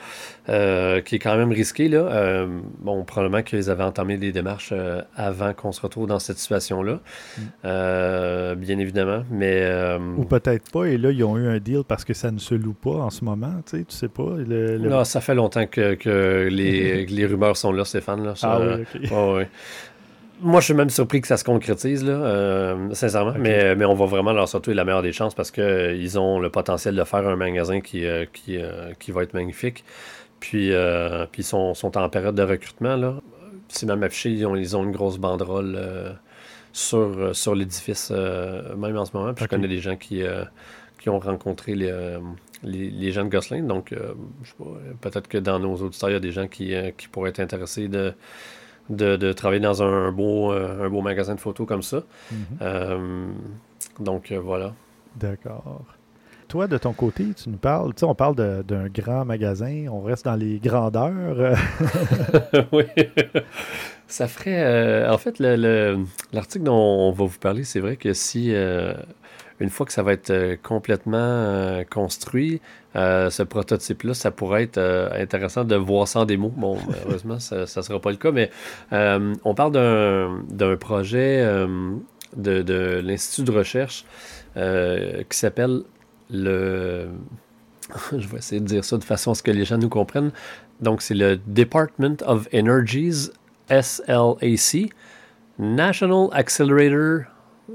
euh, 0.48 1.00
qui 1.00 1.16
est 1.16 1.18
quand 1.18 1.36
même 1.36 1.50
risqué. 1.50 1.88
Là. 1.88 2.46
bon, 2.78 3.02
probablement 3.02 3.42
qu'ils 3.42 3.68
avaient 3.68 3.82
entamé 3.82 4.16
des 4.16 4.30
démarches 4.30 4.72
avant 5.16 5.54
qu'on 5.54 5.72
se 5.72 5.80
retrouve 5.80 6.06
dans 6.06 6.20
cette 6.20 6.38
situation-là, 6.38 7.00
mm. 7.64 8.54
bien 8.60 8.78
évidemment. 8.78 9.24
Mais, 9.32 9.68
Ou 10.16 10.24
peut-être 10.24 10.70
pas, 10.70 10.84
et 10.84 10.98
là, 10.98 11.10
ils 11.10 11.24
ont 11.24 11.36
eu 11.36 11.48
un 11.48 11.58
deal 11.58 11.82
parce 11.82 12.04
que 12.04 12.14
ça 12.14 12.30
ne 12.30 12.38
se 12.38 12.54
loue 12.54 12.74
pas 12.74 12.90
en 12.90 13.10
ce 13.10 13.24
moment, 13.24 13.54
tu 13.66 13.78
sais, 13.78 13.84
tu 13.84 13.96
sais 13.96 14.06
pas. 14.06 14.22
Non, 14.22 15.02
ça 15.02 15.20
fait 15.20 15.34
longtemps 15.34 15.66
que, 15.66 16.46
les, 16.48 17.06
les, 17.10 17.26
rumeurs 17.26 17.56
sont 17.56 17.72
là, 17.72 17.84
Stéphane. 17.84 18.24
Là, 18.24 18.34
ah 18.42 18.60
oui, 18.60 18.84
oui. 19.10 19.42
Moi, 20.40 20.60
je 20.60 20.66
suis 20.66 20.74
même 20.74 20.90
surpris 20.90 21.20
que 21.20 21.26
ça 21.26 21.36
se 21.36 21.42
concrétise, 21.42 22.04
là, 22.04 22.12
euh, 22.12 22.94
sincèrement. 22.94 23.34
Mais, 23.36 23.74
mais 23.74 23.84
on 23.84 23.94
va 23.94 24.06
vraiment 24.06 24.32
leur 24.32 24.48
sortir 24.48 24.74
la 24.74 24.84
meilleure 24.84 25.02
des 25.02 25.12
chances 25.12 25.34
parce 25.34 25.50
qu'ils 25.50 25.64
euh, 25.64 26.18
ont 26.18 26.38
le 26.38 26.48
potentiel 26.48 26.94
de 26.94 27.02
faire 27.02 27.26
un 27.26 27.34
magasin 27.34 27.80
qui, 27.80 28.06
euh, 28.06 28.24
qui, 28.32 28.58
qui 29.00 29.10
va 29.10 29.24
être 29.24 29.34
magnifique. 29.34 29.84
Puis, 30.38 30.70
puis 31.32 31.42
ils 31.42 31.44
sont, 31.44 31.74
sont, 31.74 31.98
en 31.98 32.08
période 32.08 32.36
de 32.36 32.42
recrutement. 32.42 32.94
Là. 32.94 33.14
C'est 33.66 33.86
même 33.86 34.02
affiché, 34.04 34.30
ils 34.30 34.46
ont, 34.46 34.54
ils 34.54 34.76
ont 34.76 34.84
une 34.84 34.92
grosse 34.92 35.18
banderole 35.18 35.76
sur, 36.72 37.34
sur 37.34 37.56
l'édifice, 37.56 38.12
même 38.12 38.96
en 38.96 39.04
ce 39.04 39.16
moment. 39.16 39.34
Puis 39.34 39.44
je 39.44 39.48
connais 39.48 39.66
des 39.66 39.80
gens 39.80 39.96
qui, 39.96 40.22
qui 41.00 41.08
ont 41.08 41.18
rencontré 41.18 41.74
les, 41.74 41.92
les, 42.62 42.88
les, 42.90 43.10
gens 43.10 43.24
de 43.24 43.30
Gosselin. 43.30 43.64
Donc, 43.64 43.92
je 43.92 44.48
sais 44.48 44.54
pas, 44.56 44.64
peut-être 45.00 45.26
que 45.26 45.38
dans 45.38 45.58
nos 45.58 45.74
auditeurs, 45.74 46.10
il 46.10 46.12
y 46.12 46.16
a 46.16 46.20
des 46.20 46.30
gens 46.30 46.46
qui, 46.46 46.72
qui 46.96 47.08
pourraient 47.08 47.30
être 47.30 47.40
intéressés 47.40 47.88
de 47.88 48.14
de, 48.90 49.32
travailler 49.32 49.60
dans 49.60 49.82
un 49.82 50.12
beau, 50.12 50.52
euh, 50.52 50.86
un 50.86 50.90
beau 50.90 51.00
magasin 51.00 51.34
de 51.34 51.40
photos 51.40 51.66
comme 51.66 51.82
ça. 51.82 52.02
Mhm. 52.30 52.38
Euh, 52.62 53.26
donc 54.00 54.32
euh, 54.32 54.38
voilà. 54.38 54.74
D'accord. 55.16 55.82
Toi, 56.48 56.66
de 56.66 56.78
ton 56.78 56.94
côté, 56.94 57.26
tu 57.36 57.50
nous 57.50 57.58
parles, 57.58 57.92
tu 57.92 58.00
sais, 58.00 58.06
on 58.06 58.14
parle 58.14 58.34
d'un 58.64 58.88
grand 58.88 59.26
magasin, 59.26 59.86
on 59.90 60.00
reste 60.00 60.24
dans 60.24 60.36
les 60.36 60.58
grandeurs. 60.58 61.58
oui. 62.72 62.84
Ça 64.06 64.26
ferait. 64.26 65.06
en 65.06 65.18
fait, 65.18 65.38
l'article 65.40 66.64
dont 66.64 66.74
on 66.74 67.12
va 67.12 67.24
vous 67.26 67.38
parler, 67.38 67.64
c'est 67.64 67.80
vrai 67.80 67.96
que 67.96 68.14
si 68.14 68.54
une 69.60 69.70
fois 69.70 69.86
que 69.86 69.92
ça 69.92 70.02
va 70.02 70.12
être 70.12 70.30
euh, 70.30 70.56
complètement 70.62 71.16
euh, 71.18 71.84
construit, 71.84 72.60
euh, 72.96 73.30
ce 73.30 73.42
prototype-là, 73.42 74.14
ça 74.14 74.30
pourrait 74.30 74.64
être 74.64 74.78
intéressant 75.14 75.64
de 75.64 75.76
voir 75.76 76.06
sans 76.06 76.24
démo. 76.24 76.52
Bon, 76.56 76.78
heureusement, 77.06 77.38
ça 77.38 77.60
ne 77.60 77.66
sera 77.66 78.00
pas 78.00 78.10
le 78.10 78.16
cas, 78.16 78.30
mais 78.30 78.50
on 78.90 79.54
parle 79.54 79.72
d'un 79.72 80.76
projet 80.76 81.44
de, 82.36 82.62
de 82.62 83.00
l'Institut 83.04 83.44
de 83.44 83.56
recherche 83.56 84.04
qui 84.54 85.38
s'appelle 85.38 85.82
le... 86.30 87.08
Je 88.12 88.28
vais 88.28 88.38
essayer 88.38 88.60
de 88.60 88.66
dire 88.66 88.84
ça 88.84 88.98
de 88.98 89.04
façon 89.04 89.30
à 89.30 89.34
ce 89.34 89.42
que 89.42 89.50
les 89.50 89.64
gens 89.64 89.78
nous 89.78 89.88
comprennent. 89.88 90.32
Donc, 90.80 91.02
c'est 91.02 91.14
le 91.14 91.36
Department 91.46 92.16
of 92.26 92.48
Energy's 92.52 93.32
SLAC, 93.70 94.90
National 95.58 96.28
Accelerator 96.32 97.24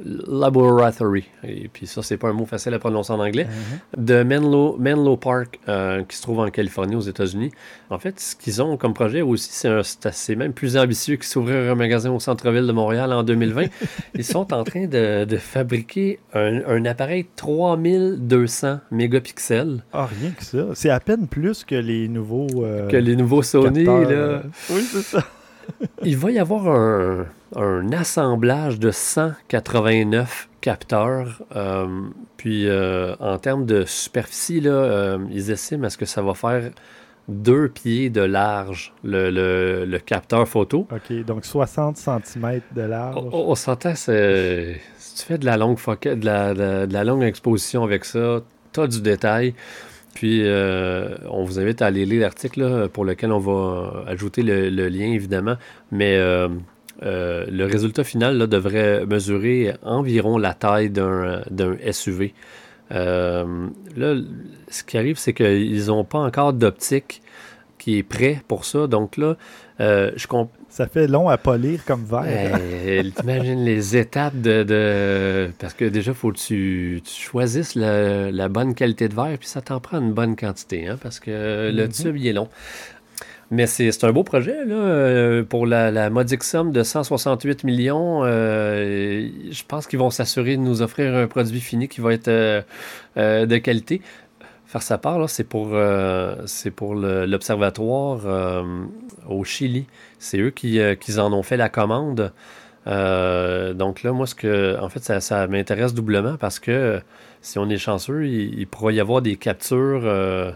Laboratory. 0.03 1.25
Et 1.43 1.67
puis 1.67 1.85
ça, 1.87 2.01
c'est 2.01 2.17
pas 2.17 2.29
un 2.29 2.33
mot 2.33 2.45
facile 2.45 2.73
à 2.73 2.79
prononcer 2.79 3.13
en 3.13 3.19
anglais. 3.19 3.45
Mhm. 3.45 4.05
De 4.05 4.23
Menlo, 4.23 4.75
Menlo 4.79 5.17
Park, 5.17 5.59
euh, 5.69 6.03
qui 6.03 6.17
se 6.17 6.21
trouve 6.21 6.39
en 6.39 6.49
Californie, 6.49 6.95
aux 6.95 7.01
États-Unis. 7.01 7.51
En 7.89 7.99
fait, 7.99 8.19
ce 8.19 8.35
qu'ils 8.35 8.61
ont 8.61 8.75
comme 8.77 8.93
projet 8.93 9.21
aussi, 9.21 9.49
c'est 9.51 10.35
même 10.35 10.53
plus 10.53 10.77
ambitieux 10.77 11.17
que 11.17 11.25
s'ouvrir 11.25 11.71
un 11.71 11.75
magasin 11.75 12.11
au 12.11 12.19
centre-ville 12.19 12.65
de 12.65 12.71
Montréal 12.71 13.13
en 13.13 13.23
2020. 13.23 13.65
Ils 14.15 14.25
sont 14.25 14.53
en 14.53 14.63
train 14.63 14.87
de, 14.87 15.37
fabriquer 15.37 16.19
un, 16.33 16.85
appareil 16.85 17.25
3200 17.35 18.79
mégapixels. 18.91 19.83
Ah, 19.93 20.07
rien 20.19 20.31
que 20.31 20.43
ça. 20.43 20.65
C'est 20.73 20.89
à 20.89 20.99
peine 20.99 21.27
plus 21.27 21.63
que 21.63 21.75
les 21.75 22.07
nouveaux. 22.07 22.47
Euh, 22.63 22.87
que 22.87 22.97
les 22.97 23.15
nouveaux 23.15 23.43
Sony, 23.43 23.83
là. 23.83 23.91
Euh, 23.91 24.39
oui, 24.71 24.81
c'est 24.91 25.01
ça. 25.01 25.23
Il 26.03 26.17
va 26.17 26.31
y 26.31 26.39
avoir 26.39 26.67
un, 27.55 27.91
assemblage 27.91 28.79
de 28.79 28.91
189 28.91 30.49
capteurs. 30.61 31.41
Euh, 31.55 31.87
puis 32.37 32.67
euh, 32.67 33.15
en 33.19 33.37
termes 33.37 33.65
de 33.65 33.85
superficie, 33.85 34.61
là, 34.61 34.71
euh, 34.71 35.17
ils 35.31 35.51
estiment 35.51 35.85
à 35.85 35.89
ce 35.89 35.97
que 35.97 36.05
ça 36.05 36.21
va 36.21 36.33
faire 36.33 36.71
deux 37.29 37.69
pieds 37.69 38.09
de 38.09 38.21
large, 38.21 38.93
le, 39.03 39.97
capteur 39.99 40.47
photo. 40.47 40.87
OK, 40.91 41.25
donc 41.25 41.45
60 41.45 41.97
cm 41.97 42.61
de 42.75 42.81
large. 42.81 43.23
On, 43.31 43.55
s'entend, 43.55 43.95
si 43.95 44.05
tu 44.05 45.23
fais 45.25 45.37
de 45.37 45.45
la 45.45 45.55
longue 45.55 45.77
de 45.77 46.25
la, 46.25 46.53
de 46.53 46.93
la 46.93 47.03
longue 47.03 47.23
exposition 47.23 47.83
avec 47.83 48.03
ça, 48.03 48.41
tu 48.73 48.81
as 48.81 48.87
du 48.87 49.01
détail. 49.01 49.53
Puis, 50.13 50.41
euh, 50.43 51.15
on 51.29 51.43
vous 51.43 51.59
invite 51.59 51.81
à 51.81 51.87
aller 51.87 52.05
lire 52.05 52.21
l'article 52.21 52.89
pour 52.93 53.03
lequel 53.03 53.31
on 53.31 53.39
va 53.39 54.03
ajouter 54.07 54.43
le, 54.43 54.87
lien, 54.87 55.11
évidemment. 55.11 55.55
Mais 55.91 56.15
euh, 56.17 56.49
euh, 57.03 57.45
le 57.49 57.65
résultat 57.65 58.03
final 58.03 58.47
devrait 58.47 59.05
mesurer 59.05 59.73
environ 59.81 60.37
la 60.37 60.53
taille 60.53 60.89
d'un 60.89 61.41
SUV. 61.91 62.33
là, 62.91 63.45
ce 64.69 64.83
qui 64.83 64.97
arrive, 64.97 65.17
c'est 65.17 65.33
qu'ils 65.33 65.87
n'ont 65.87 66.03
pas 66.03 66.19
encore 66.19 66.53
d'optique 66.53 67.21
qui 67.79 67.97
est 67.97 68.03
prêt 68.03 68.41
pour 68.47 68.65
ça. 68.65 68.87
Donc 68.87 69.17
là, 69.17 69.35
je, 69.79 70.27
comprends. 70.27 70.51
Ça 70.73 70.87
fait 70.87 71.05
long 71.05 71.29
à 71.29 71.37
polir 71.37 71.85
comme 71.85 72.03
verre. 72.03 72.57
Ben, 72.57 73.11
t'imagines 73.15 73.63
les 73.63 73.95
étapes 73.95 74.41
de, 74.41 75.51
Parce 75.59 75.75
que 75.75 75.85
déjà, 75.85 76.13
il 76.13 76.17
faut 76.17 76.31
que 76.31 76.39
tu, 76.39 76.99
choisisses 77.05 77.75
la, 77.75 78.49
bonne 78.49 78.73
qualité 78.73 79.07
de 79.07 79.13
verre, 79.13 79.37
puis 79.37 79.47
ça 79.47 79.61
t'en 79.61 79.79
prend 79.79 79.99
une 79.99 80.13
bonne 80.13 80.35
quantité, 80.35 80.87
hein, 80.87 80.97
parce 80.99 81.19
que 81.19 81.69
le 81.71 81.83
mhm. 81.83 81.91
tube, 81.91 82.17
il 82.17 82.25
est 82.25 82.33
long. 82.33 82.49
Mais 83.51 83.67
c'est 83.67 84.03
un 84.03 84.11
beau 84.11 84.23
projet, 84.23 84.65
là, 84.65 84.73
euh, 84.73 85.43
pour 85.43 85.67
la, 85.67 86.09
modique 86.09 86.43
somme 86.43 86.71
de 86.71 86.81
168 86.81 87.63
millions. 87.65 88.21
Euh, 88.23 89.29
je 89.51 89.63
pense 89.67 89.85
qu'ils 89.85 89.99
vont 89.99 90.09
s'assurer 90.09 90.57
de 90.57 90.61
nous 90.61 90.81
offrir 90.81 91.13
un 91.13 91.27
produit 91.27 91.59
fini 91.59 91.87
qui 91.87 92.01
va 92.01 92.13
être 92.13 92.29
euh, 92.29 92.63
de 93.15 93.57
qualité 93.57 94.01
faire 94.73 94.81
sa 94.81 94.97
part, 94.97 95.29
c'est 95.29 95.43
pour, 95.43 95.69
euh, 95.73 96.35
pour 96.75 96.95
l'observatoire 96.95 98.21
euh, 98.25 98.63
au 99.29 99.43
Chili. 99.43 99.85
C'est 100.17 100.39
eux 100.39 100.49
qui, 100.49 100.79
euh, 100.79 100.95
qui, 100.95 101.19
en 101.19 101.31
ont 101.31 101.43
fait 101.43 101.57
la 101.57 101.69
commande. 101.69 102.33
Donc 102.87 104.01
là, 104.01 104.11
moi, 104.11 104.25
ce 104.25 104.33
que, 104.33 104.75
en 104.81 104.89
fait, 104.89 105.03
ça, 105.03 105.21
ça 105.21 105.45
m'intéresse 105.45 105.93
doublement 105.93 106.37
parce 106.37 106.59
que 106.59 106.99
si 107.41 107.59
on 107.59 107.69
est 107.69 107.77
chanceux, 107.77 108.25
il, 108.27 108.65
pourrait 108.65 108.95
y 108.95 108.99
avoir 108.99 109.21
des 109.21 109.35
captures 109.35 110.01
de, 110.01 110.55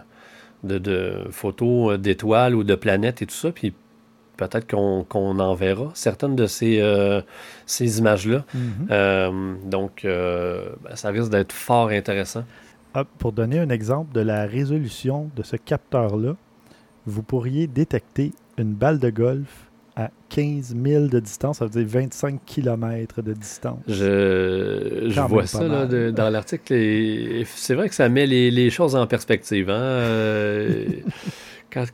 de, 0.80 1.28
photos 1.30 2.00
d'étoiles 2.00 2.56
ou 2.56 2.64
de 2.64 2.74
planètes 2.74 3.22
et 3.22 3.28
tout 3.28 3.36
ça. 3.36 3.52
Puis 3.52 3.72
peut-être 4.36 4.68
qu'on 4.68 5.06
qu 5.08 5.18
enverra 5.18 5.92
certaines 5.94 6.36
de 6.36 6.48
ces, 6.48 6.82
euh, 6.82 7.22
ces 7.68 8.00
images-là. 8.00 8.46
Mhm. 8.56 9.58
donc, 9.70 10.02
ben, 10.04 10.96
ça 10.96 11.10
risque 11.10 11.30
d'être 11.30 11.54
fort 11.54 11.90
intéressant. 11.90 12.44
Ah, 13.00 13.04
pour 13.20 13.32
donner 13.32 13.60
un 13.60 13.70
exemple 13.70 14.12
de 14.12 14.22
la 14.22 14.48
résolution 14.48 15.30
de 15.36 15.44
ce 15.44 15.56
capteur-là, 15.56 16.36
vous 17.06 17.22
pourriez 17.22 17.68
détecter 17.68 18.32
une 18.58 18.74
balle 18.74 18.98
de 18.98 19.12
golf 19.12 19.70
à 19.96 20.10
15 20.30 20.76
000 20.84 21.06
de 21.06 21.20
distance, 21.20 21.60
ça 21.60 21.66
veut 21.66 21.70
dire 21.70 21.86
25 21.88 22.42
km 22.44 23.22
de 23.22 23.34
distance. 23.34 23.84
Je, 23.88 25.10
je 25.10 25.22
vois 25.22 25.46
ça 25.46 25.68
là, 25.68 25.86
de, 25.86 26.10
dans 26.10 26.32
l'article. 26.32 26.74
C'est 27.46 27.76
vrai 27.76 27.88
que 27.88 27.94
ça 27.94 28.10
met 28.10 28.26
les, 28.26 28.50
les 28.50 28.72
choses 28.72 28.96
en 28.96 29.06
perspective. 29.06 29.70
Hein? 29.70 29.76
Euh, 29.80 30.86
quand, 31.72 31.86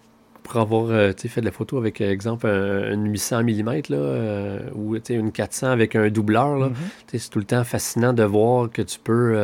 pour 0.54 0.62
avoir 0.62 0.86
euh, 0.90 1.12
fait 1.18 1.42
de 1.42 1.46
la 1.46 1.52
photo 1.52 1.78
avec, 1.78 2.00
exemple, 2.00 2.48
un, 2.48 2.96
800 2.96 3.44
mm 3.44 3.72
là, 3.90 3.98
euh, 3.98 4.60
ou 4.76 4.96
une 4.96 5.32
400 5.32 5.68
avec 5.68 5.96
un 5.96 6.10
doubleur, 6.10 6.70
mm-hmm. 6.70 6.74
c'est 7.08 7.30
tout 7.30 7.40
le 7.40 7.46
temps 7.46 7.64
fascinant 7.64 8.14
de 8.14 8.24
voir 8.24 8.70
que 8.70 8.84
tu 8.84 9.00
peux 9.00 9.38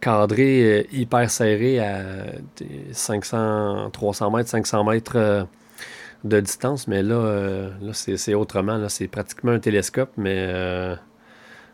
cadrer 0.00 0.86
hyper 0.92 1.28
serré 1.30 1.80
à 1.80 2.04
500, 2.92 3.90
300 3.90 4.30
mètres, 4.30 4.50
500 4.50 4.84
mètres 4.84 5.46
de 6.24 6.40
distance, 6.40 6.88
mais 6.88 7.02
là, 7.02 7.14
euh, 7.16 7.70
là 7.80 7.92
c'est 7.92 8.34
autrement. 8.34 8.76
Là, 8.76 8.88
c'est 8.88 9.08
pratiquement 9.08 9.52
un 9.52 9.58
télescope, 9.58 10.10
mais 10.16 10.36
euh, 10.38 10.96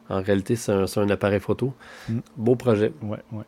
en 0.08 0.22
réalité, 0.22 0.56
c'est 0.56 0.72
un, 0.72 1.10
appareil 1.10 1.40
photo. 1.40 1.72
Mm. 2.08 2.18
Beau 2.36 2.56
projet. 2.56 2.92
Ouais, 3.02 3.18
ouais. 3.32 3.44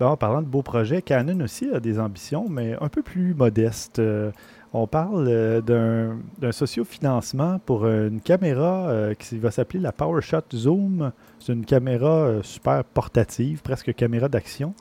En 0.00 0.16
parlant 0.16 0.42
de 0.42 0.46
beau 0.46 0.62
projet, 0.62 1.02
Canon 1.02 1.40
aussi 1.40 1.68
a 1.72 1.80
des 1.80 1.98
ambitions, 1.98 2.48
mais 2.48 2.76
un 2.80 2.88
peu 2.88 3.02
plus 3.02 3.34
modestes. 3.34 3.98
Euh, 3.98 4.30
on 4.72 4.86
parle 4.86 5.62
d'un 5.62 6.52
sociofinancement 6.52 7.58
pour 7.58 7.86
une 7.86 8.20
caméra 8.20 9.14
qui 9.18 9.38
va 9.38 9.50
s'appeler 9.50 9.80
la 9.80 9.92
PowerShot 9.92 10.42
Zoom. 10.54 11.10
C'est 11.40 11.54
une 11.54 11.64
caméra 11.64 12.34
super 12.42 12.84
portative, 12.84 13.62
presque 13.62 13.94
caméra 13.94 14.28
d'action 14.28 14.74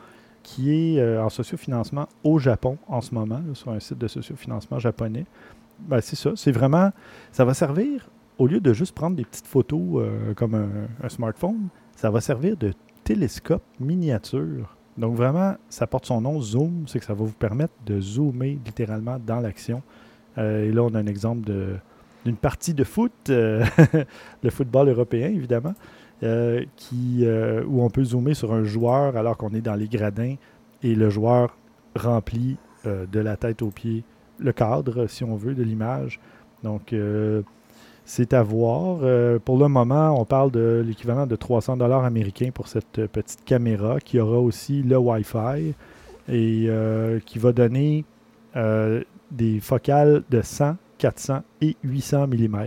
qui 0.48 0.72
est 0.72 1.00
euh, 1.02 1.22
en 1.22 1.28
sociofinancement 1.28 2.08
au 2.24 2.40
Japon 2.40 2.78
en 2.88 3.02
ce 3.02 3.14
moment, 3.14 3.42
sur 3.54 3.70
un 3.70 3.82
site 3.82 3.98
de 3.98 4.08
sociofinancement 4.08 4.80
japonais. 4.80 5.26
Ben, 5.78 6.00
c'est 6.00 6.16
ça. 6.16 6.32
C'est 6.36 6.54
vraiment. 6.54 6.92
Ça 7.34 7.44
va 7.44 7.54
servir, 7.54 8.10
au 8.38 8.48
lieu 8.48 8.62
de 8.62 8.72
juste 8.72 8.96
prendre 8.96 9.18
des 9.18 9.26
petites 9.26 9.46
photos 9.46 9.82
euh, 9.98 10.34
comme 10.36 10.56
un, 10.56 11.10
smartphone, 11.10 11.68
ça 11.98 12.10
va 12.10 12.22
servir 12.22 12.56
de 12.56 12.74
télescope 13.04 13.64
miniature. 13.82 14.77
Donc 14.98 15.16
vraiment, 15.16 15.56
ça 15.70 15.88
porte 15.88 16.06
son 16.06 16.22
nom, 16.22 16.42
Zoom, 16.42 16.86
c'est 16.88 17.00
que 17.00 17.06
ça 17.06 17.14
va 17.14 17.24
vous 17.24 17.32
permettre 17.32 17.74
de 17.86 18.00
zoomer 18.00 18.60
littéralement 18.66 19.18
dans 19.26 19.40
l'action. 19.40 19.84
Euh, 20.38 20.66
et 20.66 20.72
là, 20.72 20.84
on 20.84 20.94
a 20.96 21.00
un 21.00 21.08
exemple 21.08 21.52
d'une 22.26 22.36
partie 22.36 22.74
de 22.74 22.84
foot, 22.84 23.12
le 23.28 24.50
football 24.50 24.90
européen 24.90 25.28
évidemment. 25.28 25.74
Euh, 26.24 26.66
qui, 26.78 27.20
euh, 27.22 27.64
où 27.68 27.84
on 27.84 27.92
peut 27.92 28.04
zoomer 28.04 28.34
sur 28.34 28.52
un 28.52 28.64
joueur 28.64 29.18
alors 29.18 29.38
qu'on 29.38 29.54
est 29.54 29.62
dans 29.62 29.76
les 29.76 29.88
gradins 29.88 30.34
et 30.82 30.96
le 30.96 31.12
joueur 31.12 31.56
remplit 31.96 32.58
euh, 32.88 33.06
de 33.06 33.20
la 33.20 33.38
tête 33.38 33.62
aux 33.62 33.70
pieds 33.70 34.04
le 34.40 34.52
cadre, 34.52 35.06
si 35.06 35.24
on 35.24 35.36
veut, 35.36 35.54
de 35.54 35.62
l'image. 35.62 36.20
Donc, 36.64 36.94
c'est 38.10 38.34
à 38.34 38.42
voir. 38.42 39.00
pour 39.42 39.58
le 39.58 39.68
moment, 39.68 40.20
on 40.20 40.26
parle 40.26 40.50
de 40.50 40.84
l'équivalent 40.86 41.28
de 41.28 41.36
300 41.36 41.78
dollars 41.78 42.06
américains 42.06 42.52
pour 42.54 42.68
cette 42.68 43.06
petite 43.08 43.44
caméra 43.44 44.00
qui 44.00 44.20
aura 44.20 44.40
aussi 44.40 44.82
le 44.82 44.98
Wi-Fi 44.98 45.74
et 46.30 46.70
qui 47.26 47.40
va 47.40 47.52
donner 47.52 48.06
des 49.32 49.60
focales 49.60 50.24
de 50.30 50.42
100, 50.42 50.78
400 50.98 51.42
et 51.62 51.76
800 51.84 52.28
mm. 52.28 52.58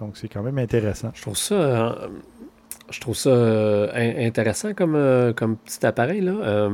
donc, 0.00 0.16
c'est 0.16 0.28
quand 0.28 0.42
même 0.42 0.58
intéressant. 0.58 1.10
Je 1.14 1.22
trouve 1.22 1.36
ça 1.36 1.96
je 2.90 3.00
trouve 3.00 3.16
ça 3.16 3.30
euh, 3.30 4.26
intéressant 4.26 4.74
comme, 4.74 4.94
euh, 4.94 5.32
comme 5.32 5.56
petit 5.56 5.84
appareil. 5.84 6.20
Là. 6.20 6.68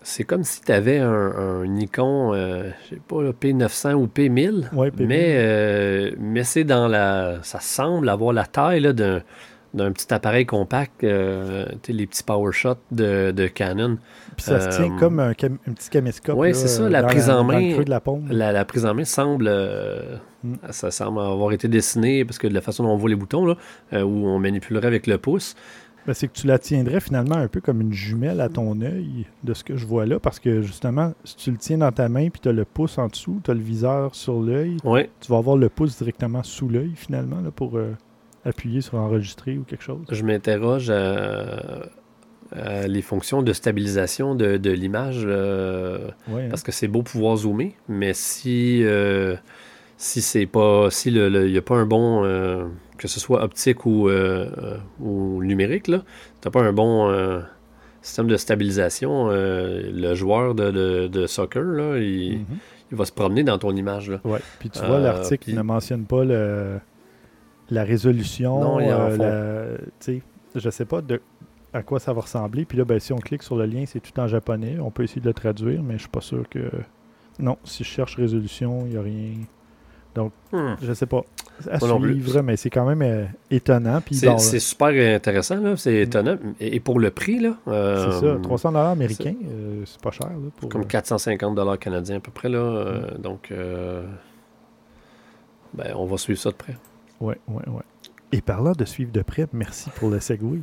Euh, 0.00 0.02
c'est 0.02 0.24
comme 0.24 0.44
si 0.44 0.62
tu 0.62 0.72
avais 0.72 0.98
un, 0.98 1.64
Nikon, 1.66 2.34
je 2.34 2.88
sais 2.88 3.00
pas, 3.06 3.16
P900 3.16 3.94
ou 3.94 4.06
P1000. 4.06 4.68
Mais, 4.98 6.12
mais 6.18 6.44
c'est 6.44 6.64
dans 6.64 6.88
la. 6.88 7.38
Ça 7.42 7.60
semble 7.60 8.08
avoir 8.08 8.32
la 8.32 8.46
taille 8.46 8.94
d'un 8.94 9.22
d'un 9.72 9.92
petit 9.92 10.12
appareil 10.12 10.46
compact, 10.46 11.04
euh, 11.04 11.66
les 11.88 12.06
petits 12.06 12.22
power 12.22 12.52
shots 12.52 12.74
de, 12.90 13.30
de 13.30 13.46
Canon. 13.46 13.98
Puis 14.36 14.46
ça 14.46 14.70
se 14.70 14.76
tient 14.76 14.96
comme 14.98 15.20
un, 15.20 15.32
petit 15.32 15.90
caméscope. 15.90 16.36
Oui, 16.36 16.54
c'est 16.54 16.68
ça. 16.68 16.88
La 16.88 17.02
prise 17.04 17.30
en 17.30 17.44
main. 17.44 17.76
De 17.78 17.90
la. 17.90 18.52
La, 18.52 18.64
prise 18.64 18.84
en 18.84 18.94
main 18.94 19.04
semble. 19.04 19.46
Euh, 19.48 20.16
mm. 20.42 20.54
Ça 20.70 20.90
semble 20.90 21.20
avoir 21.20 21.52
été 21.52 21.68
dessiné 21.68 22.24
parce 22.24 22.38
que 22.38 22.46
de 22.46 22.54
la 22.54 22.60
façon 22.60 22.82
dont 22.82 22.90
on 22.90 22.96
voit 22.96 23.10
les 23.10 23.16
boutons, 23.16 23.46
là, 23.46 23.56
euh, 23.92 24.02
où 24.02 24.26
on 24.26 24.38
manipulerait 24.38 24.88
avec 24.88 25.06
le 25.06 25.18
pouce. 25.18 25.54
Ben, 26.06 26.14
c'est 26.14 26.28
que 26.28 26.32
tu 26.32 26.46
la 26.46 26.58
tiendrais 26.58 27.00
finalement 27.00 27.36
un 27.36 27.48
peu 27.48 27.60
comme 27.60 27.80
une 27.80 27.92
jumelle 27.92 28.40
à 28.40 28.48
ton 28.48 28.80
œil, 28.80 29.26
de 29.44 29.54
ce 29.54 29.64
que 29.64 29.76
je 29.76 29.86
vois 29.86 30.06
là, 30.06 30.18
parce 30.18 30.38
que 30.38 30.62
justement, 30.62 31.12
si 31.24 31.36
tu 31.36 31.50
le 31.50 31.58
tiens 31.58 31.78
dans 31.78 31.92
ta 31.92 32.08
main 32.08 32.30
puis 32.30 32.40
tu 32.40 32.48
as 32.48 32.52
le 32.52 32.64
pouce 32.64 32.98
en 32.98 33.08
dessous, 33.08 33.40
tu 33.44 33.50
as 33.50 33.54
le 33.54 33.60
viseur 33.60 34.14
sur 34.14 34.40
l'œil, 34.40 34.78
tu 35.20 35.30
vas 35.30 35.38
avoir 35.38 35.56
le 35.56 35.68
pouce 35.68 35.98
directement 35.98 36.42
sous 36.42 36.68
l'œil 36.68 36.92
finalement 36.96 37.40
là, 37.40 37.50
pour 37.50 37.78
appuyer 38.44 38.80
sur 38.80 38.94
enregistrer 38.94 39.58
ou 39.58 39.64
quelque 39.64 39.82
chose? 39.84 40.04
Je 40.10 40.22
m'interroge 40.22 40.90
à, 40.90 41.88
les 42.86 43.02
fonctions 43.02 43.42
de 43.42 43.52
stabilisation 43.52 44.34
de, 44.34 44.70
l'image 44.70 45.22
euh, 45.24 46.08
hein. 46.28 46.48
parce 46.50 46.62
que 46.62 46.72
c'est 46.72 46.88
beau 46.88 47.02
pouvoir 47.02 47.36
zoomer, 47.36 47.74
mais 47.88 48.12
si 48.12 48.82
euh, 48.82 49.36
si 49.96 50.20
c'est 50.20 50.46
pas 50.46 50.90
si 50.90 51.10
il 51.10 51.30
n'y 51.30 51.58
a 51.58 51.62
pas 51.62 51.76
un 51.76 51.86
bon 51.86 52.24
euh, 52.24 52.64
que 53.00 53.08
ce 53.08 53.18
soit 53.18 53.42
optique 53.42 53.86
ou, 53.86 54.10
ou 55.00 55.42
numérique 55.42 55.88
là, 55.88 56.02
t'as 56.40 56.50
pas 56.50 56.60
un 56.60 56.72
bon 56.72 57.42
système 58.02 58.28
de 58.28 58.36
stabilisation, 58.36 59.28
le 59.30 60.14
joueur 60.14 60.54
de, 60.54 61.26
soccer 61.26 61.62
là, 61.62 61.96
mm-hmm. 61.96 62.44
il, 62.92 62.96
va 62.96 63.04
se 63.04 63.12
promener 63.12 63.42
dans 63.42 63.58
ton 63.58 63.74
image 63.74 64.10
là. 64.10 64.20
Puis 64.58 64.68
tu 64.68 64.84
vois 64.84 64.98
l'article 64.98 65.54
ne 65.54 65.62
mentionne 65.62 66.04
pas 66.04 66.24
le 66.24 66.78
la 67.70 67.84
résolution, 67.84 68.60
non, 68.60 68.78
euh, 68.80 69.78
je 70.54 70.70
sais 70.70 70.84
pas 70.84 71.00
de 71.00 71.20
à 71.72 71.82
quoi 71.82 72.00
ça 72.00 72.12
va 72.12 72.22
ressembler. 72.22 72.64
Puis 72.64 72.76
là, 72.76 72.84
ben, 72.84 72.98
si 72.98 73.12
on 73.12 73.18
clique 73.18 73.42
sur 73.42 73.56
le 73.56 73.64
lien, 73.66 73.84
c'est 73.86 74.00
tout 74.00 74.18
en 74.18 74.26
japonais. 74.26 74.78
On 74.80 74.90
peut 74.90 75.04
essayer 75.04 75.20
de 75.20 75.26
le 75.26 75.34
traduire, 75.34 75.82
mais 75.82 75.94
je 75.94 76.00
suis 76.00 76.08
pas 76.08 76.20
sûr 76.20 76.48
que. 76.48 76.70
Non, 77.38 77.56
si 77.64 77.84
je 77.84 77.88
cherche 77.88 78.16
résolution, 78.16 78.86
il 78.86 78.92
n'y 78.92 78.96
a 78.96 79.02
rien. 79.02 79.34
Donc, 80.14 80.32
hmm. 80.52 80.74
je 80.82 80.92
sais 80.92 81.06
pas. 81.06 81.22
À 81.70 81.78
suivre, 81.78 82.40
mais 82.42 82.56
c'est 82.56 82.70
quand 82.70 82.86
même 82.86 83.02
euh, 83.02 83.26
étonnant. 83.50 84.00
C'est 84.10 84.60
super 84.60 84.88
intéressant, 84.88 85.76
c'est 85.76 85.92
hmm. 85.92 86.02
étonnant. 86.02 86.36
Et, 86.58 86.80
pour 86.80 86.98
le 86.98 87.10
prix, 87.10 87.38
là. 87.38 87.56
c'est 87.66 88.26
ça, 88.26 88.36
300 88.42 88.72
dollars 88.72 88.88
américains, 88.88 89.34
euh, 89.48 89.82
c'est 89.84 90.00
pas 90.00 90.10
cher. 90.10 90.28
Là, 90.28 90.68
Comme 90.68 90.86
450 90.86 91.54
dollars 91.54 91.78
canadiens 91.78 92.16
à 92.16 92.20
peu 92.20 92.30
près, 92.30 92.48
là. 92.48 92.84
Hmm. 93.18 93.22
Donc, 93.22 93.52
ben, 95.74 95.92
on 95.94 96.06
va 96.06 96.16
suivre 96.16 96.40
ça 96.40 96.50
de 96.50 96.56
près. 96.56 96.76
Oui, 97.20 97.34
oui, 97.48 97.62
oui. 97.68 97.82
Et 98.32 98.40
parlant 98.40 98.72
de 98.72 98.84
suivre 98.84 99.12
de 99.12 99.22
près, 99.22 99.46
merci 99.52 99.90
pour 99.90 100.08
le 100.08 100.20
segway. 100.20 100.60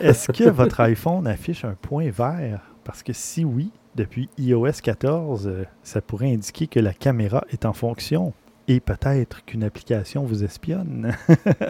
Est-ce 0.00 0.32
que 0.32 0.48
votre 0.48 0.80
iPhone 0.80 1.26
affiche 1.26 1.64
un 1.64 1.74
point 1.80 2.10
vert? 2.10 2.60
Parce 2.84 3.02
que 3.02 3.12
si 3.12 3.44
oui, 3.44 3.70
depuis 3.94 4.28
iOS 4.38 4.80
14, 4.82 5.46
euh, 5.46 5.64
ça 5.82 6.00
pourrait 6.00 6.32
indiquer 6.32 6.66
que 6.66 6.80
la 6.80 6.92
caméra 6.92 7.44
est 7.50 7.64
en 7.64 7.72
fonction 7.72 8.32
et 8.68 8.80
peut-être 8.80 9.44
qu'une 9.44 9.62
application 9.62 10.24
vous 10.24 10.44
espionne. 10.44 11.14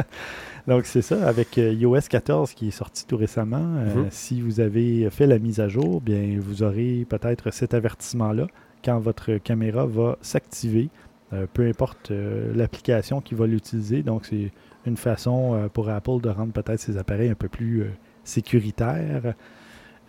Donc 0.67 0.87
c'est 0.87 1.03
ça, 1.03 1.27
avec 1.27 1.59
euh, 1.59 1.73
iOS 1.73 2.09
14 2.09 2.55
qui 2.55 2.69
est 2.69 2.73
sorti 2.73 3.07
tout 3.07 3.17
récemment, 3.17 3.77
euh, 3.77 4.05
mm-hmm. 4.05 4.11
si 4.11 4.41
vous 4.41 4.61
avez 4.61 5.11
fait 5.11 5.27
la 5.27 5.39
mise 5.39 5.61
à 5.61 5.69
jour, 5.69 6.01
bien 6.01 6.39
vous 6.41 6.63
aurez 6.63 7.07
peut-être 7.09 7.53
cet 7.53 7.75
avertissement-là 7.75 8.47
quand 8.85 8.99
votre 8.99 9.37
caméra 9.39 9.87
va 9.87 10.17
s'activer 10.23 10.89
euh, 11.33 11.47
peu 11.53 11.67
importe 11.67 12.11
euh, 12.11 12.53
l'application 12.55 13.21
qui 13.21 13.35
va 13.35 13.47
l'utiliser. 13.47 14.03
Donc, 14.03 14.27
c'est 14.27 14.53
une 14.87 14.97
façon 14.97 15.71
pour 15.73 15.89
Apple 15.89 16.21
de 16.21 16.29
rendre 16.29 16.53
peut-être 16.53 16.79
ses 16.79 16.99
appareils 16.99 17.31
un 17.31 17.35
peu 17.35 17.49
plus 17.49 17.87
sécuritaires. 18.23 19.35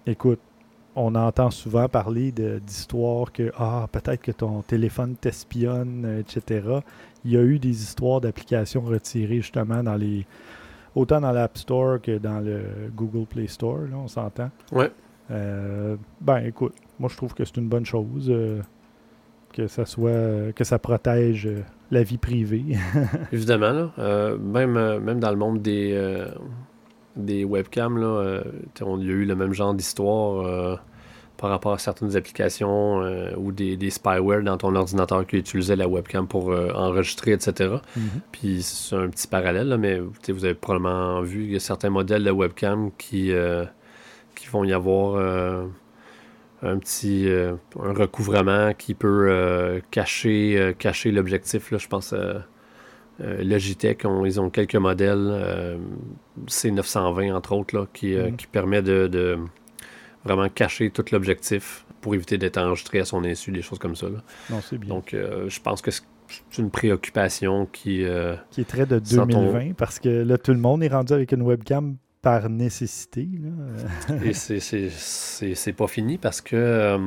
Écoute, 0.06 0.41
on 0.96 1.16
entend 1.16 1.52
souvent 1.52 1.88
parler 1.90 2.32
d'histoires 2.32 3.32
que 3.32 3.52
ah, 3.58 3.88
peut-être 3.92 4.22
que 4.22 4.32
ton 4.32 4.62
téléphone 4.62 5.16
t'espionne, 5.16 6.20
etc. 6.20 6.80
Il 7.24 7.32
y 7.32 7.38
a 7.38 7.42
eu 7.42 7.60
des 7.60 7.84
histoires 7.84 8.22
d'applications 8.22 8.82
retirées 8.82 9.38
justement 9.38 9.84
dans 9.84 9.96
les. 9.96 10.26
autant 10.96 11.22
dans 11.22 11.32
l'App 11.32 11.58
Store 11.58 12.02
que 12.02 12.18
dans 12.18 12.40
le 12.40 12.62
Google 12.96 13.26
Play 13.26 13.48
Store, 13.48 13.80
là, 13.80 13.98
on 13.98 14.08
s'entend. 14.08 14.50
Ouais. 14.72 14.92
ben 15.30 16.38
écoute, 16.46 16.74
moi 17.00 17.10
je 17.12 17.18
trouve 17.18 17.34
que 17.34 17.44
c'est 17.44 17.58
une 17.58 17.70
bonne 17.70 17.86
chose 17.86 18.34
que 19.54 19.68
ça 19.68 19.86
soit 19.86 20.54
que 20.54 20.64
ça 20.64 20.80
protège 20.80 21.50
la 21.92 22.04
vie 22.04 22.18
privée. 22.18 22.78
Évidemment, 23.32 23.72
là, 23.98 24.38
même, 24.38 25.00
même 25.00 25.20
dans 25.20 25.32
le 25.32 25.38
monde 25.38 25.62
des, 25.62 25.94
des 27.15 27.43
webcams, 27.43 27.97
là, 27.97 28.41
on, 28.82 28.99
il 28.99 29.08
y 29.08 29.10
a 29.10 29.13
eu 29.13 29.25
le 29.25 29.36
même 29.36 29.54
genre 29.54 29.73
d'histoire 29.73 30.80
par 31.38 31.49
rapport 31.49 31.73
à 31.73 31.78
certaines 31.78 32.15
applications 32.15 33.01
euh, 33.04 33.32
ou 33.38 33.51
des, 33.51 33.78
des, 33.78 33.89
spyware 33.89 34.41
dans 34.43 34.58
ton 34.58 34.75
ordinateur 34.75 35.25
qui 35.25 35.38
utilisait 35.38 35.75
la 35.75 35.88
webcam 35.88 36.28
pour 36.28 36.51
euh, 36.51 36.71
enregistrer, 36.73 37.32
etc. 37.32 37.75
Mm-hmm. 37.97 38.01
Puis 38.32 38.63
c'est 38.63 38.95
un 38.95 39.10
petit 39.10 39.28
parallèle, 39.28 39.75
mais 39.78 39.99
vous 39.99 40.45
avez 40.45 40.54
probablement 40.54 41.21
vu 41.21 41.45
y 41.45 41.56
a 41.56 41.60
certains 41.60 41.89
modèles 41.89 42.23
de 42.23 42.32
webcam 42.32 42.91
qui, 42.97 43.32
euh, 43.32 43.65
qui 44.36 44.47
vont 44.47 44.63
y 44.63 44.73
avoir 44.73 45.15
un 46.63 46.78
petit 46.80 47.28
un 47.30 47.93
recouvrement 47.93 48.73
qui 48.73 48.93
peut 48.93 49.82
cacher, 49.91 50.73
cacher 50.80 51.12
l'objectif. 51.12 51.73
Je 51.78 51.88
pense 51.88 52.13
Logitech, 53.19 54.06
ils 54.25 54.41
ont 54.41 54.49
quelques 54.49 54.75
modèles, 54.75 55.80
C920 56.47 57.34
entre 57.34 57.54
autres, 57.54 57.75
là, 57.75 57.86
qui, 57.93 58.08
mm-hmm. 58.08 58.36
qui 58.36 58.47
permet 58.47 58.82
de 58.82 59.39
vraiment 60.25 60.49
cacher 60.49 60.89
tout 60.89 61.06
l'objectif 61.12 61.86
pour 62.01 62.13
éviter 62.13 62.38
d'être 62.38 62.58
enregistré 62.58 62.99
à 62.99 63.06
son 63.06 63.23
insu, 63.23 63.51
des 63.51 63.62
choses 63.62 63.80
comme 63.80 63.95
ça. 63.95 64.08
Non, 64.49 64.60
c'est 64.62 64.78
bien. 64.78 64.89
Donc, 64.89 65.13
euh, 65.13 65.49
je 65.49 65.60
pense 65.62 65.82
que 65.82 65.91
c'est 65.91 66.04
une 66.58 66.69
préoccupation 66.69 67.67
qui... 67.71 68.04
Euh, 68.04 68.36
qui 68.51 68.62
est 68.62 68.65
très 68.65 68.86
de 68.86 68.99
2020, 68.99 69.73
parce 69.73 69.99
que 69.99 70.10
là, 70.10 70.38
tout 70.38 70.51
le 70.51 70.60
monde 70.60 70.84
est 70.84 70.88
rendu 70.88 71.13
avec 71.13 71.32
une 71.32 71.43
webcam 71.43 71.97
par 72.21 72.49
nécessité. 72.49 73.28
Et 74.23 74.34
c'est 74.34 75.73
pas 75.73 75.88
fini 75.88 76.17
parce 76.17 76.41
que... 76.41 76.97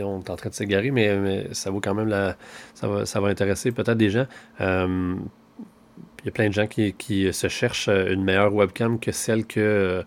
Euh, 0.00 0.04
on 0.04 0.20
est 0.20 0.30
en 0.30 0.36
train 0.36 0.50
de 0.50 0.54
s'égarer, 0.54 0.90
mais, 0.90 1.16
mais, 1.18 1.48
ça 1.52 1.70
vaut 1.70 1.80
quand 1.80 1.94
même 1.94 2.08
la... 2.08 2.36
Ça 2.74 2.88
va, 2.88 3.28
intéresser 3.28 3.72
peut-être 3.72 3.96
des 3.96 4.10
gens. 4.10 4.26
Il 4.60 6.24
y 6.24 6.28
a 6.28 6.32
plein 6.32 6.48
de 6.48 6.54
gens 6.54 6.66
qui, 6.66 7.32
se 7.32 7.48
cherchent 7.48 7.88
une 7.88 8.24
meilleure 8.24 8.54
webcam 8.54 8.98
que 8.98 9.12
celle 9.12 9.46
que 9.46 10.04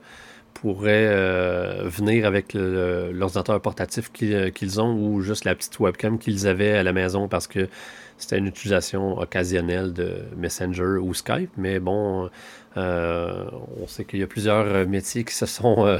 euh, 0.66 1.84
venir 1.86 2.26
avec 2.26 2.54
l'ordinateur 2.54 3.62
portatif 3.62 4.12
euh, 4.24 4.50
qu'ils 4.50 4.82
ont 4.82 4.94
ou 4.94 5.22
juste 5.22 5.46
la 5.46 5.56
petite 5.56 5.80
webcam 5.80 6.20
qu'ils 6.20 6.48
avaient 6.48 6.74
à 6.74 6.84
la 6.84 6.92
maison 6.92 7.28
parce 7.28 7.48
que 7.48 7.70
c'était 8.18 8.38
une 8.38 8.48
utilisation 8.48 9.18
occasionnelle 9.18 9.94
de 9.94 10.26
Messenger 10.36 10.98
ou 11.02 11.14
Skype. 11.14 11.52
Mais 11.56 11.80
bon, 11.80 12.30
euh, 12.76 13.46
on 13.82 13.88
sait 13.88 14.04
qu'il 14.04 14.20
y 14.20 14.24
a 14.24 14.28
plusieurs 14.28 14.86
métiers 14.88 15.24
qui 15.24 15.34
se 15.34 15.46
sont 15.46 16.00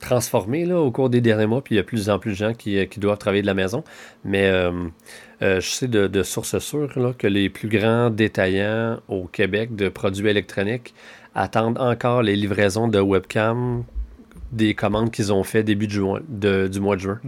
transformés 0.00 0.64
là, 0.64 0.78
au 0.78 0.90
cours 0.90 1.10
des 1.10 1.20
derniers 1.20 1.46
mois, 1.46 1.62
puis 1.62 1.74
il 1.74 1.76
y 1.76 1.80
a 1.80 1.82
de 1.82 1.86
plus 1.86 2.10
en 2.10 2.18
plus 2.18 2.32
de 2.32 2.36
gens 2.36 2.54
qui, 2.54 2.86
doivent 2.98 3.18
travailler 3.18 3.42
de 3.42 3.46
la 3.46 3.54
maison. 3.54 3.82
Mais 4.24 4.50
je 5.40 5.60
sais 5.60 5.88
de, 5.88 6.06
de 6.06 6.22
sources 6.22 6.58
sûres 6.58 7.14
que 7.18 7.26
les 7.26 7.48
plus 7.50 7.68
grands 7.68 8.10
détaillants 8.10 9.00
au 9.08 9.24
Québec 9.24 9.74
de 9.74 9.88
produits 9.88 10.28
électroniques 10.28 10.94
attendent 11.34 11.78
encore 11.78 12.22
les 12.22 12.34
livraisons 12.34 12.88
de 12.88 13.00
webcam 13.00 13.84
des 14.52 14.74
commandes 14.74 15.10
qu'ils 15.10 15.32
ont 15.32 15.44
fait 15.44 15.62
début 15.62 15.86
du 15.86 16.00
mois 16.00 16.20
de 16.20 17.00
juin. 17.00 17.20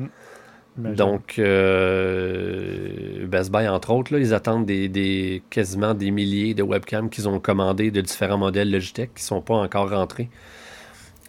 Mm. 0.77 0.95
Donc, 0.95 1.35
euh, 1.39 3.27
Best 3.27 3.51
Buy, 3.51 3.69
entre 3.69 3.91
autres, 3.91 4.13
là, 4.13 4.21
ils 4.21 4.33
attendent 4.33 4.65
des, 4.65 5.43
quasiment 5.51 5.95
des 5.95 6.11
milliers 6.11 6.55
de 6.55 6.63
webcams 6.63 7.11
qu'ils 7.11 7.29
ont 7.29 7.41
commandés 7.41 7.91
de 7.91 8.01
différents 8.01 8.39
modèles 8.39 8.71
Logitech 8.71 9.11
qui 9.15 9.23
ne 9.23 9.27
sont 9.27 9.41
pas 9.43 9.57
encore 9.57 9.91
rentrés. 9.91 10.29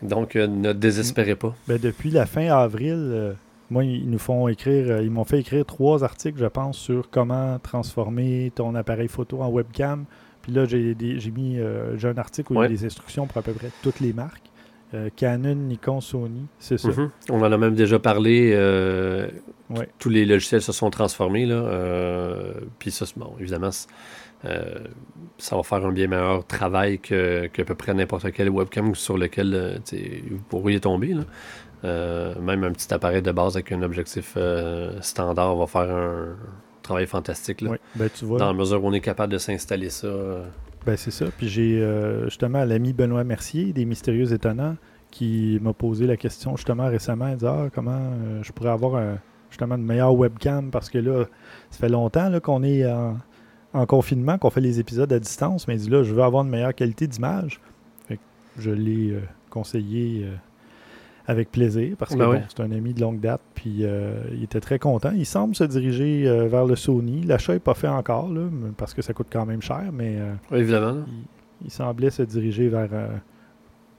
Donc, 0.01 0.35
euh, 0.35 0.47
ne 0.47 0.73
désespérez 0.73 1.35
pas. 1.35 1.55
Ben, 1.67 1.77
depuis 1.77 2.09
la 2.09 2.25
fin 2.25 2.47
avril, 2.47 2.95
euh, 2.97 3.33
moi, 3.69 3.83
ils 3.83 4.09
nous 4.09 4.19
font 4.19 4.47
écrire, 4.47 5.01
ils 5.01 5.11
m'ont 5.11 5.25
fait 5.25 5.39
écrire 5.39 5.65
trois 5.65 6.03
articles, 6.03 6.39
je 6.39 6.45
pense, 6.45 6.77
sur 6.77 7.09
comment 7.09 7.59
transformer 7.59 8.51
ton 8.55 8.75
appareil 8.75 9.07
photo 9.07 9.41
en 9.41 9.49
webcam 9.49 10.05
là, 10.51 10.65
j'ai 10.65 11.31
mis 11.31 11.59
euh, 11.59 11.97
j'ai 11.97 12.07
un 12.07 12.17
article 12.17 12.53
où 12.53 12.55
il 12.55 12.61
y 12.61 12.65
a 12.65 12.69
des 12.69 12.85
instructions 12.85 13.27
pour 13.27 13.37
à 13.37 13.41
peu 13.41 13.53
près 13.53 13.71
toutes 13.81 13.99
les 13.99 14.13
marques. 14.13 14.43
Euh, 14.95 15.09
Canon, 15.15 15.53
Nikon, 15.53 16.01
Sony, 16.01 16.47
c'est 16.57 16.79
ça. 16.79 16.89
Mhm. 16.89 17.11
On 17.29 17.41
en 17.41 17.51
a 17.51 17.57
même 17.57 17.75
déjà 17.75 17.99
parlé. 17.99 18.51
Euh, 18.55 19.29
tous 19.99 20.09
les 20.09 20.25
logiciels 20.25 20.63
se 20.63 20.71
sont 20.71 20.89
transformés. 20.89 21.45
Là, 21.45 22.33
puis 22.79 22.89
ça, 22.89 23.05
bon, 23.15 23.33
évidemment, 23.39 23.69
ça 24.43 25.55
va 25.55 25.63
faire 25.63 25.85
un 25.85 25.91
bien 25.91 26.07
meilleur 26.07 26.45
travail 26.45 26.99
que, 26.99 27.47
que 27.47 27.61
à 27.61 27.65
peu 27.65 27.75
près 27.75 27.93
n'importe 27.93 28.31
quel 28.31 28.49
webcam 28.49 28.95
sur 28.95 29.17
lequel 29.17 29.81
vous 30.29 30.39
pourriez 30.49 30.79
tomber. 30.79 31.15
même 31.83 32.63
un 32.63 32.71
petit 32.71 32.93
appareil 32.93 33.21
de 33.21 33.31
base 33.31 33.55
avec 33.55 33.71
un 33.71 33.81
objectif 33.81 34.37
standard 35.01 35.55
va 35.55 35.67
faire 35.67 35.91
un, 35.91 36.35
travail 36.89 37.05
fantastique. 37.05 37.61
Là, 37.61 37.71
ben, 37.95 38.09
tu 38.13 38.25
vois, 38.25 38.39
dans 38.39 38.47
la 38.47 38.53
mesure 38.53 38.83
où 38.83 38.87
on 38.87 38.93
est 38.93 38.99
capable 38.99 39.31
de 39.33 39.37
s'installer 39.37 39.89
ça. 39.89 40.07
Euh. 40.07 40.45
Ben, 40.85 40.97
c'est 40.97 41.11
ça. 41.11 41.25
Puis 41.37 41.47
j'ai 41.47 41.81
euh, 41.81 42.25
justement 42.25 42.65
l'ami 42.65 42.93
Benoît 42.93 43.23
Mercier 43.23 43.73
des 43.73 43.85
Mystérieux 43.85 44.33
Étonnants 44.33 44.75
qui 45.11 45.59
m'a 45.61 45.73
posé 45.73 46.07
la 46.07 46.17
question 46.17 46.55
justement 46.55 46.87
récemment. 46.87 47.27
Il 47.29 47.37
dit 47.37 47.45
ah, 47.45 47.67
comment 47.73 47.91
euh, 47.91 48.41
je 48.41 48.51
pourrais 48.51 48.71
avoir 48.71 49.01
justement 49.49 49.75
une 49.75 49.85
meilleure 49.85 50.15
webcam 50.15 50.71
parce 50.71 50.89
que 50.89 50.97
là, 50.97 51.25
ça 51.69 51.79
fait 51.79 51.89
longtemps 51.89 52.31
qu'on 52.39 52.63
est 52.63 52.85
en, 52.85 53.17
confinement, 53.87 54.37
qu'on 54.37 54.49
fait 54.49 54.61
les 54.61 54.79
épisodes 54.79 55.11
à 55.11 55.19
distance. 55.19 55.67
Mais 55.67 55.75
il 55.75 55.81
dit 55.81 55.89
là, 55.89 56.03
je 56.03 56.13
veux 56.13 56.23
avoir 56.23 56.43
une 56.43 56.49
meilleure 56.49 56.75
qualité 56.75 57.07
d'image. 57.07 57.59
Je 58.57 58.71
l'ai 58.71 59.15
conseillé 59.49 60.27
avec 61.29 61.51
plaisir, 61.51 61.95
parce 61.95 62.15
que 62.15 62.17
ben 62.17 62.41
c'est 62.49 62.59
un 62.59 62.71
ami 62.71 62.91
de 62.91 63.01
longue 63.01 63.19
date, 63.19 63.41
puis 63.53 63.81
euh, 63.81 64.19
il 64.33 64.43
était 64.43 64.61
très 64.61 64.79
content. 64.79 65.11
Il 65.15 65.27
semble 65.27 65.53
se 65.53 65.63
diriger 65.63 66.27
euh, 66.27 66.47
vers 66.47 66.65
le 66.65 66.75
Sony. 66.75 67.21
L'achat 67.21 67.53
n'est 67.53 67.59
pas 67.59 67.75
fait 67.75 67.87
encore, 67.87 68.29
là, 68.29 68.49
parce 68.77 68.95
que 68.95 69.03
ça 69.03 69.13
coûte 69.13 69.27
quand 69.31 69.45
même 69.45 69.61
cher, 69.61 69.91
mais 69.93 70.17
euh, 70.17 70.33
évidemment. 70.57 71.03
Il, 71.63 71.69
semblait 71.69 72.09
se 72.09 72.23
diriger 72.23 72.67
vers 72.67 72.89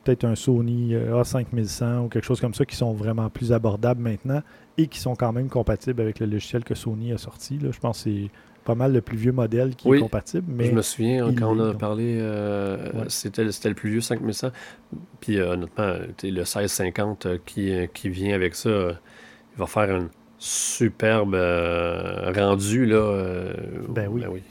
peut-être 0.02 0.24
un 0.24 0.35
Sony 0.35 0.94
A5100 0.94 2.06
ou 2.06 2.09
quelque 2.09 2.24
chose 2.24 2.40
comme 2.40 2.54
ça, 2.54 2.64
qui 2.64 2.74
sont 2.74 2.94
vraiment 2.94 3.30
plus 3.30 3.52
abordables 3.52 4.02
maintenant 4.02 4.42
et 4.76 4.88
qui 4.88 4.98
sont 4.98 5.14
quand 5.14 5.33
même 5.33 5.48
compatibles 5.48 6.00
avec 6.00 6.18
le 6.18 6.26
logiciel 6.26 6.64
que 6.64 6.74
Sony 6.74 7.12
a 7.12 7.18
sorti. 7.18 7.59
Là. 7.59 7.70
Je 7.70 7.78
pense 7.78 8.02
que 8.02 8.11
c'est 8.11 8.30
pas 8.64 8.74
mal 8.74 8.92
le 8.92 9.00
plus 9.00 9.16
vieux 9.16 9.32
modèle 9.32 9.74
qui 9.74 9.88
est 9.88 9.98
compatible. 9.98 10.46
Mais 10.48 10.66
je 10.66 10.72
me 10.72 10.82
souviens, 10.82 11.26
hein, 11.26 11.34
quand 11.36 11.56
on 11.56 11.60
a 11.60 11.74
parlé, 11.74 12.18
euh, 12.20 13.08
c'était, 13.08 13.44
le 13.44 13.74
plus 13.74 13.90
vieux 13.90 14.00
5100. 14.00 14.50
Puis 15.20 15.38
euh, 15.38 15.52
honnêtement, 15.52 15.94
le 16.22 16.30
1650 16.30 17.26
euh, 17.26 17.38
qui, 17.44 17.72
qui 17.94 18.08
vient 18.08 18.34
avec 18.34 18.54
ça, 18.54 18.70
il 18.70 19.58
va 19.58 19.66
faire 19.66 19.90
un 19.90 20.08
superbe 20.38 21.34
rendu. 22.34 22.86
Là, 22.86 23.52
ben 23.88 24.08
oui. 24.08 24.20
Ben 24.20 24.28
oui 24.30 24.42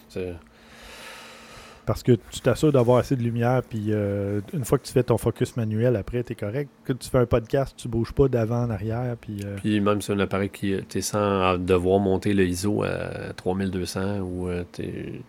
parce 1.89 2.03
que 2.03 2.11
tu 2.29 2.41
t'assures 2.41 2.71
d'avoir 2.71 2.99
assez 2.99 3.15
de 3.15 3.23
lumière, 3.23 3.63
puis 3.67 3.85
euh, 3.87 4.41
une 4.53 4.63
fois 4.63 4.77
que 4.77 4.85
tu 4.85 4.93
fais 4.93 5.01
ton 5.01 5.17
focus 5.17 5.57
manuel, 5.57 5.95
après, 5.95 6.23
tu 6.23 6.33
es 6.33 6.35
correct. 6.35 6.69
Quand 6.85 6.95
tu 6.95 7.09
fais 7.09 7.17
un 7.17 7.25
podcast, 7.25 7.73
tu 7.75 7.87
bouges 7.87 8.11
pas 8.11 8.27
d'avant 8.27 8.65
en 8.65 8.69
arrière. 8.69 9.17
Puis, 9.19 9.39
euh, 9.43 9.55
puis 9.55 9.81
même 9.81 9.99
sur 9.99 10.13
un 10.13 10.19
appareil 10.19 10.51
qui 10.51 10.75
tu 10.87 11.01
sans 11.01 11.57
devoir 11.57 11.97
monter 11.97 12.35
le 12.35 12.45
ISO 12.45 12.83
à 12.83 13.33
3200 13.35 14.19
ou 14.19 14.49
euh, 14.49 14.63
tu 14.71 15.23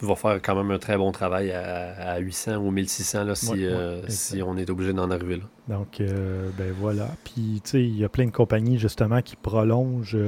vas 0.00 0.16
faire 0.16 0.42
quand 0.42 0.56
même 0.56 0.72
un 0.72 0.80
très 0.80 0.96
bon 0.96 1.12
travail 1.12 1.52
à, 1.52 2.18
800 2.18 2.56
ou 2.56 2.72
1600 2.72 3.22
là, 3.22 3.36
si, 3.36 3.64
si 4.08 4.42
on 4.42 4.56
est 4.56 4.70
obligé 4.70 4.92
d'en 4.92 5.08
arriver 5.08 5.36
là. 5.36 5.44
Donc, 5.68 5.98
ben 6.00 6.72
voilà. 6.80 7.06
Puis, 7.22 7.60
tu 7.62 7.70
sais, 7.70 7.84
il 7.84 7.96
y 7.96 8.04
a 8.04 8.08
plein 8.08 8.26
de 8.26 8.32
compagnies 8.32 8.76
justement 8.76 9.22
qui 9.22 9.36
prolongent 9.36 10.18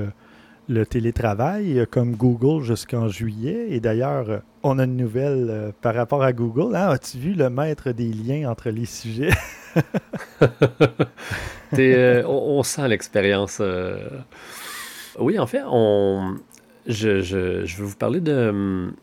le 0.69 0.87
télétravail, 0.87 1.79
euh, 1.81 1.87
comme 1.89 2.15
Google 2.15 2.63
jusqu'en 2.63 3.09
juillet. 3.09 3.67
Et 3.71 3.81
d'ailleurs, 3.81 4.31
euh, 4.31 4.39
on 4.63 4.79
a 4.79 4.85
une 4.85 4.97
nouvelle 4.97 5.47
euh, 5.51 5.71
par 5.81 5.95
rapport 5.95 6.23
à 6.23 6.33
Google. 6.33 6.75
Hein? 6.75 6.89
As-tu 6.89 7.19
vu 7.19 7.35
le 7.35 7.51
maître 7.51 7.91
des 7.91 8.13
liens 8.13 8.51
entre 8.51 8.71
les 8.71 8.87
sujets? 8.87 9.31
on, 12.27 12.63
sent 12.63 12.89
l'expérience. 12.89 13.61
Oui, 15.19 15.39
en 15.39 15.47
fait, 15.47 15.63
on, 15.67 16.37
je, 16.87 17.21
je, 17.21 17.37
vais 17.37 17.85
vous 17.85 17.97
parler 17.97 18.21
d'un 18.21 18.95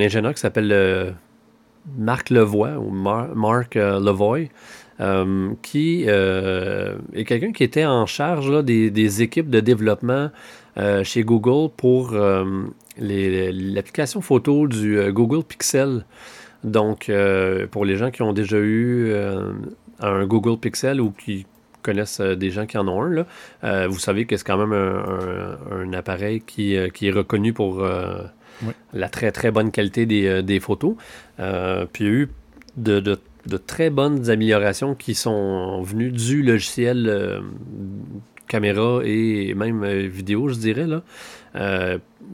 ingénieur 0.00 0.32
qui 0.34 0.40
s'appelle 0.40 1.14
Marc 1.98 2.30
Levoy 2.30 2.76
ou 2.76 2.90
Marc 2.90 3.74
Levoy. 3.74 4.50
qui 5.62 6.04
est 6.04 7.24
quelqu'un 7.24 7.52
qui 7.52 7.64
était 7.64 7.86
en 7.86 8.06
charge 8.06 8.64
des, 8.64 9.22
équipes 9.22 9.50
de 9.50 9.58
développement 9.60 10.30
chez 11.04 11.22
Google 11.22 11.70
pour 11.76 12.12
euh, 12.12 12.44
l'application 12.98 14.20
photo 14.20 14.68
du 14.68 14.98
euh, 14.98 15.12
Google 15.12 15.44
Pixel. 15.44 16.04
Donc, 16.62 17.10
pour 17.70 17.86
les 17.86 17.96
gens 17.96 18.10
qui 18.10 18.20
ont 18.20 18.34
déjà 18.34 18.58
eu 18.58 19.14
un 19.98 20.26
Google 20.26 20.58
Pixel 20.58 21.00
ou 21.00 21.10
qui 21.10 21.46
connaissent 21.80 22.20
des 22.20 22.50
gens 22.50 22.66
qui 22.66 22.76
en 22.76 22.86
ont 22.86 23.00
un, 23.00 23.08
là, 23.62 23.86
vous 23.88 23.98
savez 23.98 24.26
que 24.26 24.36
c'est 24.36 24.46
quand 24.46 24.58
même 24.58 24.74
un, 24.74 25.90
appareil 25.94 26.42
qui, 26.42 26.76
qui, 26.92 27.08
est 27.08 27.12
reconnu 27.12 27.54
pour 27.54 27.82
la 28.92 29.08
très 29.08 29.32
très 29.32 29.50
bonne 29.50 29.70
qualité 29.70 30.04
des, 30.04 30.42
des 30.42 30.60
photos. 30.60 30.96
puis 31.38 32.04
il 32.04 32.06
y 32.06 32.10
a 32.10 32.12
eu 32.12 32.28
de, 32.76 33.00
de, 33.00 33.18
de, 33.46 33.56
très 33.56 33.88
bonnes 33.88 34.28
améliorations 34.28 34.94
qui 34.94 35.14
sont 35.14 35.80
venues 35.80 36.12
du 36.12 36.42
logiciel 36.42 37.40
caméra 38.50 39.00
et 39.04 39.54
même 39.54 39.86
vidéo, 39.86 40.48
je 40.48 40.56
dirais. 40.56 40.86
Là. 40.86 41.02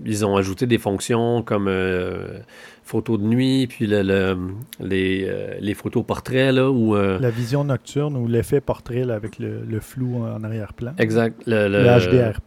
ils 0.05 0.27
ont 0.27 0.37
ajouté 0.37 0.67
des 0.67 0.79
fonctions 0.79 1.43
comme 1.43 1.71
photos 2.83 3.19
de 3.19 3.25
nuit, 3.25 3.67
puis 3.67 3.87
le, 3.87 4.37
les, 4.81 5.31
les, 5.61 5.75
photos 5.75 6.05
portraits. 6.05 6.55
Là, 6.55 6.71
où, 6.71 6.95
La 6.95 7.31
vision 7.31 7.65
nocturne 7.65 8.17
ou 8.17 8.27
l'effet 8.27 8.61
portrait 8.61 9.11
avec 9.11 9.39
le, 9.39 9.81
flou 9.81 10.25
en 10.25 10.43
arrière-plan. 10.43 10.95
Exact. 10.99 11.43
Le, 11.47 11.69
HDR. 11.69 12.41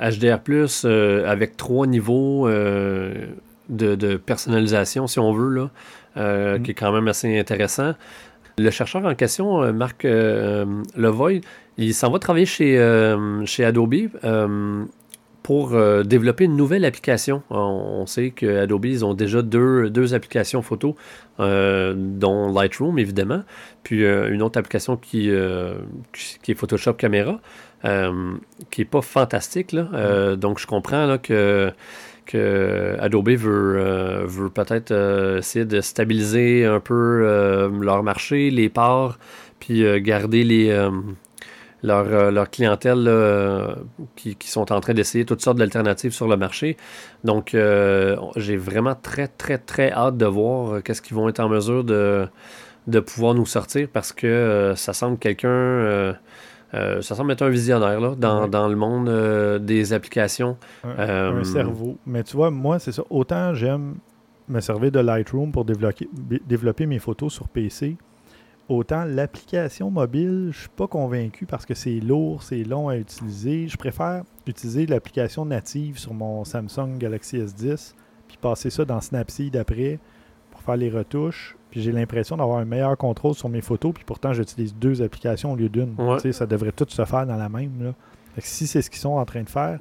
HDR, 0.00 1.28
avec 1.28 1.56
trois 1.56 1.86
niveaux 1.86 2.48
de, 3.68 4.16
personnalisation, 4.16 5.06
si 5.06 5.18
on 5.18 5.32
veut, 5.32 5.50
là, 5.50 5.70
euh, 6.16 6.58
mm. 6.58 6.62
qui 6.62 6.70
est 6.72 6.74
quand 6.74 6.92
même 6.92 7.08
assez 7.08 7.38
intéressant. 7.38 7.94
Le 8.56 8.70
chercheur 8.70 9.04
en 9.04 9.14
question, 9.14 9.62
euh, 9.62 9.72
Marc 9.72 10.04
euh, 10.04 10.64
Levoy, 10.96 11.40
il 11.78 11.94
s'en 11.94 12.10
va 12.10 12.18
travailler 12.18 12.46
chez, 12.46 12.76
chez 13.46 13.64
Adobe 13.64 13.94
pour 15.42 15.76
développer 16.04 16.44
une 16.44 16.56
nouvelle 16.56 16.84
application. 16.84 17.42
On, 17.50 18.06
sait 18.06 18.30
qu'Adobe, 18.30 18.86
ils 18.86 19.04
ont 19.04 19.12
déjà 19.12 19.42
deux, 19.42 19.90
deux 19.90 20.14
applications 20.14 20.62
photo, 20.62 20.96
dont 21.38 22.52
Lightroom, 22.52 22.98
évidemment, 22.98 23.42
puis 23.82 24.04
une 24.04 24.42
autre 24.42 24.58
application 24.58 24.96
qui, 24.96 25.30
qui 26.42 26.50
est 26.50 26.54
Photoshop 26.54 26.94
Camera, 26.94 27.40
qui 27.82 28.80
n'est 28.80 28.86
pas 28.86 29.02
fantastique. 29.02 29.72
Là. 29.72 30.36
Donc, 30.36 30.58
je 30.58 30.66
comprends 30.66 31.18
que 31.18 31.72
que 32.26 32.96
Adobe 33.00 33.30
veut, 33.30 33.76
euh, 33.78 34.24
veut 34.26 34.50
peut-être 34.50 34.90
euh, 34.90 35.38
essayer 35.38 35.64
de 35.64 35.80
stabiliser 35.80 36.64
un 36.64 36.80
peu 36.80 37.22
euh, 37.24 37.68
leur 37.80 38.02
marché, 38.02 38.50
les 38.50 38.68
parts, 38.68 39.18
puis 39.60 39.84
garder 40.02 40.44
les, 40.44 40.88
leur, 41.84 42.32
leur, 42.32 42.50
clientèle 42.50 43.08
qui, 44.16 44.36
qui, 44.36 44.48
sont 44.48 44.72
en 44.72 44.80
train 44.80 44.94
d'essayer 44.94 45.24
toutes 45.24 45.42
sortes 45.42 45.58
d'alternatives 45.58 46.12
sur 46.12 46.26
le 46.26 46.36
marché. 46.36 46.76
Donc, 47.22 47.56
j'ai 48.36 48.56
vraiment 48.56 48.94
très, 48.94 49.28
très, 49.28 49.58
très 49.58 49.92
hâte 49.92 50.16
de 50.16 50.26
voir 50.26 50.82
qu'est-ce 50.82 51.02
qu'ils 51.02 51.16
vont 51.16 51.28
être 51.28 51.40
en 51.40 51.48
mesure 51.48 51.84
de, 51.84 52.26
de 52.86 53.00
pouvoir 53.00 53.34
nous 53.34 53.46
sortir 53.46 53.88
parce 53.92 54.12
que 54.12 54.72
ça 54.76 54.92
semble 54.92 55.18
quelqu'un 55.18 56.16
euh, 56.74 57.02
ça 57.02 57.14
semble 57.14 57.32
être 57.32 57.42
un 57.42 57.50
visionnaire 57.50 58.00
là, 58.00 58.14
dans, 58.16 58.68
le 58.68 58.76
monde 58.76 59.08
euh, 59.08 59.58
des 59.58 59.92
applications. 59.92 60.56
Un, 60.82 60.98
euh, 60.98 61.44
cerveau. 61.44 61.98
Mais 62.06 62.24
tu 62.24 62.36
vois, 62.36 62.50
moi, 62.50 62.78
c'est 62.78 62.92
ça. 62.92 63.02
Autant 63.10 63.54
j'aime 63.54 63.96
me 64.48 64.60
servir 64.60 64.90
de 64.90 65.00
Lightroom 65.00 65.52
pour 65.52 65.64
développer, 65.64 66.08
développer 66.46 66.86
mes 66.86 66.98
photos 66.98 67.32
sur 67.32 67.48
PC, 67.48 67.96
autant 68.68 69.04
l'application 69.04 69.90
mobile, 69.90 70.50
je 70.52 70.60
suis 70.60 70.68
pas 70.68 70.86
convaincu 70.86 71.46
parce 71.46 71.66
que 71.66 71.74
c'est 71.74 72.00
lourd, 72.00 72.42
c'est 72.42 72.64
long 72.64 72.88
à 72.88 72.96
utiliser. 72.96 73.68
Je 73.68 73.76
préfère 73.76 74.24
utiliser 74.46 74.86
l'application 74.86 75.44
native 75.44 75.98
sur 75.98 76.14
mon 76.14 76.44
Samsung 76.44 76.98
Galaxy 76.98 77.38
S10, 77.38 77.94
puis 78.28 78.38
passer 78.40 78.70
ça 78.70 78.84
dans 78.84 79.00
Snapseed 79.00 79.56
après 79.56 79.98
pour 80.50 80.62
faire 80.62 80.76
les 80.76 80.90
retouches 80.90 81.56
puis 81.74 81.82
j'ai 81.82 81.90
l'impression 81.90 82.36
d'avoir 82.36 82.58
un 82.58 82.64
meilleur 82.64 82.96
contrôle 82.96 83.34
sur 83.34 83.48
mes 83.48 83.60
photos, 83.60 83.92
puis 83.92 84.04
pourtant 84.04 84.32
j'utilise 84.32 84.76
deux 84.76 85.02
applications 85.02 85.50
au 85.50 85.56
lieu 85.56 85.68
d'une. 85.68 85.96
Ça 86.30 86.46
devrait 86.46 86.70
tout 86.70 86.86
se 86.88 87.04
faire 87.04 87.26
dans 87.26 87.34
la 87.34 87.48
même. 87.48 87.82
Là. 87.82 87.94
si 88.38 88.68
c'est 88.68 88.80
ce 88.80 88.88
qu'ils 88.88 89.00
sont 89.00 89.14
en 89.14 89.24
train 89.24 89.42
de 89.42 89.48
faire, 89.48 89.80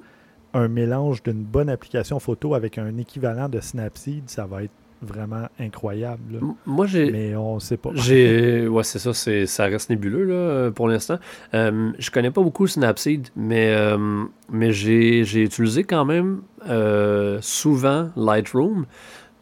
un 0.55 0.67
mélange 0.69 1.21
d'une 1.21 1.43
bonne 1.43 1.69
application 1.69 2.19
photo 2.19 2.55
avec 2.55 2.79
un 2.79 2.97
équivalent 2.97 3.47
de 3.47 3.59
Snapseed, 3.59 4.27
ça 4.27 4.47
va 4.47 4.63
être 4.63 4.73
vraiment 5.03 5.47
incroyable. 5.59 6.39
Moi, 6.65 6.87
j'ai. 6.87 7.11
Mais 7.11 7.35
on 7.35 7.59
sait 7.59 7.77
pas. 7.77 7.91
J'ai. 7.93 8.67
Ouais, 8.67 8.83
c'est 8.83 8.99
ça, 8.99 9.13
c'est... 9.13 9.45
ça 9.45 9.65
reste 9.65 9.89
nébuleux 9.89 10.23
là, 10.23 10.71
pour 10.71 10.87
l'instant. 10.87 11.19
Euh, 11.53 11.91
je 11.99 12.11
connais 12.11 12.31
pas 12.31 12.41
beaucoup 12.41 12.67
Snapseed, 12.67 13.29
mais, 13.35 13.73
euh, 13.75 14.23
mais 14.51 14.71
j'ai... 14.71 15.23
j'ai 15.23 15.43
utilisé 15.43 15.83
quand 15.83 16.05
même 16.05 16.41
euh, 16.69 17.37
souvent 17.41 18.09
Lightroom 18.15 18.85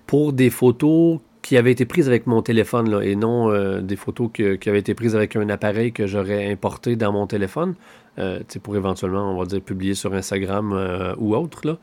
pour 0.08 0.34
des 0.34 0.50
photos 0.50 1.20
qui 1.42 1.58
avait 1.58 1.72
été 1.72 1.86
prise 1.86 2.08
avec 2.08 2.28
mon 2.28 2.42
téléphone 2.42 2.90
là, 2.90 3.02
et 3.02 3.16
non 3.16 3.52
euh, 3.52 3.82
des 3.82 3.96
photos 3.96 4.30
qui 4.32 4.70
avaient 4.70 4.80
été 4.80 4.94
prises 4.94 5.16
avec 5.16 5.36
un 5.36 5.50
appareil 5.50 5.92
que 5.92 6.06
j'aurais 6.06 6.52
importé 6.52 6.96
dans 6.96 7.12
mon 7.12 7.28
téléphone 7.28 7.76
euh, 8.20 8.40
pour 8.62 8.76
éventuellement, 8.76 9.34
on 9.34 9.40
va 9.40 9.46
dire, 9.46 9.62
publier 9.62 9.94
sur 9.96 10.14
Instagram 10.14 10.74
euh, 10.74 11.16
ou 11.18 11.36
autre. 11.36 11.66
Là. 11.66 11.78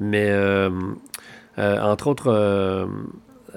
Mais 0.00 0.30
entre 1.58 2.06
autres, 2.06 2.88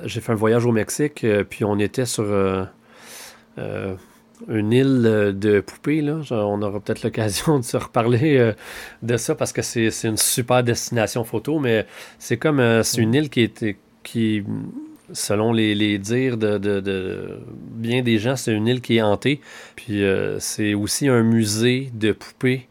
j'ai 0.04 0.22
fait 0.22 0.32
un 0.32 0.36
voyage 0.36 0.66
au 0.66 0.72
Mexique, 0.72 1.26
puis 1.50 1.64
on 1.64 1.78
était 1.80 2.06
sur 2.06 2.26
une 3.58 4.74
île 4.74 5.34
de 5.38 5.60
poupées. 5.62 6.02
Là. 6.02 6.22
On 6.32 6.62
aura 6.62 6.80
peut-être 6.80 7.04
l'occasion 7.04 7.60
de 7.60 7.64
se 7.64 7.78
reparler 7.78 8.54
de 9.04 9.18
ça 9.18 9.36
parce 9.36 9.54
que 9.54 9.62
c'est 9.62 9.90
une 10.04 10.18
super 10.18 10.64
destination 10.64 11.24
photo, 11.24 11.60
mais 11.60 11.86
c'est 12.18 12.38
comme 12.38 12.82
c'est 12.84 13.02
une 13.02 13.14
île 13.14 13.30
qui 13.30 13.42
était 13.42 13.78
qui 14.04 14.44
selon 15.14 15.54
les, 15.54 15.98
dires 15.98 16.38
de, 16.38 17.40
bien 17.76 18.02
des 18.02 18.18
gens, 18.18 18.36
c'est 18.36 18.54
une 18.54 18.68
île 18.68 18.82
qui 18.82 18.98
est 18.98 19.02
hantée. 19.02 19.42
Puis 19.76 20.04
euh, 20.04 20.40
c'est 20.40 20.74
aussi 20.74 21.08
un 21.08 21.24
musée 21.24 21.92
de 21.94 22.12
poupées. 22.12 22.68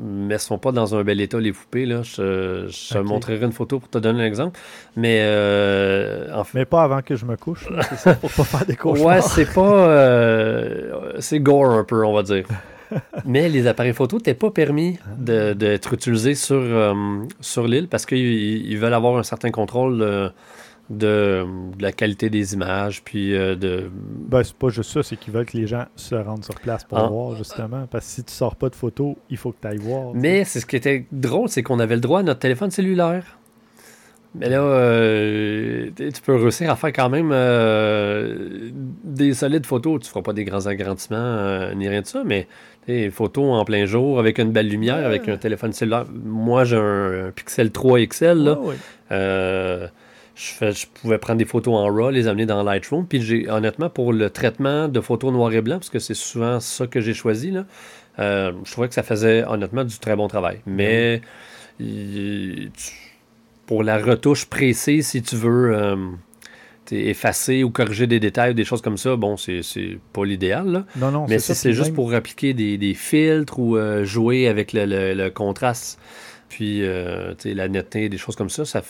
Mais 0.00 0.34
elles 0.34 0.34
ne 0.34 0.38
sont 0.38 0.58
pas 0.58 0.72
dans 0.72 0.94
un 0.94 1.02
bel 1.02 1.20
état, 1.20 1.38
les 1.38 1.52
poupées. 1.52 1.86
Là. 1.86 2.02
Je, 2.02 2.66
te 2.66 2.98
montrerai 2.98 3.44
une 3.44 3.52
photo 3.52 3.78
pour 3.78 3.88
te 3.88 3.98
donner 3.98 4.22
un 4.22 4.26
exemple. 4.26 4.58
Mais, 4.96 5.18
euh, 5.22 6.42
Mais 6.54 6.64
pas 6.64 6.82
avant 6.82 7.02
que 7.02 7.16
je 7.16 7.24
me 7.24 7.36
couche. 7.36 7.68
C'est 7.88 7.96
ça, 7.96 8.14
pour 8.14 8.30
pas 8.30 8.44
faire 8.44 8.66
des 8.66 8.76
cauchemars. 8.76 9.06
Ouais, 9.06 9.20
c'est 9.20 9.52
pas... 9.52 9.88
Euh, 9.88 11.12
c'est 11.18 11.40
gore 11.40 11.70
un 11.70 11.84
peu, 11.84 12.04
on 12.04 12.12
va 12.12 12.22
dire. 12.22 12.46
Mais 13.24 13.48
les 13.48 13.66
appareils 13.66 13.92
photo 13.92 14.16
n'étaient 14.16 14.34
pas 14.34 14.50
permis 14.50 14.98
d'être 15.18 15.92
utilisés 15.92 16.34
sur, 16.34 16.62
sur 17.40 17.66
l'île 17.66 17.88
parce 17.88 18.06
qu'ils 18.06 18.78
veulent 18.78 18.94
avoir 18.94 19.18
un 19.18 19.22
certain 19.22 19.50
contrôle 19.50 20.32
de, 20.90 21.46
la 21.80 21.92
qualité 21.92 22.30
des 22.30 22.54
images, 22.54 23.02
puis 23.02 23.34
euh, 23.34 23.54
de... 23.54 23.90
Ben, 23.92 24.42
c'est 24.42 24.54
pas 24.56 24.68
juste 24.70 24.90
ça, 24.90 25.02
c'est 25.02 25.16
qu'ils 25.16 25.32
veulent 25.32 25.46
que 25.46 25.56
les 25.56 25.66
gens 25.66 25.84
se 25.96 26.14
rendent 26.14 26.44
sur 26.44 26.54
place 26.54 26.84
pour 26.84 26.98
ah. 26.98 27.08
voir, 27.08 27.36
justement. 27.36 27.86
Parce 27.90 28.06
que 28.06 28.12
si 28.12 28.24
tu 28.24 28.32
sors 28.32 28.56
pas 28.56 28.70
de 28.70 28.74
photos, 28.74 29.16
il 29.28 29.36
faut 29.36 29.52
que 29.52 29.58
tu 29.60 29.68
ailles 29.68 29.78
voir. 29.78 30.12
Mais 30.14 30.44
c'est 30.44 30.60
ce 30.60 30.66
qui 30.66 30.76
était 30.76 31.06
drôle, 31.12 31.48
c'est 31.48 31.62
qu'on 31.62 31.78
avait 31.78 31.96
le 31.96 32.00
droit 32.00 32.20
à 32.20 32.22
notre 32.22 32.40
téléphone 32.40 32.70
cellulaire. 32.70 33.38
Mais 34.34 34.50
là, 34.50 34.60
euh, 34.60 35.90
tu 35.96 36.22
peux 36.22 36.36
réussir 36.36 36.70
à 36.70 36.76
faire 36.76 36.92
quand 36.92 37.08
même 37.08 37.30
euh, 37.32 38.70
des 39.02 39.32
solides 39.32 39.64
photos. 39.64 40.02
Tu 40.02 40.10
feras 40.10 40.22
pas 40.22 40.34
des 40.34 40.44
grands 40.44 40.66
agrandissements 40.66 41.74
ni 41.74 41.88
rien 41.88 42.02
de 42.02 42.06
ça, 42.06 42.22
mais 42.24 42.46
des 42.86 43.10
photos 43.10 43.44
en 43.58 43.64
plein 43.64 43.86
jour 43.86 44.18
avec 44.18 44.38
une 44.38 44.52
belle 44.52 44.68
lumière, 44.68 45.04
avec 45.04 45.28
un 45.28 45.38
téléphone 45.38 45.72
cellulaire. 45.72 46.04
Moi, 46.12 46.64
j'ai 46.64 46.76
un, 46.76 47.32
Pixel 47.34 47.72
3 47.72 48.00
XL. 48.06 48.38
Là. 48.38 49.90
Je, 50.38 50.86
pouvais 50.86 51.18
prendre 51.18 51.38
des 51.38 51.44
photos 51.44 51.74
en 51.74 51.92
RAW, 51.92 52.10
les 52.10 52.28
amener 52.28 52.46
dans 52.46 52.62
Lightroom. 52.62 53.06
Puis 53.06 53.20
j'ai 53.22 53.50
honnêtement, 53.50 53.90
pour 53.90 54.12
le 54.12 54.30
traitement 54.30 54.86
de 54.86 55.00
photos 55.00 55.32
noir 55.32 55.52
et 55.52 55.60
blanc, 55.60 55.78
parce 55.78 55.90
que 55.90 55.98
c'est 55.98 56.14
souvent 56.14 56.60
ça 56.60 56.86
que 56.86 57.00
j'ai 57.00 57.12
choisi, 57.12 57.50
là, 57.50 57.64
euh, 58.20 58.52
je 58.64 58.70
trouvais 58.70 58.86
que 58.86 58.94
ça 58.94 59.02
faisait 59.02 59.44
honnêtement 59.44 59.82
du 59.82 59.98
très 59.98 60.14
bon 60.14 60.28
travail. 60.28 60.60
Mais 60.64 61.22
pour 63.66 63.82
la 63.82 63.98
retouche 63.98 64.46
précise, 64.46 65.08
si 65.08 65.22
tu 65.22 65.34
veux 65.34 65.74
euh, 65.74 65.96
effacer 66.92 67.64
ou 67.64 67.70
corriger 67.70 68.06
des 68.06 68.20
détails 68.20 68.52
ou 68.52 68.54
des 68.54 68.64
choses 68.64 68.80
comme 68.80 68.96
ça, 68.96 69.16
bon, 69.16 69.36
c'est 69.36 69.98
pas 70.12 70.24
l'idéal. 70.24 70.84
Non, 70.96 71.10
non, 71.10 71.26
Mais 71.28 71.40
si 71.40 71.56
c'est 71.56 71.72
juste 71.72 71.94
pour 71.94 72.14
appliquer 72.14 72.54
des, 72.54 72.94
filtres 72.94 73.58
ou 73.58 73.76
euh, 73.76 74.04
jouer 74.04 74.46
avec 74.46 74.70
le 74.72 75.30
contraste 75.30 75.98
puis 76.48 76.82
euh, 76.82 77.34
la 77.44 77.68
netteté, 77.68 78.08
des 78.08 78.18
choses 78.18 78.36
comme 78.36 78.50
ça, 78.50 78.64
ça 78.64 78.82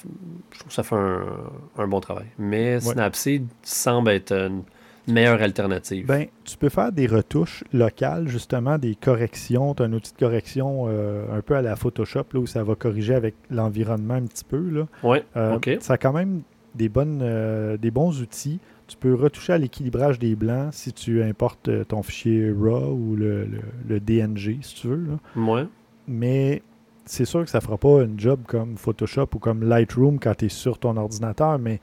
je 0.51 0.59
trouve 0.59 0.69
que 0.69 0.75
ça 0.75 0.83
fait 0.83 0.97
un, 0.97 1.87
bon 1.87 2.01
travail. 2.01 2.27
Mais 2.39 2.81
Snapseed 2.81 3.47
semble 3.63 4.11
être 4.11 4.33
une 4.33 4.63
meilleure 5.07 5.43
alternative. 5.43 6.07
Ben, 6.07 6.27
tu 6.45 6.57
peux 6.57 6.69
faire 6.69 6.93
des 6.93 7.07
retouches 7.07 7.65
locales, 7.73 8.29
justement, 8.29 8.79
des 8.79 8.95
corrections. 8.95 9.75
Tu 9.75 9.83
as 9.83 9.87
un 9.87 9.93
outil 9.93 10.13
de 10.13 10.19
correction 10.19 10.87
euh, 10.89 11.37
un 11.37 11.41
peu 11.41 11.57
à 11.57 11.63
la 11.63 11.77
Photoshop, 11.77 12.25
là, 12.33 12.41
où 12.41 12.47
ça 12.47 12.63
va 12.63 12.75
corriger 12.75 13.15
avec 13.15 13.35
l'environnement 13.51 14.15
un 14.15 14.27
petit 14.27 14.45
peu. 14.45 14.87
Oui, 15.03 15.19
euh, 15.37 15.57
OK. 15.57 15.71
Ça 15.81 15.95
a 15.95 15.99
quand 15.99 16.13
même 16.13 16.43
des, 16.75 16.89
bonnes, 16.89 17.77
des 17.77 17.91
bons 17.91 18.21
outils. 18.21 18.61
Tu 18.87 18.97
peux 18.97 19.15
retoucher 19.15 19.53
à 19.53 19.59
l'équilibrage 19.59 20.19
des 20.19 20.35
blancs 20.35 20.73
si 20.73 20.93
tu 20.93 21.23
importes 21.23 21.69
ton 21.89 22.03
fichier 22.03 22.51
RAW 22.51 22.93
ou 22.93 23.17
le, 23.17 23.47
le, 23.87 24.01
DNG, 24.01 24.59
si 24.63 24.75
tu 24.77 24.87
veux. 24.87 25.19
Là. 25.37 25.67
Mais 26.07 26.63
c'est 27.09 27.25
sûr 27.25 27.45
que 27.45 27.51
ça 27.51 27.61
fera 27.61 27.79
pas 27.79 28.03
un 28.03 28.11
job 28.17 28.41
comme 28.47 28.77
Photoshop 28.77 29.29
ou 29.35 29.39
comme 29.39 29.65
Lightroom 29.65 30.19
quand 30.19 30.35
tu 30.37 30.47
es 30.47 30.49
sur 30.49 30.79
ton 30.79 30.97
ordinateur, 30.97 31.59
mais 31.59 31.81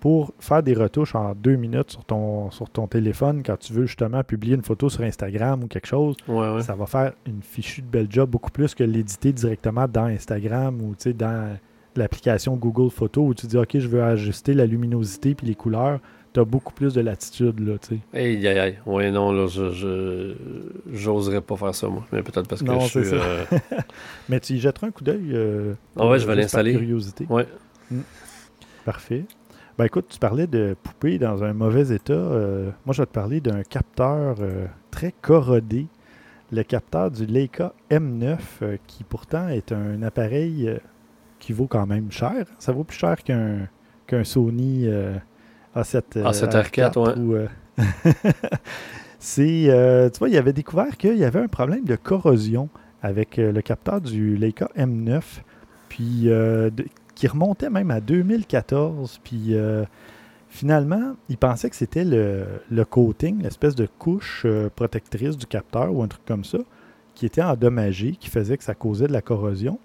pour 0.00 0.32
faire 0.40 0.64
des 0.64 0.74
retouches 0.74 1.14
en 1.14 1.34
deux 1.34 1.54
minutes 1.54 1.92
sur 1.92 2.04
ton, 2.04 2.50
sur 2.50 2.68
ton 2.68 2.88
téléphone, 2.88 3.42
quand 3.44 3.56
tu 3.56 3.72
veux 3.72 3.86
justement 3.86 4.24
publier 4.24 4.56
une 4.56 4.62
photo 4.62 4.88
sur 4.88 5.02
Instagram 5.02 5.62
ou 5.62 5.68
quelque 5.68 5.86
chose, 5.86 6.16
ça 6.62 6.74
va 6.74 6.86
faire 6.86 7.12
une 7.24 7.42
fichue 7.42 7.82
de 7.82 7.86
belle 7.86 8.08
job 8.10 8.28
beaucoup 8.28 8.50
plus 8.50 8.74
que 8.74 8.82
l'éditer 8.82 9.32
directement 9.32 9.86
dans 9.86 10.06
Instagram 10.06 10.80
ou 10.82 10.96
dans 11.12 11.56
l'application 11.94 12.56
Google 12.56 12.90
Photos 12.90 13.24
où 13.28 13.34
tu 13.34 13.46
dis 13.46 13.56
OK, 13.56 13.78
je 13.78 13.86
veux 13.86 14.02
ajuster 14.02 14.54
la 14.54 14.66
luminosité 14.66 15.34
puis 15.36 15.46
les 15.46 15.54
couleurs. 15.54 16.00
As 16.40 16.44
beaucoup 16.44 16.72
plus 16.72 16.94
de 16.94 17.00
latitude, 17.00 17.60
là, 17.60 17.76
tu 17.78 17.96
sais. 17.96 18.00
Aïe, 18.18 18.46
aïe, 18.48 18.58
aïe. 18.58 18.78
Ouais, 18.86 19.10
non, 19.10 19.32
là, 19.32 19.46
je, 19.46 20.34
j'oserais 20.92 21.40
pas 21.40 21.56
faire 21.56 21.74
ça, 21.74 21.88
moi. 21.88 22.04
Mais 22.12 22.22
peut-être 22.22 22.48
parce 22.48 22.62
que 22.62 22.66
Non, 22.66 22.80
je 22.80 22.88
c'est 22.88 23.04
suis... 23.04 23.10
ça. 23.10 23.16
euh, 23.24 23.44
Mais 24.28 24.40
tu 24.40 24.54
y 24.54 24.58
jetteras 24.58 24.86
un 24.88 24.90
coup 24.90 25.04
d'œil. 25.04 25.30
euh, 25.32 25.74
Ah 25.98 26.06
ouais, 26.08 26.18
je 26.18 26.26
vais 26.26 26.34
l'installer. 26.34 26.72
curiosité. 26.72 27.26
Ouais. 27.28 27.46
Parfait. 28.84 29.24
Ben 29.78 29.84
écoute, 29.86 30.06
tu 30.08 30.18
parlais 30.18 30.46
de 30.46 30.76
poupées 30.82 31.18
dans 31.18 31.44
un 31.44 31.52
mauvais 31.52 31.94
état. 31.94 32.12
Euh, 32.12 32.70
moi, 32.84 32.92
je 32.92 33.02
vais 33.02 33.06
te 33.06 33.12
parler 33.12 33.40
d'un 33.40 33.62
capteur 33.62 34.36
très 34.90 35.12
corrodé. 35.22 35.86
Le 36.50 36.62
capteur 36.62 37.10
du 37.10 37.24
Leica 37.24 37.72
M9, 37.90 38.36
euh, 38.60 38.76
qui 38.86 39.04
pourtant 39.04 39.48
est 39.48 39.72
un 39.72 40.02
appareil 40.02 40.70
qui 41.38 41.54
vaut 41.54 41.66
quand 41.66 41.86
même 41.86 42.10
cher. 42.12 42.44
Ça 42.58 42.72
vaut 42.72 42.84
plus 42.84 42.98
cher 42.98 43.22
qu'un 43.22 43.68
qu'un 44.06 44.24
Sony 44.24 44.86
A7 45.76 46.02
euh, 46.16 46.24
A7R4, 46.24 46.98
ouais. 46.98 47.18
ou, 47.18 47.34
euh, 47.34 47.48
C'est, 49.18 49.66
euh, 49.68 50.10
tu 50.10 50.18
vois, 50.18 50.28
il 50.28 50.36
avait 50.36 50.52
découvert 50.52 50.96
qu'il 50.96 51.16
y 51.16 51.24
avait 51.24 51.40
un 51.40 51.48
problème 51.48 51.84
de 51.84 51.96
corrosion 51.96 52.68
avec 53.02 53.36
le 53.36 53.60
capteur 53.62 54.00
du 54.00 54.36
Leica 54.36 54.68
M9, 54.76 55.22
puis 55.88 56.22
de- 56.24 56.72
qui 57.14 57.26
remontait 57.28 57.70
même 57.70 57.90
à 57.90 58.00
2014. 58.00 59.20
Puis 59.22 59.54
finalement, 60.48 61.14
il 61.28 61.36
pensait 61.38 61.70
que 61.70 61.76
c'était 61.76 62.04
le, 62.04 62.44
le 62.70 62.84
coating, 62.84 63.42
l'espèce 63.42 63.74
de 63.74 63.86
couche 63.98 64.46
protectrice 64.76 65.36
du 65.36 65.46
capteur 65.46 65.92
ou 65.94 66.02
un 66.02 66.08
truc 66.08 66.24
comme 66.26 66.44
ça, 66.44 66.58
qui 67.14 67.26
était 67.26 67.42
endommagé, 67.42 68.12
qui 68.12 68.28
faisait 68.28 68.56
que 68.56 68.64
ça 68.64 68.74
causait 68.74 69.06
de 69.06 69.12
la 69.12 69.22
corrosion. 69.22 69.78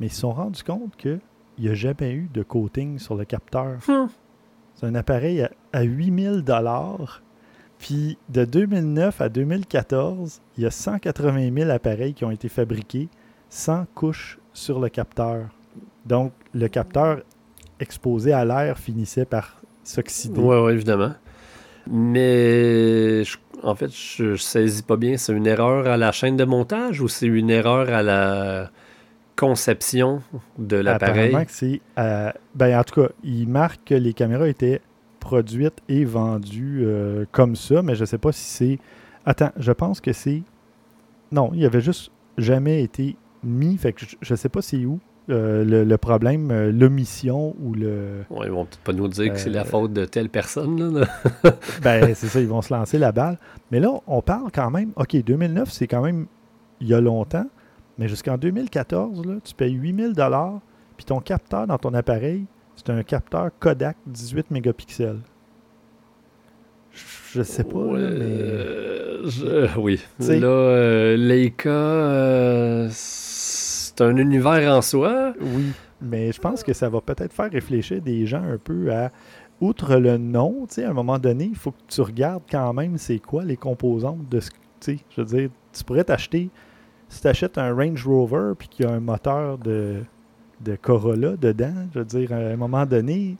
Mais 0.00 0.06
ils 0.06 0.12
se 0.12 0.20
sont 0.20 0.32
rendus 0.32 0.62
compte 0.62 0.96
qu'il 0.96 1.20
n'y 1.58 1.68
a 1.68 1.74
jamais 1.74 2.12
eu 2.12 2.28
de 2.32 2.42
coating 2.42 2.98
sur 2.98 3.16
le 3.16 3.24
capteur. 3.24 3.78
Hmm. 3.86 4.06
C'est 4.78 4.86
un 4.86 4.94
appareil 4.94 5.42
à, 5.42 5.50
à 5.72 5.82
8000 5.82 6.42
dollars. 6.42 7.22
Puis 7.78 8.16
de 8.28 8.44
2009 8.44 9.20
à 9.20 9.28
2014, 9.28 10.40
il 10.56 10.64
y 10.64 10.66
a 10.66 10.70
180 10.70 11.50
000 11.52 11.70
appareils 11.70 12.14
qui 12.14 12.24
ont 12.24 12.30
été 12.30 12.48
fabriqués 12.48 13.08
sans 13.48 13.86
couche 13.94 14.38
sur 14.52 14.78
le 14.78 14.88
capteur. 14.88 15.46
Donc 16.06 16.32
le 16.54 16.68
capteur 16.68 17.22
exposé 17.80 18.32
à 18.32 18.44
l'air 18.44 18.78
finissait 18.78 19.24
par 19.24 19.60
s'oxyder. 19.84 20.40
Ouais, 20.40 20.60
ouais, 20.60 20.74
évidemment. 20.74 21.12
Mais 21.90 23.22
en 23.62 23.74
fait, 23.74 23.90
je, 23.90 24.34
je 24.34 24.42
saisis 24.42 24.82
pas 24.82 24.96
bien. 24.96 25.16
C'est 25.16 25.32
une 25.32 25.46
erreur 25.46 25.86
à 25.86 25.96
la 25.96 26.12
chaîne 26.12 26.36
de 26.36 26.44
montage 26.44 27.00
ou 27.00 27.08
c'est 27.08 27.26
une 27.26 27.50
erreur 27.50 27.88
à 27.88 28.02
la 28.02 28.70
conception 29.38 30.20
de 30.58 30.76
l'appareil? 30.76 31.28
Apparemment 31.28 31.44
que 31.44 31.52
c'est... 31.52 31.80
euh, 31.98 32.30
ben, 32.54 32.78
en 32.78 32.82
tout 32.82 33.00
cas, 33.02 33.08
il 33.22 33.48
marque 33.48 33.80
que 33.84 33.94
les 33.94 34.12
caméras 34.12 34.48
étaient 34.48 34.82
produites 35.20 35.78
et 35.88 36.04
vendues 36.04 36.82
euh, 36.84 37.24
comme 37.30 37.54
ça, 37.54 37.82
mais 37.82 37.94
je 37.94 38.04
sais 38.04 38.18
pas 38.18 38.32
si 38.32 38.44
c'est... 38.44 38.78
Attends, 39.24 39.52
je 39.56 39.72
pense 39.72 40.00
que 40.00 40.12
c'est... 40.12 40.42
Non, 41.30 41.52
il 41.54 41.64
avait 41.64 41.80
juste 41.80 42.10
jamais 42.36 42.82
été 42.82 43.16
mis, 43.44 43.76
fait 43.76 43.92
que 43.92 44.04
je, 44.04 44.16
je 44.20 44.34
sais 44.34 44.48
pas 44.48 44.60
c'est 44.60 44.84
où 44.84 44.98
euh, 45.30 45.62
le, 45.62 45.84
le 45.84 45.98
problème, 45.98 46.50
euh, 46.50 46.72
l'omission 46.72 47.54
ou 47.62 47.74
le... 47.74 48.24
Ouais, 48.30 48.46
ils 48.46 48.52
vont 48.52 48.64
peut-être 48.64 48.80
pas 48.80 48.92
nous 48.94 49.08
dire 49.08 49.32
que 49.32 49.38
c'est 49.38 49.50
la 49.50 49.64
faute 49.64 49.92
de 49.92 50.04
telle 50.04 50.30
personne. 50.30 51.00
Là. 51.00 51.06
Ben, 51.82 52.14
c'est 52.14 52.26
ça, 52.28 52.40
ils 52.40 52.48
vont 52.48 52.62
se 52.62 52.72
lancer 52.74 52.98
la 52.98 53.12
balle. 53.12 53.38
Mais 53.70 53.78
là, 53.78 53.90
on 54.06 54.20
parle 54.22 54.50
quand 54.52 54.70
même... 54.70 54.92
OK, 54.96 55.14
2009, 55.22 55.70
c'est 55.70 55.86
quand 55.86 56.02
même 56.02 56.26
il 56.80 56.88
y 56.88 56.94
a 56.94 57.00
longtemps, 57.00 57.46
mais 57.98 58.08
jusqu'en 58.08 58.38
2014, 58.38 59.24
là, 59.26 59.34
tu 59.44 59.54
payes 59.54 59.74
8000 59.74 60.14
puis 60.96 61.04
ton 61.04 61.20
capteur 61.20 61.66
dans 61.66 61.78
ton 61.78 61.94
appareil, 61.94 62.44
c'est 62.76 62.90
un 62.90 63.02
capteur 63.02 63.50
Kodak 63.58 63.96
18 64.06 64.50
mégapixels. 64.50 65.20
Je 67.32 67.42
sais 67.42 67.64
pas, 67.64 67.78
là, 67.78 68.10
mais... 68.10 69.28
je- 69.28 69.78
oui. 69.78 70.00
Là, 70.18 70.46
euh, 70.46 71.16
Leica, 71.16 71.68
euh, 71.68 72.88
c'est 72.90 74.00
un 74.00 74.16
univers 74.16 74.72
en 74.72 74.82
soi. 74.82 75.34
Oui, 75.40 75.72
mais 76.00 76.32
je 76.32 76.40
pense 76.40 76.64
que 76.64 76.72
ça 76.72 76.88
va 76.88 77.00
peut-être 77.00 77.32
faire 77.32 77.50
réfléchir 77.50 78.00
des 78.00 78.26
gens 78.26 78.42
un 78.42 78.58
peu 78.58 78.92
à, 78.92 79.12
outre 79.60 79.96
le 79.96 80.18
nom, 80.18 80.66
tu 80.68 80.74
sais, 80.76 80.84
à 80.84 80.90
un 80.90 80.94
moment 80.94 81.18
donné, 81.18 81.44
il 81.44 81.56
faut 81.56 81.72
que 81.72 81.82
tu 81.88 82.00
regardes 82.00 82.44
quand 82.50 82.72
même 82.72 82.96
c'est 82.96 83.18
quoi 83.18 83.44
les 83.44 83.56
composantes 83.56 84.28
de 84.28 84.40
ce 84.40 84.50
tu 84.50 84.56
sais, 84.80 84.98
je 85.10 85.20
veux 85.20 85.26
dire, 85.26 85.50
tu 85.72 85.82
pourrais 85.82 86.04
t'acheter, 86.04 86.50
si 87.08 87.20
tu 87.22 87.28
achètes 87.28 87.58
un 87.58 87.74
Range 87.74 88.06
Rover 88.06 88.52
puis 88.58 88.68
qu'il 88.68 88.86
y 88.86 88.88
a 88.88 88.92
un 88.92 89.00
moteur 89.00 89.58
de, 89.58 89.96
de 90.64 90.76
Corolla 90.80 91.36
dedans, 91.36 91.74
je 91.94 91.98
veux 92.00 92.04
dire, 92.04 92.32
à 92.32 92.36
un 92.36 92.56
moment 92.56 92.84
donné, 92.86 93.36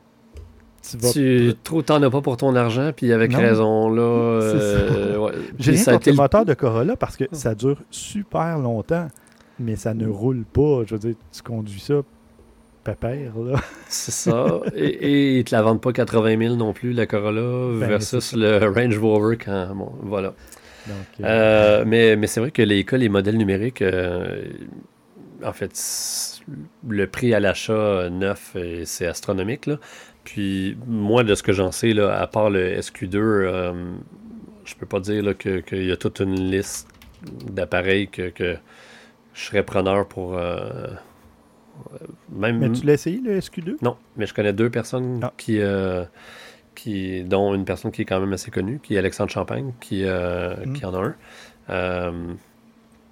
tu 0.89 0.97
vas... 0.97 1.11
Tu 1.11 1.53
trop 1.63 1.81
t'en 1.81 2.01
as 2.01 2.09
pas 2.09 2.21
pour 2.21 2.37
ton 2.37 2.55
argent, 2.55 2.91
puis 2.95 3.11
avec 3.11 3.31
Non. 3.31 3.39
raison, 3.39 3.89
là. 3.89 4.01
Euh, 4.01 5.17
ouais. 5.25 5.31
J'ai 5.59 5.71
rien 5.73 5.83
contre 5.83 5.95
été 5.97 6.11
le 6.11 6.17
moteur 6.17 6.45
de 6.45 6.53
Corolla 6.53 6.95
parce 6.95 7.17
que 7.17 7.25
ça 7.31 7.53
dure 7.55 7.77
super 7.91 8.57
longtemps, 8.59 9.07
mais 9.59 9.75
ça 9.75 9.93
ne 9.93 10.07
roule 10.07 10.43
pas. 10.45 10.83
Je 10.85 10.95
veux 10.95 10.99
dire, 10.99 11.15
tu 11.31 11.41
conduis 11.41 11.79
ça 11.81 11.95
pépère, 12.83 13.33
là. 13.37 13.59
C'est 13.89 14.11
ça. 14.13 14.61
Et, 14.73 14.85
et 14.85 15.39
ils 15.39 15.43
te 15.43 15.53
la 15.53 15.61
vendent 15.61 15.81
pas 15.81 15.91
80 15.91 16.37
000 16.39 16.55
non 16.55 16.71
plus, 16.71 16.93
la 16.93 17.05
Corolla, 17.05 17.77
Ben, 17.77 17.89
versus 17.89 18.33
le 18.33 18.57
Range 18.73 18.97
Rover 18.97 19.37
quand. 19.37 19.75
Bon, 19.75 19.91
voilà. 20.01 20.33
Donc, 20.89 21.05
euh, 21.21 21.23
Euh, 21.25 21.83
mais 21.85 22.15
mais 22.15 22.27
c'est 22.27 22.39
vrai 22.39 22.51
que 22.51 22.61
les 22.61 22.83
cas, 22.83 22.97
les 22.97 23.09
modèles 23.09 23.37
numériques, 23.37 23.81
euh, 23.81 24.43
en 25.43 25.53
fait, 25.53 25.71
le 26.87 27.07
prix 27.07 27.33
à 27.33 27.39
l'achat 27.39 28.09
neuf, 28.09 28.55
c'est 28.85 29.05
astronomique. 29.07 29.65
Là. 29.67 29.77
Puis 30.23 30.77
moi, 30.87 31.23
de 31.23 31.33
ce 31.35 31.43
que 31.43 31.53
j'en 31.53 31.71
sais, 31.71 31.93
là, 31.93 32.19
à 32.19 32.27
part 32.27 32.49
le 32.49 32.73
SQ2, 32.81 33.15
euh, 33.17 33.73
je 34.65 34.75
peux 34.75 34.85
pas 34.85 34.99
dire 34.99 35.23
là, 35.23 35.33
que- 35.33 35.59
qu'il 35.61 35.85
y 35.85 35.91
a 35.91 35.97
toute 35.97 36.19
une 36.19 36.35
liste 36.51 36.87
d'appareils 37.51 38.07
que, 38.09 38.29
que 38.29 38.57
je 39.33 39.41
serais 39.45 39.63
preneur 39.63 40.07
pour. 40.07 40.37
euh, 40.37 40.87
même, 42.31 42.57
mais 42.59 42.71
tu 42.71 42.85
l'as 42.85 42.93
essayé, 42.93 43.21
le 43.23 43.37
SQ2? 43.39 43.77
non, 43.81 43.95
mais 44.17 44.25
je 44.25 44.33
connais 44.33 44.53
deux 44.53 44.69
personnes 44.69 45.19
Ah. 45.23 45.31
qui, 45.37 45.59
euh, 45.59 46.03
dont 47.25 47.53
une 47.53 47.65
personne 47.65 47.91
qui 47.91 48.01
est 48.03 48.05
quand 48.05 48.19
même 48.19 48.33
assez 48.33 48.51
connue, 48.51 48.79
qui 48.81 48.95
est 48.95 48.97
Alexandre 48.99 49.31
Champagne, 49.31 49.73
qui, 49.79 50.03
euh, 50.05 50.55
Mm. 50.65 50.73
qui 50.73 50.85
en 50.85 50.93
a 50.93 50.99
un. 51.07 51.15
Euh, 51.69 52.11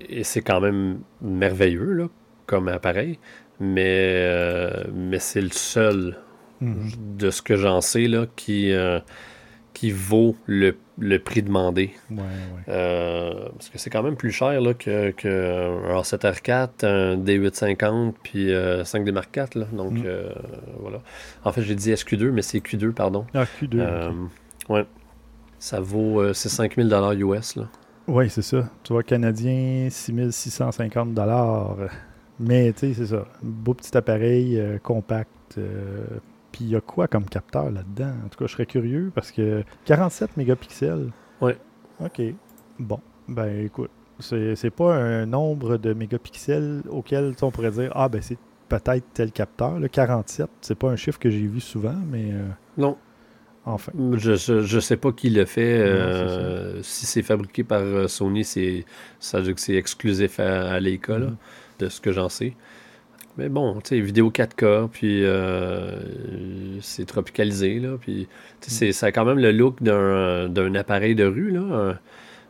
et 0.09 0.23
c'est 0.23 0.41
quand 0.41 0.59
même 0.61 0.99
merveilleux 1.21 1.93
là, 1.93 2.07
comme 2.45 2.67
appareil, 2.67 3.19
mais, 3.59 4.11
euh, 4.15 4.83
mais 4.93 5.19
c'est 5.19 5.41
le 5.41 5.51
seul 5.51 6.17
Mhm. 6.61 6.89
de 7.17 7.29
ce 7.29 7.41
que 7.41 7.55
j'en 7.55 7.81
sais 7.81 8.07
là, 8.07 8.25
qui, 8.35 8.71
qui 9.77 9.91
vaut 9.91 10.35
le, 10.47 10.75
le 10.97 11.19
prix 11.19 11.43
demandé. 11.43 11.91
Ouais, 12.09 12.17
ouais. 12.17 12.63
Euh, 12.67 13.47
parce 13.53 13.69
que 13.69 13.77
c'est 13.77 13.91
quand 13.91 14.01
même 14.01 14.15
plus 14.15 14.31
cher 14.31 14.59
là, 14.59 14.73
que, 14.73 15.11
que 15.11 15.87
un 15.91 16.01
A7R4, 16.01 16.83
un 16.83 17.15
D850, 17.17 18.13
puis 18.23 18.51
euh, 18.53 18.83
5D 18.83 19.11
Mark 19.11 19.35
IV. 19.37 19.45
Là. 19.61 19.65
Donc, 19.73 19.91
Mm. 19.93 20.03
euh, 20.05 20.29
voilà. 20.79 21.01
En 21.43 21.51
fait, 21.51 21.61
j'ai 21.61 21.75
dit 21.75 21.91
SQ2, 21.91 22.31
mais 22.31 22.41
c'est 22.41 22.57
Q2, 22.57 22.91
pardon. 22.91 23.27
Ah, 23.35 23.43
Q2. 23.43 23.75
Euh, 23.79 24.09
ok. 24.09 24.69
Ouais. 24.69 24.85
Ça 25.59 25.79
vaut... 25.79 26.21
euh, 26.21 26.33
c'est 26.33 26.49
5000 26.49 26.91
US, 27.19 27.55
là. 27.55 27.67
Oui, 28.07 28.31
c'est 28.31 28.41
ça. 28.41 28.67
Tu 28.83 28.93
vois, 28.93 29.03
canadien, 29.03 29.89
6650 29.91 31.09
Mais, 32.39 32.73
tu 32.73 32.79
sais, 32.79 32.93
c'est 32.95 33.07
ça. 33.15 33.25
Beau 33.43 33.75
petit 33.75 33.95
appareil 33.95 34.59
euh, 34.59 34.79
compact. 34.79 35.29
Puis, 36.57 36.65
il 36.65 36.71
y 36.71 36.75
a 36.75 36.81
quoi 36.81 37.07
comme 37.07 37.25
capteur 37.25 37.69
là-dedans? 37.69 38.13
En 38.25 38.29
tout 38.29 38.39
cas, 38.39 38.47
je 38.47 38.53
serais 38.53 38.65
curieux 38.65 39.11
parce 39.13 39.31
que 39.31 39.63
47 39.85 40.37
mégapixels. 40.37 41.11
Ouais. 41.39 41.55
OK. 42.03 42.19
Bon. 42.79 42.99
Ben, 43.27 43.63
écoute. 43.65 43.91
C'est 44.19 44.55
c'est 44.55 44.71
pas 44.71 44.95
un 44.95 45.27
nombre 45.27 45.77
de 45.77 45.93
mégapixels 45.93 46.81
auquel 46.89 47.35
on 47.43 47.51
pourrait 47.51 47.69
dire 47.69 47.91
Ah, 47.93 48.09
ben, 48.09 48.19
c'est 48.23 48.39
peut-être 48.69 49.05
tel 49.13 49.31
capteur. 49.31 49.79
Le 49.79 49.87
47, 49.87 50.47
c'est 50.61 50.73
pas 50.73 50.89
un 50.89 50.95
chiffre 50.95 51.19
que 51.19 51.29
j'ai 51.29 51.45
vu 51.45 51.59
souvent, 51.59 51.93
mais 52.11 52.31
euh, 52.31 52.47
Non, 52.79 52.97
enfin. 53.63 53.91
je, 54.13 54.33
je, 54.33 54.61
je 54.61 54.79
sais 54.79 54.97
pas 54.97 55.11
qui 55.11 55.29
le 55.29 55.45
fait. 55.45 55.77
Non, 55.77 55.83
euh, 55.85 56.79
si 56.81 57.05
c'est 57.05 57.21
fabriqué 57.21 57.63
par 57.63 57.81
euh, 57.81 58.07
Sony, 58.07 58.43
c'est 58.43 58.85
ça 59.19 59.37
veut 59.37 59.43
dire 59.43 59.53
que 59.55 59.61
c'est 59.61 59.75
exclusif 59.75 60.39
à, 60.39 60.79
là, 60.79 60.89
Mhm. 61.07 61.35
de 61.77 61.87
ce 61.89 62.01
que 62.01 62.11
j'en 62.11 62.29
sais. 62.29 62.55
Mais 63.37 63.49
bon, 63.49 63.75
tu 63.81 63.89
sais, 63.89 63.99
vidéo 63.99 64.31
4K, 64.31 64.87
puis 64.89 65.23
euh, 65.23 65.91
c'est 66.81 67.05
tropicalisé, 67.05 67.79
là, 67.79 67.97
puis 67.99 68.27
tu 68.61 68.69
sais, 68.71 68.75
c'est- 68.87 68.91
ça 68.93 69.05
a 69.07 69.11
quand 69.11 69.25
même 69.25 69.37
le 69.39 69.51
look 69.51 69.81
d'un 69.83 70.49
d'un 70.49 70.73
appareil 70.75 71.13
de 71.15 71.25
rue, 71.25 71.51
là. 71.51 71.59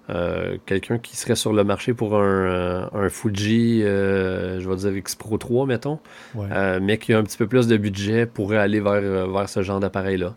euh, 0.09 0.57
Quelqu'un 0.65 0.97
qui 0.99 1.17
serait 1.17 1.35
sur 1.35 1.51
le 1.51 1.65
marché 1.65 1.93
pour 1.93 2.15
un, 2.17 2.23
euh, 2.23 2.85
un 2.93 3.09
Fuji, 3.09 3.81
euh, 3.83 4.61
je 4.61 4.69
vais 4.69 4.75
dire 4.77 4.95
X 4.95 5.15
Pro 5.15 5.38
3, 5.38 5.65
mettons, 5.65 5.99
Ouais. 6.33 6.79
mais 6.79 6.97
qui 6.97 7.11
a 7.13 7.17
un 7.19 7.23
petit 7.23 7.38
peu 7.38 7.47
plus 7.47 7.67
de 7.67 7.75
budget 7.75 8.25
pourrait 8.25 8.57
aller 8.57 8.79
vers, 8.79 9.27
vers 9.27 9.49
ce 9.49 9.61
genre 9.63 9.81
d'appareil-là. 9.81 10.33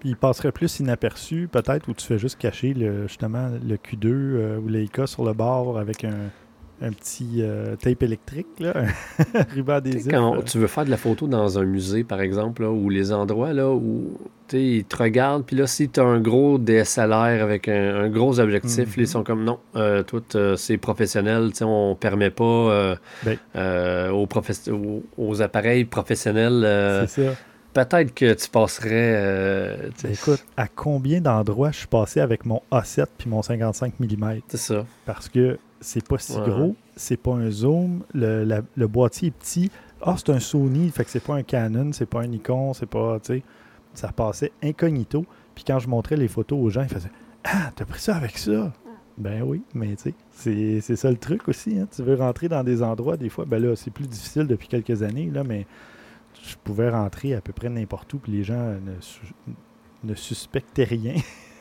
Puis 0.00 0.10
il 0.10 0.16
passerait 0.16 0.52
plus 0.52 0.80
inaperçu, 0.80 1.48
peut-être, 1.50 1.88
où 1.88 1.94
tu 1.94 2.06
fais 2.06 2.18
juste 2.18 2.36
cacher 2.38 2.74
le, 2.74 3.06
justement 3.08 3.48
le 3.66 3.76
Q2 3.76 4.06
euh, 4.10 4.58
ou 4.58 4.68
Leica 4.68 5.06
sur 5.06 5.24
le 5.24 5.32
bord 5.32 5.78
avec 5.78 6.04
un, 6.04 6.28
un 6.82 6.90
petit 6.90 7.36
euh, 7.40 7.76
tape 7.76 8.02
électrique, 8.02 8.46
là, 8.58 8.74
un 8.76 9.42
ruban 9.54 9.74
adhésif. 9.74 10.10
Quand 10.10 10.42
tu 10.44 10.58
veux 10.58 10.66
faire 10.66 10.84
de 10.84 10.90
la 10.90 10.96
photo 10.96 11.26
dans 11.26 11.58
un 11.58 11.64
musée, 11.64 12.04
par 12.04 12.20
exemple, 12.20 12.62
là, 12.62 12.70
ou 12.70 12.90
les 12.90 13.12
endroits 13.12 13.52
là, 13.52 13.70
où 13.70 14.18
ils 14.52 14.84
te 14.84 14.96
regardent, 14.96 15.44
puis 15.44 15.56
là, 15.56 15.66
si 15.66 15.88
tu 15.88 16.00
as 16.00 16.04
un 16.04 16.20
gros 16.20 16.58
DSLR 16.58 17.42
avec 17.42 17.68
un, 17.68 18.08
gros 18.08 18.38
objectif, 18.40 18.96
ils 18.96 19.00
Mhm. 19.00 19.06
sont 19.06 19.22
comme 19.24 19.44
non, 19.44 19.58
euh, 19.76 20.02
toi, 20.02 20.20
t'as- 20.28 20.56
c'est 20.56 20.76
professionnel, 20.76 21.50
on 21.62 21.96
permet 21.98 22.30
pas 22.30 22.44
euh, 22.44 22.96
Ben. 23.24 23.36
euh, 23.56 24.10
aux, 24.10 24.26
professe- 24.26 24.68
aux, 24.68 25.02
aux 25.16 25.42
appareils 25.42 25.84
professionnels. 25.84 26.62
euh, 26.64 27.06
C'est 27.06 27.24
ça. 27.26 27.34
Peut-être 27.72 28.14
que 28.14 28.34
tu 28.34 28.48
passerais. 28.50 29.14
euh, 29.16 29.76
Ben, 30.04 30.12
écoute, 30.12 30.44
à 30.56 30.68
combien 30.68 31.20
d'endroits 31.20 31.72
je 31.72 31.78
suis 31.78 31.86
passé 31.88 32.20
avec 32.20 32.44
mon 32.46 32.62
A7 32.70 33.06
puis 33.18 33.28
mon 33.28 33.42
55 33.42 33.94
mm? 33.98 34.40
c'est 34.48 34.56
ça. 34.58 34.86
Parce 35.06 35.28
que 35.28 35.58
c'est 35.84 36.06
pas 36.06 36.18
si 36.18 36.36
Ouais. 36.36 36.48
gros, 36.48 36.76
c'est 36.96 37.16
pas 37.16 37.32
un 37.34 37.50
zoom, 37.50 38.02
le, 38.14 38.44
la- 38.44 38.62
le 38.76 38.86
boîtier 38.88 39.28
est 39.28 39.30
petit. 39.30 39.70
Ah, 40.02 40.14
c'est 40.16 40.30
un 40.30 40.40
Sony, 40.40 40.90
fait 40.90 41.04
que 41.04 41.10
c'est 41.10 41.22
pas 41.22 41.34
un 41.36 41.42
Canon, 41.42 41.92
c'est 41.92 42.06
pas 42.06 42.20
un 42.22 42.26
Nikon, 42.26 42.72
c'est 42.74 42.86
pas, 42.86 43.18
tu 43.20 43.34
sais, 43.34 43.42
ça 43.94 44.08
passait 44.12 44.52
incognito. 44.62 45.24
Puis 45.54 45.64
quand 45.66 45.78
je 45.78 45.88
montrais 45.88 46.16
les 46.16 46.28
photos 46.28 46.58
aux 46.60 46.70
gens, 46.70 46.82
ils 46.82 46.88
faisaient 46.88 47.10
Ah, 47.44 47.70
t'as 47.76 47.84
pris 47.84 48.00
ça 48.00 48.16
avec 48.16 48.38
ça? 48.38 48.72
Ben 49.18 49.42
oui, 49.42 49.62
mais 49.74 49.94
tu 49.96 50.04
sais, 50.04 50.14
c'est- 50.32 50.80
c'est 50.80 50.96
ça 50.96 51.10
le 51.10 51.16
truc 51.16 51.46
aussi. 51.48 51.78
hein. 51.78 51.86
Tu 51.94 52.02
veux 52.02 52.14
rentrer 52.16 52.48
dans 52.48 52.64
des 52.64 52.82
endroits, 52.82 53.16
des 53.16 53.28
fois, 53.28 53.44
ben 53.44 53.62
là, 53.62 53.76
c'est 53.76 53.90
plus 53.92 54.06
difficile 54.08 54.46
depuis 54.46 54.66
quelques 54.68 55.02
années, 55.02 55.30
là, 55.32 55.44
mais 55.44 55.66
je 56.42 56.56
pouvais 56.64 56.90
rentrer 56.90 57.34
à 57.34 57.40
peu 57.40 57.52
près 57.52 57.68
n'importe 57.68 58.12
où, 58.14 58.18
puis 58.18 58.32
les 58.32 58.42
gens 58.44 58.72
ne, 58.72 59.00
su- 59.00 59.34
ne 60.02 60.14
suspectaient 60.14 60.84
rien. 60.84 61.14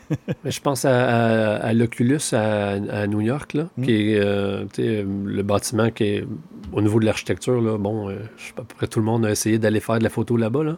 Je 0.45 0.59
pense 0.59 0.85
à, 0.85 0.91
à- 0.91 1.55
à 1.57 1.73
l'Oculus 1.73 2.19
à, 2.33 2.71
à 2.71 3.07
New 3.07 3.21
York, 3.21 3.53
là, 3.53 3.67
Mm. 3.77 3.83
qui 3.83 3.91
est 4.13 4.19
euh, 4.19 4.65
le 4.77 5.41
bâtiment 5.43 5.89
qui 5.91 6.03
est 6.05 6.25
au 6.71 6.81
niveau 6.81 6.99
de 6.99 7.05
l'architecture. 7.05 7.61
Là, 7.61 7.77
bon, 7.77 8.09
euh, 8.09 8.15
je 8.37 8.47
sais 8.47 8.53
pas, 8.53 8.63
à 8.63 8.65
peu 8.65 8.75
près 8.75 8.87
tout 8.87 8.99
le 8.99 9.05
monde 9.05 9.25
a 9.25 9.31
essayé 9.31 9.57
d'aller 9.59 9.79
faire 9.79 9.99
de 9.99 10.03
la 10.03 10.09
photo 10.09 10.37
là-bas. 10.37 10.63
Là. 10.63 10.77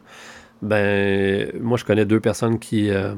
Ben, 0.62 1.52
moi, 1.62 1.78
je 1.78 1.86
connais 1.86 2.06
deux 2.06 2.20
personnes 2.20 2.60
qui, 2.60 2.90
euh, 2.90 3.14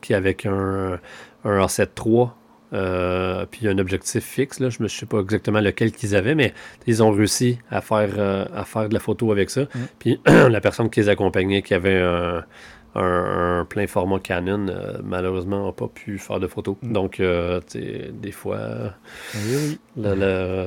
qui 0.00 0.14
avec 0.14 0.46
un, 0.46 0.98
un 1.44 1.58
A7 1.66 1.88
III, 2.04 2.26
euh, 2.72 3.46
puis 3.50 3.68
un 3.68 3.78
objectif 3.78 4.22
fixe. 4.24 4.60
Là, 4.60 4.68
je 4.68 4.82
ne 4.82 4.88
sais 4.88 5.06
pas 5.06 5.20
exactement 5.20 5.60
lequel 5.60 5.92
qu'ils 5.92 6.14
avaient, 6.14 6.34
mais 6.34 6.52
ils 6.86 7.02
ont 7.02 7.10
réussi 7.10 7.58
à 7.70 7.80
faire, 7.80 8.10
euh, 8.18 8.44
à 8.54 8.64
faire 8.64 8.88
de 8.88 8.94
la 8.94 9.00
photo 9.00 9.32
avec 9.32 9.50
ça. 9.50 9.62
Puis 9.98 10.20
la 10.26 10.60
personne 10.60 10.90
qui 10.90 11.00
les 11.00 11.08
accompagnait, 11.08 11.62
qui 11.62 11.74
avait 11.74 12.00
un, 12.00 12.44
un- 12.94 13.60
un 13.60 13.64
plein 13.64 13.86
format 13.86 14.18
Canon, 14.20 14.68
euh, 14.68 14.98
malheureusement, 15.02 15.66
n'a 15.66 15.72
pas 15.72 15.88
pu 15.88 16.18
faire 16.18 16.40
de 16.40 16.46
photos. 16.46 16.76
Mm. 16.82 16.92
Donc, 16.92 17.20
euh, 17.20 17.60
des 17.74 18.32
fois, 18.32 18.58
Oui, 19.34 19.78
oui. 19.96 20.04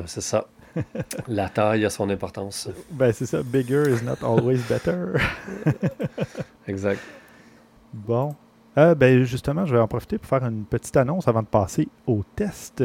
c'est 0.06 0.22
ça. 0.22 0.48
la 1.28 1.50
taille 1.50 1.86
a 1.86 1.90
son 1.90 2.10
importance. 2.10 2.70
Ben 2.92 3.12
c'est 3.12 3.26
ça, 3.26 3.42
bigger 3.44 3.84
is 3.90 4.04
not 4.06 4.18
always 4.24 4.60
better. 4.70 5.14
Exact. 6.68 7.00
Bon. 7.94 8.36
Euh, 8.78 8.94
ben 8.94 9.24
justement, 9.24 9.66
je 9.66 9.74
vais 9.74 9.82
en 9.82 9.88
profiter 9.88 10.18
pour 10.20 10.28
faire 10.30 10.46
une 10.46 10.64
petite 10.66 10.96
annonce 10.98 11.28
avant 11.28 11.42
de 11.42 11.48
passer 11.48 11.88
au 12.06 12.22
test. 12.36 12.84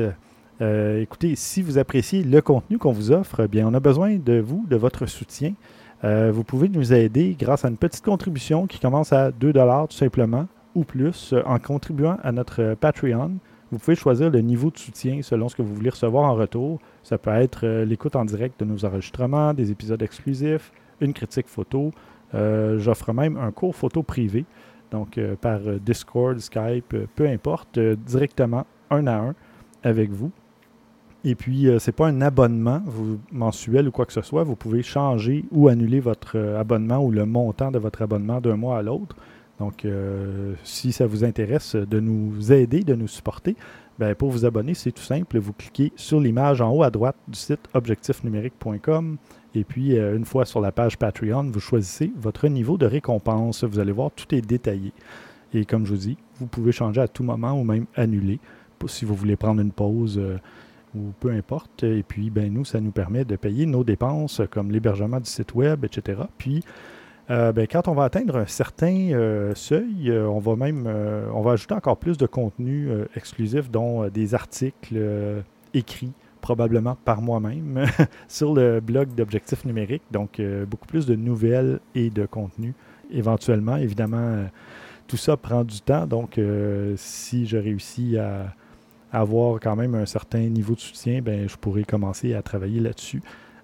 Euh, 0.61 1.01
écoutez, 1.01 1.35
si 1.37 1.61
vous 1.61 1.77
appréciez 1.77 2.23
le 2.23 2.41
contenu 2.41 2.79
qu'on 2.79 2.93
vous 2.93 3.11
offre, 3.13 3.41
eh 3.45 3.49
bien, 3.49 3.67
on 3.69 3.75
a 3.75 3.81
besoin 3.81 4.17
de 4.17 4.39
vous, 4.41 4.65
de 4.69 4.77
votre 4.77 5.05
soutien. 5.07 5.53
Euh, 6.05 6.33
vous 6.33 6.43
pouvez 6.43 6.69
nous 6.69 6.93
aider 6.93 7.37
grâce 7.39 7.65
à 7.65 7.69
une 7.69 7.77
petite 7.77 8.05
contribution 8.05 8.67
qui 8.67 8.81
commence 8.81 9.13
à 9.13 9.31
2 9.31 9.53
tout 9.53 9.97
simplement 9.97 10.49
ou 10.75 10.85
plus 10.85 11.33
euh, 11.33 11.43
en 11.47 11.59
contribuant 11.59 12.19
à 12.23 12.33
notre 12.33 12.61
euh, 12.61 12.75
Patreon. 12.75 13.33
Vous 13.71 13.79
pouvez 13.79 13.95
choisir 13.95 14.29
le 14.29 14.41
niveau 14.41 14.71
de 14.71 14.79
soutien 14.79 15.23
selon 15.23 15.49
ce 15.49 15.57
que 15.57 15.63
vous 15.63 15.75
voulez 15.75 15.91
recevoir 15.91 16.29
en 16.29 16.35
retour. 16.35 16.81
Ça 17.03 17.19
peut 17.19 17.31
être 17.31 17.67
l'écoute 17.85 18.17
en 18.17 18.25
direct 18.27 18.61
de 18.61 18.67
nos 18.67 18.85
enregistrements, 18.85 19.55
des 19.55 19.71
épisodes 19.71 20.03
exclusifs, 20.03 20.73
une 21.01 21.15
critique 21.15 21.49
photo. 21.49 21.91
J'offre 22.35 23.15
même 23.15 23.39
un 23.39 23.51
cours 23.51 23.75
photo 23.75 24.03
privé, 24.03 24.45
donc 24.91 25.19
par 25.41 25.61
Discord, 25.81 26.39
Skype, 26.39 26.95
peu 27.15 27.27
importe, 27.27 27.79
directement 27.79 28.67
un 28.91 29.07
à 29.07 29.15
un 29.15 29.35
avec 29.83 30.11
vous. 30.11 30.31
Et 31.25 31.35
puis, 31.35 31.69
euh, 31.69 31.79
c'est 31.79 31.93
pas 31.93 32.09
un 32.09 32.21
abonnement 32.21 32.83
mensuel 33.31 33.89
ou 33.89 33.91
quoi 33.93 34.07
que 34.07 34.13
ce 34.13 34.23
soit. 34.23 34.43
Vous 34.43 34.57
pouvez 34.57 34.83
changer 34.83 35.45
ou 35.53 35.69
annuler 35.69 36.01
votre 36.01 36.37
euh, 36.37 36.61
abonnement 36.61 36.99
ou 36.99 37.11
le 37.11 37.27
montant 37.27 37.71
de 37.71 37.79
votre 37.79 38.03
abonnement 38.03 38.41
d'un 38.41 38.57
mois 38.57 38.79
à 38.79 38.83
l'autre. 38.83 39.17
Donc, 39.61 39.85
euh, 39.85 40.55
si 40.65 40.91
ça 40.91 41.07
vous 41.07 41.23
intéresse 41.23 41.77
de 41.77 42.01
nous 42.01 42.53
aider, 42.53 42.81
de 42.81 42.97
nous 42.97 43.07
supporter, 43.07 43.55
ben, 43.99 44.15
pour 44.17 44.31
vous 44.31 44.45
abonner, 44.45 44.75
c'est 44.75 44.91
tout 44.91 45.03
simple. 45.03 45.39
Vous 45.39 45.53
cliquez 45.53 45.93
sur 45.95 46.19
l'image 46.19 46.61
en 46.61 46.73
haut 46.73 46.83
à 46.83 46.91
droite 46.91 47.17
du 47.29 47.39
site 47.39 47.69
objectifnumérique.com 47.73 49.19
et 49.55 49.65
puis, 49.65 49.99
euh, 49.99 50.17
une 50.17 50.25
fois 50.25 50.47
sur 50.47 50.61
la 50.61 50.73
page 50.73 50.97
Patreon, 50.97 51.51
vous 51.53 51.61
choisissez 51.61 52.11
votre 52.17 52.49
niveau 52.49 52.79
de 52.79 52.87
récompense. 52.87 53.65
Vous 53.65 53.79
allez 53.79 53.93
voir, 53.93 54.11
tout 54.11 54.35
est 54.35 54.41
détaillé. 54.41 54.93
Et 55.53 55.67
comme 55.67 55.85
je 55.85 55.93
vous 55.93 55.99
dis, 55.99 56.17
vous 56.41 56.47
pouvez 56.47 56.73
changer 56.73 57.03
à 57.03 57.07
tout 57.07 57.23
moment 57.23 57.53
ou 57.53 57.63
même 57.63 57.85
annuler 57.95 58.41
si 58.89 59.05
vous 59.05 59.15
voulez 59.15 59.37
prendre 59.37 59.61
une 59.61 59.71
pause 59.71 60.21
ou 60.95 61.13
peu 61.21 61.31
importe. 61.31 61.85
Et 61.85 62.03
puis, 62.03 62.31
ben, 62.31 62.53
nous, 62.53 62.65
ça 62.65 62.81
nous 62.81 62.91
permet 62.91 63.25
de 63.25 63.37
payer 63.37 63.67
nos 63.67 63.85
dépenses 63.85 64.43
comme 64.51 64.71
l'hébergement 64.71 65.21
du 65.21 65.29
site 65.29 65.55
web, 65.55 65.85
etc. 65.85 66.23
Puis, 66.39 66.63
euh, 67.31 67.53
ben, 67.53 67.67
quand 67.71 67.89
on 67.89 67.95
va 67.95 68.05
atteindre 68.05 68.37
un 68.37 68.47
certain 68.47 69.13
euh, 69.13 69.55
seuil, 69.55 70.11
euh, 70.11 70.27
on 70.27 70.39
va 70.39 70.57
même 70.57 70.87
on 71.33 71.41
va 71.41 71.53
ajouter 71.53 71.75
encore 71.75 71.97
plus 71.97 72.19
de 72.19 72.27
contenu 72.27 72.91
exclusif, 73.17 73.71
dont 73.71 74.09
des 74.09 74.35
articles 74.35 74.99
écrits 75.75 76.13
probablement 76.41 76.97
par 77.05 77.23
moi-même 77.23 77.85
sur 78.29 78.53
le 78.53 78.81
blog 78.81 79.15
d'Objectif 79.15 79.65
numérique. 79.65 80.03
Donc, 80.11 80.41
beaucoup 80.69 80.87
plus 80.87 81.07
de 81.07 81.15
nouvelles 81.15 81.81
et 81.95 82.11
de 82.11 82.27
contenu 82.27 82.75
éventuellement. 83.11 83.77
Évidemment, 83.77 84.45
tout 85.07 85.17
ça 85.17 85.37
prend 85.37 85.65
du 85.65 85.81
temps. 85.81 86.07
Donc, 86.07 86.41
si 86.97 87.47
je 87.47 87.57
réussis 87.57 88.19
à 88.19 88.55
avoir 89.13 89.61
quand 89.61 89.77
même 89.77 89.95
un 89.95 90.07
certain 90.07 90.41
niveau 90.41 90.75
de 90.75 90.81
soutien, 90.81 91.21
ben, 91.21 91.49
je 91.49 91.57
pourrais 91.57 91.85
commencer 91.85 92.35
à 92.35 92.43
travailler 92.43 92.81
là-dessus. 92.81 93.23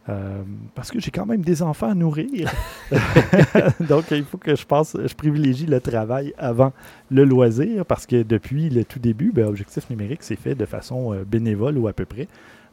Euh, 0.09 0.43
parce 0.75 0.91
que 0.91 1.01
j'ai 1.01 1.11
quand 1.11 1.27
même 1.27 1.43
des 1.43 1.63
enfants 1.63 1.91
à 1.91 1.95
nourrir. 1.95 2.51
Donc, 3.81 4.11
il 4.11 4.25
faut 4.25 4.39
que 4.39 4.57
je 4.57 4.65
pense, 4.65 4.97
je 4.97 5.15
privilégie 5.15 5.67
le 5.67 5.81
travail 5.81 6.33
avant 6.39 6.73
le 7.11 7.25
loisir 7.25 7.85
parce 7.85 8.07
que 8.07 8.23
depuis 8.23 8.71
le 8.71 8.85
tout 8.85 8.99
début, 8.99 9.33
ben, 9.33 9.47
Objectif 9.47 9.91
numérique 9.91 10.23
s'est 10.23 10.37
fait 10.37 10.55
de 10.55 10.65
façon 10.65 11.13
euh, 11.13 11.25
bénévole 11.25 11.77
ou 11.77 11.89
à 11.89 11.93
peu 11.93 12.07
près. 12.07 12.27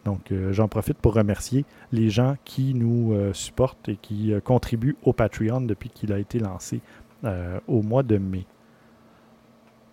Donc, 0.06 0.32
euh, 0.32 0.54
j'en 0.54 0.70
profite 0.70 0.98
pour 0.98 1.14
remercier 1.14 1.66
les 1.92 2.10
gens 2.10 2.36
qui 2.46 2.74
nous 2.74 3.14
supportent 3.34 3.90
et 3.90 3.98
qui 3.98 4.34
contribuent 4.44 4.96
au 5.04 5.12
Patreon 5.12 5.62
depuis 5.62 5.90
qu'il 5.90 6.14
a 6.14 6.20
été 6.20 6.40
lancé 6.40 6.80
au 7.68 7.82
mois 7.82 8.04
de 8.04 8.18
mai. 8.18 8.46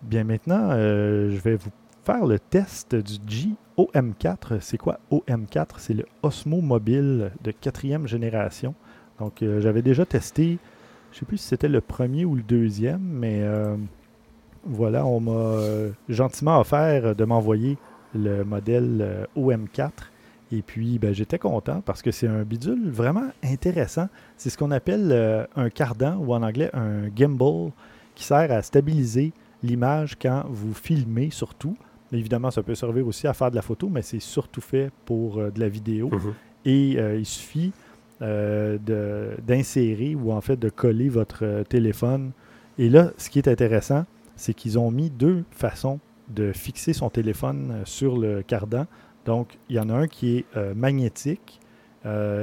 Bien, 0.03 0.23
maintenant, 0.23 0.69
je 0.71 1.39
vais 1.39 1.55
vous 1.55 1.71
faire 2.03 2.25
le 2.25 2.39
test 2.39 2.95
du 2.95 3.55
GOM4. 3.77 4.59
C'est 4.59 4.77
quoi 4.77 4.99
OM4 5.11 5.67
C'est 5.77 5.93
le 5.93 6.05
Osmo 6.21 6.61
Mobile 6.61 7.31
de 7.43 7.51
quatrième 7.51 8.07
génération. 8.07 8.73
Donc, 9.19 9.41
euh, 9.41 9.61
j'avais 9.61 9.81
déjà 9.81 10.05
testé, 10.05 10.57
je 11.11 11.17
ne 11.17 11.19
sais 11.19 11.25
plus 11.25 11.37
si 11.37 11.47
c'était 11.47 11.69
le 11.69 11.81
premier 11.81 12.25
ou 12.25 12.35
le 12.35 12.41
deuxième, 12.41 13.01
mais 13.01 13.41
euh, 13.41 13.75
voilà, 14.65 15.05
on 15.05 15.19
m'a 15.19 15.31
euh, 15.31 15.91
gentiment 16.09 16.59
offert 16.59 17.15
de 17.15 17.23
m'envoyer 17.23 17.77
le 18.15 18.43
modèle 18.43 18.97
euh, 19.01 19.25
OM4. 19.37 19.91
Et 20.51 20.61
puis, 20.61 20.99
ben, 20.99 21.13
j'étais 21.13 21.39
content 21.39 21.81
parce 21.81 22.01
que 22.01 22.11
c'est 22.11 22.27
un 22.27 22.43
bidule 22.43 22.89
vraiment 22.89 23.29
intéressant. 23.43 24.09
C'est 24.37 24.49
ce 24.49 24.57
qu'on 24.57 24.71
appelle 24.71 25.47
un 25.55 25.69
cardan 25.71 26.17
ou 26.17 26.33
en 26.33 26.43
anglais 26.43 26.69
un 26.73 27.09
gimbal 27.15 27.71
qui 28.13 28.23
sert 28.23 28.51
à 28.51 28.61
stabiliser 28.61 29.33
l'image 29.63 30.15
quand 30.21 30.43
vous 30.49 30.75
filmez 30.75 31.31
surtout. 31.31 31.75
Évidemment, 32.13 32.51
ça 32.51 32.61
peut 32.61 32.75
servir 32.75 33.07
aussi 33.07 33.27
à 33.27 33.33
faire 33.33 33.49
de 33.49 33.55
la 33.55 33.61
photo, 33.61 33.89
mais 33.89 34.01
c'est 34.01 34.19
surtout 34.19 34.61
fait 34.61 34.91
pour 35.05 35.39
euh, 35.39 35.49
de 35.49 35.59
la 35.59 35.67
vidéo. 35.67 36.09
Mhm. 36.11 36.33
Et 36.65 36.95
euh, 36.97 37.17
il 37.17 37.25
suffit 37.25 37.71
euh, 38.21 38.77
d'insérer 39.45 40.15
ou 40.15 40.31
en 40.31 40.41
fait 40.41 40.57
de 40.57 40.69
coller 40.69 41.09
votre 41.09 41.63
téléphone. 41.67 42.31
Et 42.77 42.89
là, 42.89 43.11
ce 43.17 43.29
qui 43.29 43.39
est 43.39 43.47
intéressant, 43.47 44.05
c'est 44.35 44.53
qu'ils 44.53 44.79
ont 44.79 44.91
mis 44.91 45.09
deux 45.09 45.43
façons 45.51 45.99
de 46.29 46.51
fixer 46.53 46.93
son 46.93 47.09
téléphone 47.09 47.81
sur 47.83 48.17
le 48.17 48.41
cardan. 48.43 48.85
Donc, 49.25 49.57
il 49.69 49.75
y 49.75 49.79
en 49.79 49.89
a 49.89 49.93
un 49.93 50.07
qui 50.07 50.37
est 50.37 50.73
magnétique. 50.73 51.59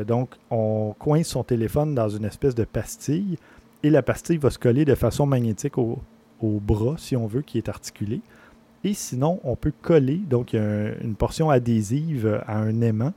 Donc, 0.06 0.36
on 0.50 0.94
coince 0.98 1.28
son 1.28 1.42
téléphone 1.42 1.94
dans 1.94 2.08
une 2.08 2.24
espèce 2.24 2.54
de 2.54 2.64
pastille 2.64 3.38
et 3.82 3.90
la 3.90 4.02
pastille 4.02 4.36
va 4.36 4.50
se 4.50 4.58
coller 4.58 4.84
de 4.84 4.94
façon 4.94 5.26
magnétique 5.26 5.78
au, 5.78 5.98
au 6.40 6.60
bras, 6.60 6.96
si 6.98 7.16
on 7.16 7.26
veut, 7.26 7.42
qui 7.42 7.58
est 7.58 7.68
articulé. 7.68 8.20
Et 8.84 8.94
sinon, 8.94 9.40
on 9.44 9.56
peut 9.56 9.72
coller, 9.82 10.16
donc 10.16 10.52
il 10.52 10.56
y 10.56 10.58
a 10.58 10.64
un- 10.64 10.92
une 11.02 11.14
portion 11.14 11.50
adhésive 11.50 12.40
à 12.46 12.58
un 12.58 12.80
aimant 12.80 13.12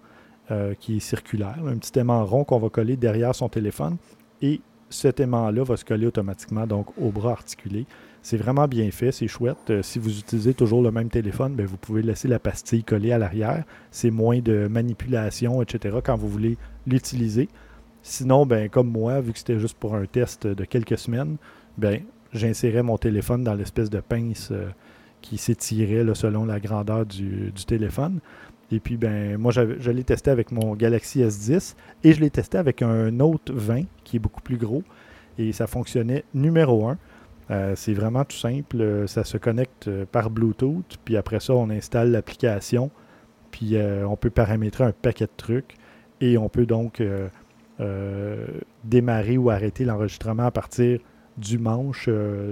euh, 0.52 0.74
qui 0.78 0.98
est 0.98 1.00
circulaire, 1.00 1.60
un 1.66 1.78
petit 1.78 1.98
aimant 1.98 2.26
rond 2.26 2.44
qu'on 2.44 2.60
va 2.60 2.68
coller 2.70 2.98
derrière 2.98 3.34
son 3.34 3.48
téléphone. 3.48 3.96
Et 4.42 4.60
cet 4.90 5.22
aimant-là 5.22 5.64
va 5.64 5.78
se 5.78 5.86
coller 5.86 6.06
automatiquement 6.06 6.68
donc 6.68 6.88
au 7.02 7.12
bras 7.12 7.32
articulé. 7.32 7.86
C'est 8.22 8.36
vraiment 8.38 8.68
bien 8.68 8.92
fait, 8.92 9.12
c'est 9.14 9.28
chouette. 9.28 9.70
Euh, 9.70 9.82
si 9.82 10.00
vous 10.00 10.18
utilisez 10.20 10.54
toujours 10.54 10.82
le 10.82 10.92
même 10.92 11.10
téléphone, 11.10 11.56
ben, 11.56 11.66
vous 11.66 11.78
pouvez 11.78 12.02
laisser 12.02 12.28
la 12.28 12.40
pastille 12.40 12.84
collée 12.84 13.14
à 13.14 13.18
l'arrière. 13.18 13.64
C'est 13.90 14.12
moins 14.12 14.40
de 14.40 14.68
manipulation, 14.68 15.62
etc. 15.62 15.98
quand 16.04 16.18
vous 16.18 16.28
voulez 16.30 16.58
l'utiliser. 16.88 17.48
Sinon, 18.02 18.46
ben, 18.46 18.70
comme 18.70 18.90
moi, 18.90 19.22
vu 19.22 19.32
que 19.32 19.40
c'était 19.40 19.60
juste 19.60 19.78
pour 19.78 19.96
un 19.96 20.06
test 20.06 20.46
de 20.46 20.66
quelques 20.66 20.98
semaines, 20.98 21.38
ben, 21.78 22.02
j'insérais 22.34 22.84
mon 22.84 22.98
téléphone 22.98 23.44
dans 23.46 23.54
l'espèce 23.56 23.90
de 23.90 24.02
pince 24.02 24.50
euh, 24.52 24.68
qui 25.24 25.38
s'étirait 25.38 26.04
selon 26.14 26.46
la 26.46 26.60
grandeur 26.60 27.08
du, 27.08 27.52
téléphone. 27.66 28.20
Et 28.72 28.80
puis, 28.80 28.98
ben, 28.98 29.38
moi, 29.38 29.52
je 29.52 29.92
l'ai 29.92 30.04
testé 30.04 30.30
avec 30.30 30.52
mon 30.52 30.76
Galaxy 30.76 31.22
S10 31.22 31.76
et 32.04 32.14
je 32.14 32.20
l'ai 32.20 32.30
testé 32.30 32.58
avec 32.58 32.82
un 32.82 33.10
Note 33.10 33.50
20 33.52 33.84
qui 34.04 34.18
est 34.18 34.20
beaucoup 34.20 34.42
plus 34.42 34.58
gros. 34.58 34.84
Et 35.40 35.52
ça 35.54 35.66
fonctionnait 35.66 36.26
numéro 36.34 36.88
1. 36.88 36.98
Euh, 37.52 37.74
c'est 37.76 37.94
vraiment 37.94 38.24
tout 38.26 38.38
simple. 38.38 38.82
Euh, 38.82 39.08
ça 39.08 39.24
se 39.24 39.38
connecte 39.38 39.88
euh, 39.88 40.06
par 40.12 40.30
Bluetooth. 40.30 40.98
Puis 41.06 41.18
après 41.18 41.40
ça, 41.40 41.54
on 41.54 41.70
installe 41.70 42.12
l'application. 42.12 42.92
Puis 43.52 43.76
on 43.78 44.16
peut 44.16 44.32
paramétrer 44.32 44.84
un 44.84 44.92
paquet 44.92 45.26
de 45.26 45.32
trucs. 45.38 45.76
Et 46.22 46.40
on 46.40 46.50
peut 46.50 46.66
donc 46.66 47.04
démarrer 48.84 49.38
ou 49.38 49.52
arrêter 49.52 49.86
l'enregistrement 49.86 50.48
à 50.48 50.50
partir 50.50 51.00
du 51.38 51.58
manche, 51.58 52.10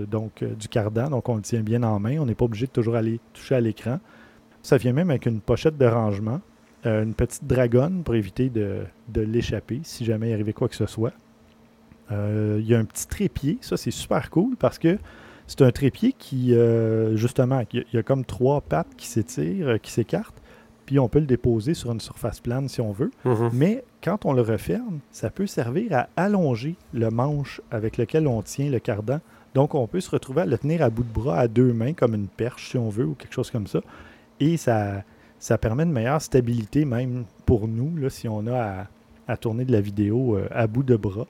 donc 0.09 0.43
du 0.43 0.67
cardan. 0.67 1.09
Donc 1.09 1.29
on 1.29 1.35
le 1.35 1.41
tient 1.41 1.61
bien 1.61 1.83
en 1.83 1.99
main. 1.99 2.17
On 2.19 2.25
n'est 2.25 2.35
pas 2.35 2.45
obligé 2.45 2.65
de 2.67 2.71
toujours 2.71 2.95
aller 2.95 3.19
toucher 3.33 3.55
à 3.55 3.61
l'écran. 3.61 3.99
Ça 4.61 4.77
vient 4.77 4.93
même 4.93 5.09
avec 5.09 5.25
une 5.25 5.41
pochette 5.41 5.77
de 5.77 5.85
rangement. 5.85 6.41
une 6.85 7.13
petite 7.13 7.45
dragonne 7.45 8.03
pour 8.03 8.15
éviter 8.15 8.49
de, 8.49 8.85
l'échapper 9.15 9.81
si 9.83 10.05
jamais 10.05 10.29
il 10.29 10.33
arrivait 10.33 10.53
quoi 10.53 10.67
que 10.67 10.75
ce 10.75 10.85
soit. 10.85 11.13
Euh, 12.11 12.57
il 12.59 12.67
y 12.67 12.75
a 12.75 12.79
un 12.79 12.85
petit 12.85 13.07
trépied. 13.07 13.57
Ça, 13.61 13.77
c'est 13.77 13.91
super 13.91 14.29
cool 14.29 14.55
parce 14.57 14.77
que 14.77 14.97
c'est 15.47 15.61
un 15.61 15.71
trépied 15.71 16.13
qui, 16.13 16.53
euh, 16.55 17.15
justement, 17.15 17.63
il 17.73 17.85
y, 17.93 17.97
a 17.97 18.03
comme 18.03 18.25
trois 18.25 18.61
pattes 18.61 18.95
qui 18.97 19.07
s'étirent, 19.07 19.69
euh, 19.69 19.77
qui 19.77 19.91
s'écartent. 19.91 20.40
Puis 20.85 20.99
on 20.99 21.07
peut 21.07 21.19
le 21.19 21.25
déposer 21.25 21.73
sur 21.73 21.91
une 21.91 21.99
surface 21.99 22.39
plane 22.39 22.67
si 22.67 22.81
on 22.81 22.91
veut. 22.91 23.11
Mhm. 23.25 23.49
Mais 23.53 23.83
quand 24.03 24.25
on 24.25 24.33
le 24.33 24.41
referme, 24.41 24.99
ça 25.11 25.29
peut 25.29 25.47
servir 25.47 25.93
à 25.93 26.09
allonger 26.15 26.75
le 26.93 27.09
manche 27.09 27.61
avec 27.71 27.97
lequel 27.97 28.27
on 28.27 28.41
tient 28.41 28.69
le 28.69 28.79
cardan. 28.79 29.19
Donc 29.53 29.75
on 29.75 29.87
peut 29.87 29.99
se 29.99 30.09
retrouver 30.09 30.41
à 30.41 30.45
le 30.45 30.57
tenir 30.57 30.81
à 30.81 30.89
bout 30.89 31.03
de 31.03 31.13
bras 31.13 31.39
à 31.39 31.47
deux 31.47 31.73
mains, 31.73 31.93
comme 31.93 32.15
une 32.15 32.27
perche 32.27 32.69
si 32.69 32.77
on 32.77 32.89
veut, 32.89 33.05
ou 33.05 33.15
quelque 33.15 33.33
chose 33.33 33.51
comme 33.51 33.67
ça. 33.67 33.81
Et 34.39 34.57
ça, 34.57 35.03
ça 35.39 35.57
permet 35.57 35.83
une 35.83 35.91
meilleure 35.91 36.21
stabilité 36.21 36.85
même 36.85 37.25
pour 37.45 37.67
nous, 37.67 37.95
là, 37.97 38.09
si 38.09 38.27
on 38.27 38.47
a 38.47 38.87
à, 39.27 39.37
tourner 39.37 39.65
de 39.65 39.71
la 39.71 39.81
vidéo 39.81 40.37
à 40.51 40.67
bout 40.67 40.83
de 40.83 40.95
bras. 40.95 41.27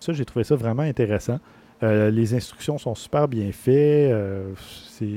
Ça, 0.00 0.12
j'ai 0.12 0.24
trouvé 0.24 0.44
ça 0.44 0.56
vraiment 0.56 0.82
intéressant. 0.82 1.38
Euh, 1.82 2.10
les 2.10 2.34
instructions 2.34 2.78
sont 2.78 2.94
super 2.94 3.28
bien 3.28 3.50
faites. 3.52 4.12
Euh, 4.12 4.52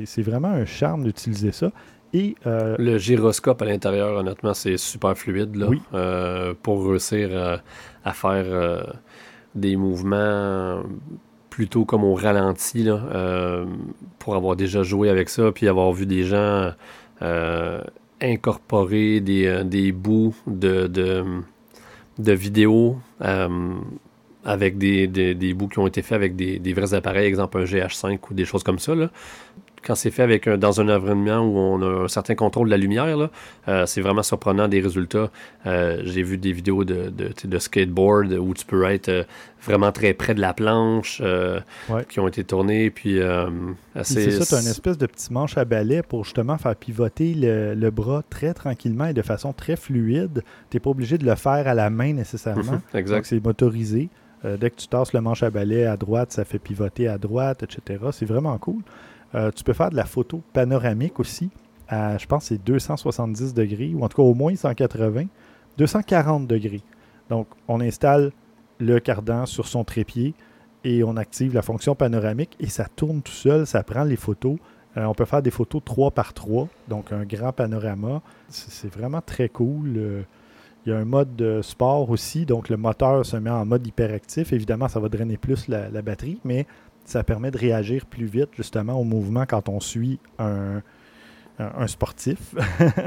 c'est 0.05 0.21
vraiment 0.21 0.47
un 0.47 0.65
charme 0.65 1.03
d'utiliser 1.03 1.51
ça. 1.51 1.71
Et, 2.15 2.35
euh, 2.47 2.75
le 2.79 2.97
gyroscope 2.97 3.61
à 3.61 3.65
l'intérieur, 3.65 4.17
honnêtement, 4.17 4.53
c'est 4.53 4.77
super 4.77 5.17
fluide 5.17 5.55
là, 5.55 6.53
pour 6.63 6.87
réussir 6.87 7.61
à 8.05 8.13
faire 8.13 8.95
des 9.53 9.75
mouvements 9.75 10.81
plutôt 11.49 11.83
comme 11.83 12.05
au 12.05 12.13
ralenti, 12.13 12.83
là, 12.83 13.65
pour 14.19 14.35
avoir 14.35 14.55
déjà 14.55 14.81
joué 14.81 15.09
avec 15.09 15.27
ça, 15.27 15.51
puis 15.51 15.67
avoir 15.67 15.91
vu 15.91 16.05
des 16.05 16.23
gens 16.23 16.71
incorporer 18.21 19.19
des, 19.19 19.65
des 19.65 19.91
bouts 19.91 20.35
de, 20.47 20.87
de, 20.87 21.25
de 22.17 22.31
vidéos 22.31 22.97
avec 24.45 24.77
des, 24.77 25.07
des, 25.07 25.53
bouts 25.53 25.67
qui 25.67 25.79
ont 25.79 25.87
été 25.87 26.01
faits 26.03 26.15
avec 26.15 26.35
des, 26.35 26.59
des, 26.59 26.73
vrais 26.73 26.93
appareils, 26.93 27.25
exemple 27.25 27.57
un 27.57 27.63
GH5 27.63 28.19
ou 28.29 28.33
des 28.33 28.45
choses 28.45 28.63
comme 28.63 28.79
ça. 28.79 28.93
Là. 28.93 29.09
Quand 29.85 29.95
c'est 29.95 30.11
fait 30.11 30.23
avec 30.23 30.49
dans 30.49 30.81
un 30.81 30.89
environnement 30.89 31.39
où 31.39 31.57
on 31.57 31.81
a 31.81 32.05
un 32.05 32.07
certain 32.07 32.35
contrôle 32.35 32.67
de 32.67 32.71
la 32.71 32.77
lumière, 32.77 33.29
euh, 33.67 33.85
c'est 33.85 34.01
vraiment 34.01 34.23
surprenant 34.23 34.67
des 34.67 34.81
résultats. 34.81 35.29
Euh, 35.65 36.01
j'ai 36.03 36.23
vu 36.23 36.37
des 36.37 36.51
vidéos 36.51 36.83
de, 36.83 37.09
de, 37.09 37.31
de, 37.43 37.59
skateboard 37.59 38.33
où 38.33 38.53
tu 38.53 38.65
peux 38.65 38.83
être 38.85 39.09
euh, 39.09 39.23
vraiment 39.61 39.91
très 39.91 40.13
près 40.13 40.33
de 40.33 40.41
la 40.41 40.53
planche 40.53 41.21
qui 42.09 42.19
ont 42.19 42.27
été 42.27 42.43
tournées. 42.43 42.89
Puis, 42.89 43.19
c'est 44.03 44.31
ça, 44.31 44.45
tu 44.45 44.55
as 44.55 44.61
une 44.61 44.71
espèce 44.71 44.97
de 44.97 45.05
petit 45.05 45.31
manche 45.31 45.57
à 45.57 45.65
balai 45.65 46.01
pour 46.01 46.23
justement 46.23 46.57
faire 46.57 46.75
pivoter 46.75 47.33
le, 47.33 47.73
le, 47.73 47.91
bras 47.91 48.23
très 48.29 48.53
tranquillement 48.53 49.07
et 49.07 49.13
de 49.13 49.21
façon 49.21 49.53
très 49.53 49.75
fluide. 49.75 50.43
Tu 50.69 50.77
n'es 50.77 50.79
pas 50.79 50.89
obligé 50.89 51.17
de 51.17 51.25
le 51.25 51.35
faire 51.35 51.67
à 51.67 51.73
la 51.73 51.89
main 51.89 52.13
nécessairement. 52.13 52.81
exact. 52.93 53.17
Donc 53.17 53.25
c'est 53.25 53.43
motorisé. 53.43 54.09
Euh, 54.45 54.57
dès 54.57 54.69
que 54.69 54.75
tu 54.75 54.87
tasses 54.87 55.13
le 55.13 55.21
manche 55.21 55.43
à 55.43 55.49
balai 55.49 55.85
à 55.85 55.97
droite, 55.97 56.31
ça 56.31 56.45
fait 56.45 56.59
pivoter 56.59 57.07
à 57.07 57.17
droite, 57.17 57.63
etc. 57.63 58.03
C'est 58.11 58.25
vraiment 58.25 58.57
cool. 58.57 58.81
Euh, 59.35 59.51
tu 59.51 59.63
peux 59.63 59.73
faire 59.73 59.89
de 59.89 59.95
la 59.95 60.05
photo 60.05 60.41
panoramique 60.53 61.19
aussi. 61.19 61.49
À, 61.87 62.17
je 62.17 62.25
pense 62.25 62.45
c'est 62.45 62.63
270 62.63 63.53
degrés, 63.53 63.93
ou 63.93 64.03
en 64.03 64.09
tout 64.09 64.17
cas 64.17 64.23
au 64.23 64.33
moins 64.33 64.55
180, 64.55 65.25
240 65.77 66.47
degrés. 66.47 66.81
Donc, 67.29 67.47
on 67.67 67.81
installe 67.81 68.31
le 68.79 68.99
cardan 68.99 69.45
sur 69.45 69.67
son 69.67 69.83
trépied 69.83 70.33
et 70.83 71.03
on 71.03 71.17
active 71.17 71.53
la 71.53 71.61
fonction 71.61 71.95
panoramique 71.95 72.55
et 72.59 72.67
ça 72.67 72.85
tourne 72.95 73.21
tout 73.21 73.31
seul, 73.31 73.67
ça 73.67 73.83
prend 73.83 74.03
les 74.03 74.15
photos. 74.15 74.57
Euh, 74.97 75.05
on 75.05 75.13
peut 75.13 75.25
faire 75.25 75.41
des 75.41 75.51
photos 75.51 75.81
3 75.83 76.11
par 76.11 76.33
3, 76.33 76.67
donc 76.87 77.11
un 77.11 77.25
grand 77.25 77.51
panorama. 77.51 78.21
C'est 78.49 78.93
vraiment 78.93 79.21
très 79.21 79.49
cool. 79.49 80.25
Il 80.85 80.91
y 80.91 80.93
a 80.93 80.99
un 80.99 81.05
mode 81.05 81.35
de 81.35 81.63
sport 81.63 82.11
aussi, 82.11 82.45
donc 82.45 82.69
le 82.69 82.77
moteur 82.77 83.25
se 83.25 83.37
met 83.37 83.49
en 83.49 83.65
mode 83.65 83.85
hyperactif. 83.87 84.53
Évidemment, 84.53 84.87
ça 84.87 84.99
va 84.99 85.09
drainer 85.09 85.35
plus 85.35 85.67
la, 85.67 85.89
batterie, 86.03 86.39
mais 86.43 86.67
ça 87.05 87.23
permet 87.23 87.51
de 87.51 87.57
réagir 87.57 88.05
plus 88.05 88.25
vite 88.25 88.49
justement 88.55 88.99
au 88.99 89.03
mouvement 89.03 89.45
quand 89.47 89.69
on 89.69 89.79
suit 89.79 90.19
un, 90.39 90.81
sportif. 91.87 92.55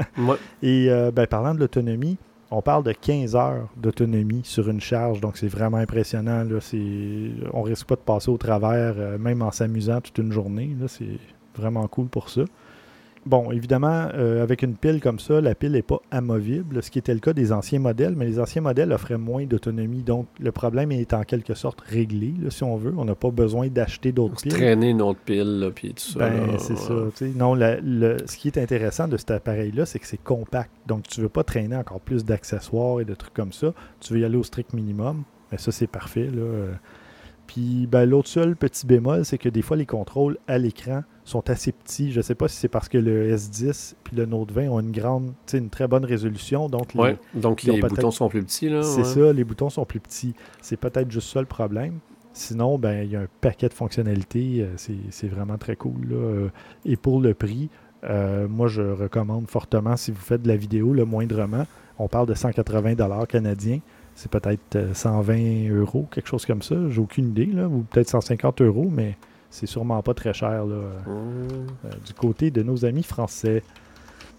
Et 0.63 0.89
euh, 0.89 1.11
ben, 1.11 1.27
parlant 1.27 1.53
de 1.53 1.59
l'autonomie, 1.59 2.17
on 2.51 2.61
parle 2.61 2.83
de 2.83 2.93
15 2.93 3.35
heures 3.35 3.67
d'autonomie 3.77 4.41
sur 4.43 4.69
une 4.69 4.81
charge, 4.81 5.21
donc 5.21 5.37
c'est 5.37 5.47
vraiment 5.47 5.77
impressionnant. 5.77 6.43
Là. 6.43 6.59
On 7.53 7.61
risque 7.61 7.85
pas 7.85 7.95
de 7.95 8.01
passer 8.01 8.31
au 8.31 8.37
travers, 8.37 8.95
euh, 8.97 9.17
même 9.19 9.43
en 9.43 9.51
s'amusant 9.51 10.01
toute 10.01 10.17
une 10.17 10.31
journée. 10.31 10.75
C'est 10.87 11.19
vraiment 11.55 11.87
cool 11.87 12.07
pour 12.07 12.29
ça. 12.29 12.41
Bon, 13.29 13.51
évidemment, 13.51 14.07
euh, 14.15 14.41
avec 14.41 14.63
une 14.63 14.75
pile 14.75 14.99
comme 14.99 15.19
ça, 15.19 15.39
la 15.39 15.53
pile 15.53 15.73
n'est 15.73 15.83
pas 15.83 16.01
amovible, 16.09 16.81
ce 16.81 16.89
qui 16.89 16.97
était 16.97 17.13
le 17.13 17.19
cas 17.19 17.31
des 17.31 17.51
anciens 17.51 17.77
modèles, 17.77 18.15
mais 18.15 18.25
les 18.25 18.39
anciens 18.39 18.63
modèles 18.63 18.91
offraient 18.91 19.19
moins 19.19 19.45
d'autonomie. 19.45 20.01
Donc, 20.01 20.25
le 20.39 20.51
problème 20.51 20.91
est 20.91 21.13
en 21.13 21.21
quelque 21.21 21.53
sorte 21.53 21.79
réglé, 21.81 22.33
si 22.49 22.63
on 22.63 22.75
veut. 22.75 22.91
On 22.97 23.05
n'a 23.05 23.13
pas 23.13 23.29
besoin 23.29 23.67
d'acheter 23.67 24.11
d'autres 24.11 24.41
piles. 24.41 24.51
Traîner 24.51 24.89
une 24.89 25.03
autre 25.03 25.19
pile, 25.23 25.71
puis 25.75 25.93
tout 25.93 26.13
ça. 26.13 26.27
Ben, 26.27 26.57
c'est 26.57 26.75
ça. 26.75 26.95
Non, 27.35 27.53
ce 27.55 28.35
qui 28.35 28.47
est 28.47 28.57
intéressant 28.57 29.07
de 29.07 29.15
cet 29.15 29.29
appareil-là, 29.29 29.85
c'est 29.85 29.99
que 29.99 30.07
c'est 30.07 30.17
compact. 30.17 30.71
Donc, 30.87 31.03
tu 31.07 31.19
ne 31.19 31.25
veux 31.25 31.29
pas 31.29 31.43
traîner 31.43 31.75
encore 31.75 31.99
plus 31.99 32.25
d'accessoires 32.25 32.99
et 32.99 33.05
de 33.05 33.13
trucs 33.13 33.35
comme 33.35 33.53
ça. 33.53 33.75
Tu 33.99 34.11
veux 34.11 34.21
y 34.21 34.25
aller 34.25 34.37
au 34.37 34.43
strict 34.43 34.73
minimum. 34.73 35.21
Mais 35.51 35.59
ça, 35.59 35.71
c'est 35.71 35.85
parfait. 35.85 36.31
Puis, 37.45 37.85
ben, 37.85 38.05
l'autre 38.05 38.27
seul 38.27 38.55
petit 38.55 38.87
bémol, 38.87 39.23
c'est 39.23 39.37
que 39.37 39.49
des 39.49 39.61
fois, 39.61 39.77
les 39.77 39.85
contrôles 39.85 40.39
à 40.47 40.57
l'écran 40.57 41.03
sont 41.29 41.49
assez 41.49 41.71
petits. 41.71 42.11
Je 42.11 42.17
ne 42.17 42.21
sais 42.21 42.35
pas 42.35 42.47
si 42.47 42.57
c'est 42.57 42.67
parce 42.67 42.89
que 42.89 42.97
le 42.97 43.33
S10 43.35 43.95
puis 44.03 44.15
le 44.15 44.25
Note 44.25 44.51
20 44.51 44.69
ont 44.69 44.79
une 44.79 44.91
grande, 44.91 45.31
une 45.53 45.69
très 45.69 45.87
bonne 45.87 46.05
résolution. 46.05 46.69
Donc 46.69 46.93
les, 46.93 47.15
donc 47.33 47.63
les 47.63 47.79
boutons 47.81 48.11
sont 48.11 48.29
plus 48.29 48.43
petits. 48.43 48.69
C'est 48.83 49.05
ça, 49.05 49.33
les 49.33 49.43
boutons 49.43 49.69
sont 49.69 49.85
plus 49.85 49.99
petits. 49.99 50.33
C'est 50.61 50.77
peut-être 50.77 51.11
juste 51.11 51.29
ça 51.31 51.39
le 51.39 51.47
problème. 51.47 51.99
Sinon, 52.33 52.77
ben 52.77 53.03
il 53.03 53.11
y 53.11 53.15
a 53.15 53.21
un 53.21 53.27
paquet 53.41 53.69
de 53.69 53.73
fonctionnalités. 53.73 54.61
Euh, 54.61 54.93
c'est 55.09 55.27
vraiment 55.27 55.57
très 55.57 55.75
cool. 55.75 56.51
Et 56.85 56.95
pour 56.95 57.19
le 57.19 57.33
prix, 57.33 57.69
euh, 58.03 58.47
moi 58.47 58.67
je 58.67 58.81
recommande 58.81 59.49
fortement 59.49 59.97
si 59.97 60.11
vous 60.11 60.21
faites 60.21 60.41
de 60.41 60.47
la 60.47 60.55
vidéo, 60.55 60.93
le 60.93 61.05
moindrement. 61.05 61.65
On 61.97 62.07
parle 62.07 62.27
de 62.27 62.33
180 62.33 62.95
canadiens. 63.25 63.79
C'est 64.15 64.31
peut-être 64.31 64.93
120 64.93 65.33
euh, 65.33 65.81
euros, 65.81 66.07
quelque 66.11 66.27
chose 66.27 66.45
comme 66.45 66.61
ça. 66.61 66.75
J'ai 66.89 66.99
aucune 66.99 67.29
idée, 67.29 67.45
là, 67.45 67.67
ou 67.67 67.85
peut-être 67.89 68.09
150 68.09 68.61
euros, 68.61 68.89
mais 68.91 69.17
c'est 69.49 69.65
sûrement 69.65 70.01
pas 70.01 70.13
très 70.13 70.33
cher 70.33 70.65
là, 70.65 70.75
mmh. 70.75 71.09
euh, 71.09 71.89
du 72.05 72.13
côté 72.13 72.51
de 72.51 72.63
nos 72.63 72.85
amis 72.85 73.03
français. 73.03 73.63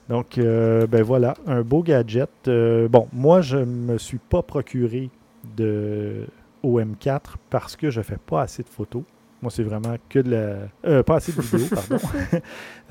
Donc, 0.09 0.39
euh, 0.39 0.87
ben 0.87 1.03
voilà, 1.03 1.35
un 1.47 1.63
beau 1.63 1.83
gadget. 1.83 2.31
Euh, 2.49 2.89
bon, 2.89 3.09
moi, 3.13 3.41
je 3.41 3.59
me 3.59 3.99
suis 3.99 4.19
pas 4.19 4.43
procuré 4.43 5.11
de 5.57 6.27
OM4 6.65 7.37
parce 7.49 7.77
que 7.77 7.91
je 7.91 8.03
fais 8.03 8.19
pas 8.19 8.43
assez 8.43 8.63
de 8.63 8.69
photos. 8.69 9.03
Moi, 9.43 9.51
c'est 9.51 9.63
vraiment 9.63 9.97
que 10.09 10.19
de 10.19 10.69
la. 10.83 11.03
pas 11.03 11.17
assez 11.17 11.33
de 11.33 11.41
vidéos, 11.41 11.69
pardon. 11.75 12.05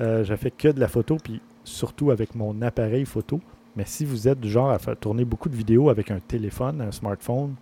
je 0.00 0.34
fais 0.36 0.50
que 0.50 0.68
de 0.68 0.80
la 0.80 0.88
photo, 0.88 1.16
puis 1.22 1.40
surtout 1.64 2.10
avec 2.10 2.34
mon 2.34 2.60
appareil 2.62 3.04
photo. 3.04 3.40
Mais 3.76 3.84
si 3.86 4.04
vous 4.04 4.26
êtes 4.26 4.40
du 4.40 4.50
genre 4.50 4.70
à 4.70 4.78
faire 4.78 4.96
tourner 4.96 5.24
beaucoup 5.24 5.48
de 5.48 5.56
vidéos 5.56 5.90
avec 5.90 6.10
un 6.10 6.18
téléphone, 6.18 6.80
un 6.80 6.90
smartphone, 6.90 7.54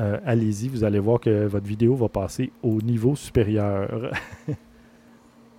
euh, 0.00 0.18
allez-y, 0.24 0.68
vous 0.68 0.84
allez 0.84 0.98
voir 0.98 1.20
que 1.20 1.46
votre 1.46 1.66
vidéo 1.66 1.94
va 1.94 2.08
passer 2.08 2.52
au 2.62 2.80
niveau 2.82 3.16
supérieur. 3.16 4.10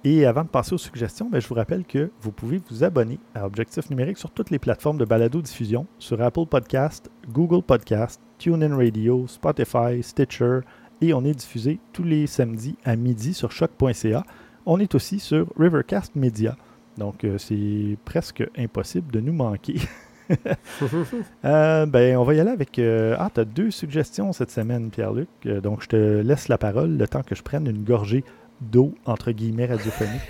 Et 0.03 0.25
avant 0.25 0.43
de 0.43 0.49
passer 0.49 0.73
aux 0.73 0.77
suggestions, 0.77 1.27
ben, 1.29 1.41
je 1.41 1.47
vous 1.47 1.55
rappelle 1.55 1.83
que 1.83 2.11
vous 2.21 2.31
pouvez 2.31 2.61
vous 2.69 2.83
abonner 2.83 3.19
à 3.33 3.45
Objectif 3.45 3.89
Numérique 3.89 4.17
sur 4.17 4.31
toutes 4.31 4.51
les 4.51 4.59
plateformes 4.59 4.97
de 4.97 5.05
balado-diffusion, 5.05 5.85
sur 5.99 6.21
Apple 6.21 6.45
Podcast, 6.45 7.09
Google 7.29 7.63
Podcast, 7.63 8.21
TuneIn 8.38 8.77
Radio, 8.77 9.25
Spotify, 9.27 10.01
Stitcher 10.01 10.59
et 11.01 11.13
on 11.13 11.23
est 11.25 11.33
diffusé 11.33 11.79
tous 11.93 12.03
les 12.03 12.27
samedis 12.27 12.77
à 12.83 12.95
midi 12.95 13.33
sur 13.33 13.51
choc.ca. 13.51 14.23
On 14.65 14.79
est 14.79 14.95
aussi 14.95 15.19
sur 15.19 15.47
Rivercast 15.57 16.15
Media. 16.15 16.55
Donc, 16.97 17.23
euh, 17.23 17.38
c'est 17.38 17.97
presque 18.05 18.47
impossible 18.57 19.11
de 19.11 19.19
nous 19.19 19.33
manquer. 19.33 19.75
Euh, 21.45 21.86
ben, 21.86 22.17
on 22.17 22.23
va 22.23 22.34
y 22.34 22.39
aller 22.39 22.49
avec. 22.49 22.78
euh, 22.80 23.15
ah, 23.17 23.30
tu 23.34 23.39
as 23.39 23.45
deux 23.45 23.71
suggestions 23.71 24.34
cette 24.34 24.51
semaine, 24.51 24.89
Pierre-Luc. 24.89 25.30
Euh, 25.45 25.61
donc, 25.61 25.82
je 25.84 25.88
te 25.88 25.95
laisse 26.21 26.47
la 26.49 26.57
parole 26.57 26.97
le 26.97 27.07
temps 27.07 27.21
que 27.23 27.36
je 27.36 27.43
prenne 27.43 27.67
une 27.67 27.84
gorgée 27.84 28.23
d'eau, 28.59 28.93
entre 29.05 29.32
guillemets, 29.32 29.67
radiophonique. 29.67 30.21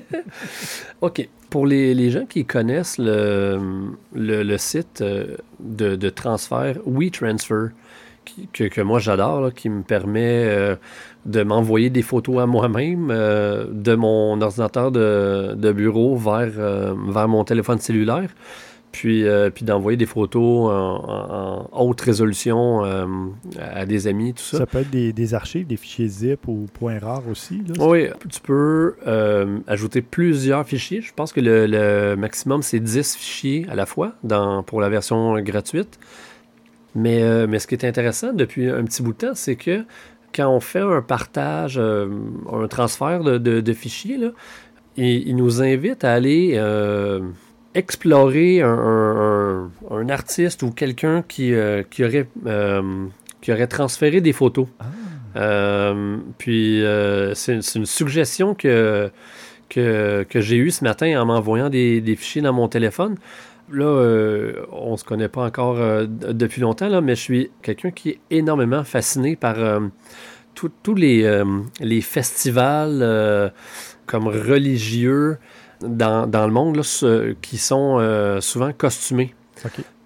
OK. 1.00 1.28
Pour 1.50 1.66
les, 1.66 1.94
les 1.94 2.10
gens 2.10 2.24
qui 2.24 2.44
connaissent 2.44 2.98
le, 2.98 3.60
le, 4.14 4.56
site 4.56 5.02
de, 5.02 5.96
de 5.96 6.08
transfert 6.08 6.78
WeTransfer, 6.86 7.68
que, 8.52 8.64
que 8.64 8.80
moi 8.80 8.98
j'adore, 8.98 9.52
qui 9.52 9.68
me 9.68 9.82
permet 9.82 10.78
de 11.26 11.42
m'envoyer 11.42 11.90
des 11.90 12.00
photos 12.00 12.40
à 12.40 12.46
moi-même 12.46 13.08
de 13.08 13.94
mon 13.94 14.40
ordinateur 14.40 14.90
de, 14.90 15.54
de 15.54 15.72
bureau 15.72 16.16
vers, 16.16 16.94
vers 16.94 17.28
mon 17.28 17.44
téléphone 17.44 17.78
cellulaire, 17.78 18.30
puis, 18.92 19.26
euh, 19.26 19.50
puis 19.50 19.64
d'envoyer 19.64 19.96
des 19.96 20.06
photos 20.06 20.70
en, 20.70 21.68
haute 21.72 22.00
résolution 22.02 22.84
euh, 22.84 23.06
à 23.58 23.86
des 23.86 24.06
amis, 24.06 24.34
tout 24.34 24.42
ça. 24.42 24.58
Ça 24.58 24.66
peut 24.66 24.78
être 24.80 24.90
des, 24.90 25.12
des 25.12 25.34
archives, 25.34 25.66
des 25.66 25.76
fichiers 25.76 26.06
zip 26.08 26.46
ou 26.46 26.66
points 26.74 26.98
rares 26.98 27.26
aussi. 27.30 27.62
là. 27.66 27.84
Oui, 27.86 28.08
tu 28.30 28.40
peux 28.40 28.94
euh, 29.06 29.58
ajouter 29.66 30.02
plusieurs 30.02 30.64
fichiers. 30.66 31.00
Je 31.00 31.12
pense 31.14 31.32
que 31.32 31.40
le, 31.40 31.66
le 31.66 32.14
maximum, 32.16 32.62
c'est 32.62 32.80
10 32.80 33.16
fichiers 33.16 33.66
à 33.70 33.74
la 33.74 33.86
fois 33.86 34.12
dans, 34.22 34.62
pour 34.62 34.80
la 34.80 34.88
version 34.88 35.40
gratuite. 35.40 35.98
Mais, 36.94 37.46
mais 37.46 37.58
ce 37.58 37.66
qui 37.66 37.74
est 37.74 37.84
intéressant 37.86 38.32
depuis 38.34 38.68
un 38.68 38.84
petit 38.84 39.02
bout 39.02 39.12
de 39.14 39.18
temps, 39.18 39.34
c'est 39.34 39.56
que 39.56 39.84
quand 40.34 40.48
on 40.50 40.60
fait 40.60 40.80
un 40.80 41.00
partage, 41.02 41.78
un 41.78 42.66
transfert 42.68 43.22
de, 43.24 43.38
de- 43.38 43.60
de 43.62 43.72
fichiers, 43.72 44.18
là, 44.18 44.28
il, 44.98 45.26
il 45.28 45.36
nous 45.36 45.62
invite 45.62 46.04
à 46.04 46.12
aller 46.12 46.60
explorer 47.74 48.62
un, 48.62 48.68
un- 48.68 49.70
un- 49.90 49.96
un 49.96 50.08
artiste 50.08 50.62
ou 50.62 50.70
quelqu'un 50.70 51.22
qui, 51.26 51.54
euh, 51.54 51.82
qui, 51.90 52.04
aurait, 52.04 52.28
euh, 52.46 53.06
qui 53.40 53.52
aurait 53.52 53.66
transféré 53.66 54.20
des 54.20 54.32
photos. 54.32 54.66
Ah. 54.80 54.84
Euh, 55.36 56.18
puis 56.36 56.82
c'est 57.34 57.74
une 57.74 57.86
suggestion 57.86 58.54
que, 58.54 59.10
que, 59.70 60.26
que 60.28 60.40
j'ai 60.40 60.56
eue 60.56 60.70
ce 60.70 60.84
matin 60.84 61.20
en 61.20 61.24
m'envoyant 61.24 61.70
des, 61.70 62.00
des 62.02 62.16
fichiers 62.16 62.42
dans 62.42 62.52
mon 62.52 62.68
téléphone. 62.68 63.16
Là, 63.72 64.52
on 64.72 64.98
se 64.98 65.04
connaît 65.04 65.28
pas 65.30 65.46
encore 65.46 65.78
depuis 66.06 66.60
longtemps, 66.60 66.88
là, 66.90 67.00
mais 67.00 67.14
je 67.14 67.20
suis 67.22 67.50
quelqu'un 67.62 67.90
qui 67.90 68.10
est 68.10 68.18
énormément 68.30 68.84
fasciné 68.84 69.34
par 69.36 69.56
tous 70.54 70.94
les, 70.94 71.42
les 71.80 72.00
festivals 72.02 73.52
comme 74.04 74.26
religieux 74.28 75.38
dans, 75.82 76.26
dans 76.26 76.46
le 76.46 76.52
monde 76.52 76.76
là, 76.76 76.82
ce- 76.82 77.32
qui 77.42 77.58
sont 77.58 77.98
euh, 78.00 78.40
souvent 78.40 78.72
costumés. 78.72 79.34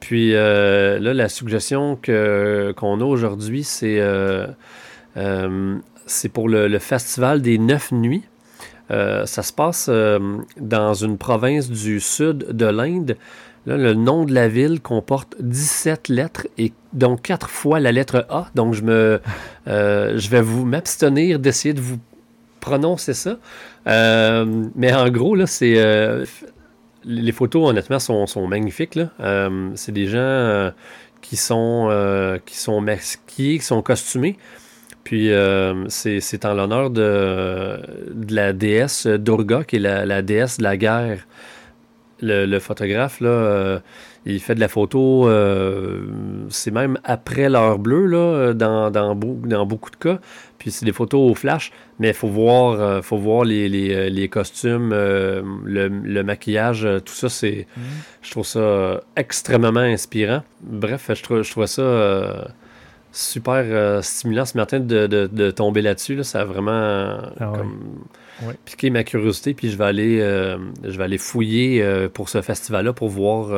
Puis 0.01 0.35
euh, 0.35 0.99
là, 0.99 1.15
la 1.15 1.29
suggestion 1.29 1.97
que, 1.97 2.73
qu'on 2.77 3.01
a 3.01 3.05
aujourd'hui, 3.05 3.65
c'est, 3.65 3.97
euh, 4.01 4.47
c'est 6.07 6.29
pour 6.29 6.49
le, 6.49 6.69
le 6.69 6.79
festival 6.79 7.43
des 7.43 7.59
Neuf 7.59 7.93
Nuits. 7.93 8.25
Ça 8.91 9.43
se 9.43 9.53
passe 9.53 9.91
dans 10.61 10.95
une 10.95 11.19
province 11.19 11.69
du 11.71 11.99
sud 12.01 12.39
de 12.53 12.67
l'Inde. 12.67 13.17
Là, 13.67 13.77
le 13.77 13.95
nom 13.95 14.25
de 14.25 14.33
la 14.33 14.47
ville 14.47 14.81
comporte 14.81 15.35
17 15.41 16.09
lettres 16.09 16.47
et 16.57 16.73
donc 16.93 17.23
quatre 17.23 17.51
fois 17.51 17.81
la 17.81 17.91
lettre 17.91 18.25
A. 18.31 18.47
Donc, 18.55 18.75
je, 18.75 18.83
me, 18.83 19.21
euh, 19.67 20.17
je 20.17 20.29
vais 20.31 20.41
vous 20.41 20.65
m'abstenir 20.65 21.41
d'essayer 21.41 21.75
de 21.75 21.81
vous 21.81 21.99
prononcer 22.67 23.15
ça. 23.15 23.39
Euh, 23.87 24.45
mais 24.75 24.93
en 24.93 25.09
gros, 25.09 25.37
là, 25.37 25.47
c'est. 25.47 25.75
euh, 25.77 26.25
les 27.05 27.31
photos, 27.31 27.71
honnêtement, 27.71 28.01
sont, 28.01 28.27
sont 28.27 28.49
magnifiques. 28.49 28.99
Euh, 29.21 29.71
c'est 29.77 29.93
des 29.93 30.09
gens 30.09 30.73
qui, 31.23 31.37
sont, 31.37 31.89
qui 32.45 32.57
sont 32.57 32.81
masqués, 32.81 33.59
qui 33.59 33.65
sont 33.65 33.81
costumés. 33.81 34.37
Puis 35.05 35.31
c'est 35.89 36.45
en 36.45 36.55
l'honneur 36.55 36.91
de, 36.91 37.79
de 38.13 38.35
la 38.35 38.53
déesse 38.53 39.07
Durga, 39.07 39.63
qui 39.63 39.77
est 39.77 39.79
la, 39.79 40.23
déesse 40.23 40.59
de 40.59 40.65
la 40.65 40.77
guerre. 40.77 41.29
Le, 42.21 42.59
photographe, 42.59 43.21
là, 43.21 43.81
il 44.25 44.41
fait 44.41 44.57
de 44.57 44.61
la 44.61 44.67
photo, 44.67 45.31
c'est 46.49 46.73
même 46.73 46.99
après 47.05 47.49
l'heure 47.49 47.79
bleue, 47.79 48.07
là, 48.07 48.53
dans, 48.53 48.91
dans, 48.91 49.15
dans 49.15 49.67
beaucoup 49.67 49.93
de 49.93 49.97
cas. 49.97 50.19
Puis 50.59 50.73
c'est 50.73 50.85
des 50.85 50.93
photos 50.93 51.31
au 51.31 51.37
flash, 51.37 51.71
mais 51.99 52.09
il 52.09 52.15
faut 52.15 52.29
voir, 52.29 52.81
euh, 52.81 53.03
faut 53.03 53.17
voir 53.17 53.45
les, 53.45 53.69
les, 53.69 53.95
euh, 53.95 54.09
les 54.09 54.29
costumes, 54.29 54.91
euh, 54.93 55.43
le, 55.65 55.89
le 55.89 56.23
maquillage, 56.23 56.87
tout 57.05 57.15
ça, 57.15 57.29
c'est, 57.29 57.67
Mhm. 57.77 57.83
je 58.23 58.31
trouve 58.31 58.47
ça 58.47 59.01
extrêmement 59.17 59.81
inspirant. 59.81 60.43
Bref, 60.63 61.11
je 61.15 61.23
trouve, 61.23 61.43
je 61.43 61.51
trouve 61.51 61.67
ça 61.67 61.83
euh, 61.83 62.43
super 63.13 64.03
stimulant 64.05 64.45
ce 64.45 64.57
matin 64.59 64.79
de, 64.79 65.07
de- 65.07 65.27
de 65.33 65.51
tomber 65.51 65.81
là-dessus. 65.83 66.17
là. 66.17 66.23
Ça 66.23 66.43
a 66.43 66.45
vraiment 66.45 67.19
Ah 67.41 67.53
comme, 67.55 67.79
piqué 68.67 68.91
ma 68.91 69.05
curiosité. 69.05 69.55
Puis 69.55 69.71
je 69.71 69.79
vais 69.79 69.85
aller, 69.85 70.19
je 70.85 70.99
vais 70.99 71.05
aller 71.05 71.17
fouiller 71.19 72.09
pour 72.13 72.29
ce 72.29 72.43
festival-là 72.43 72.93
pour 72.93 73.09
voir. 73.09 73.49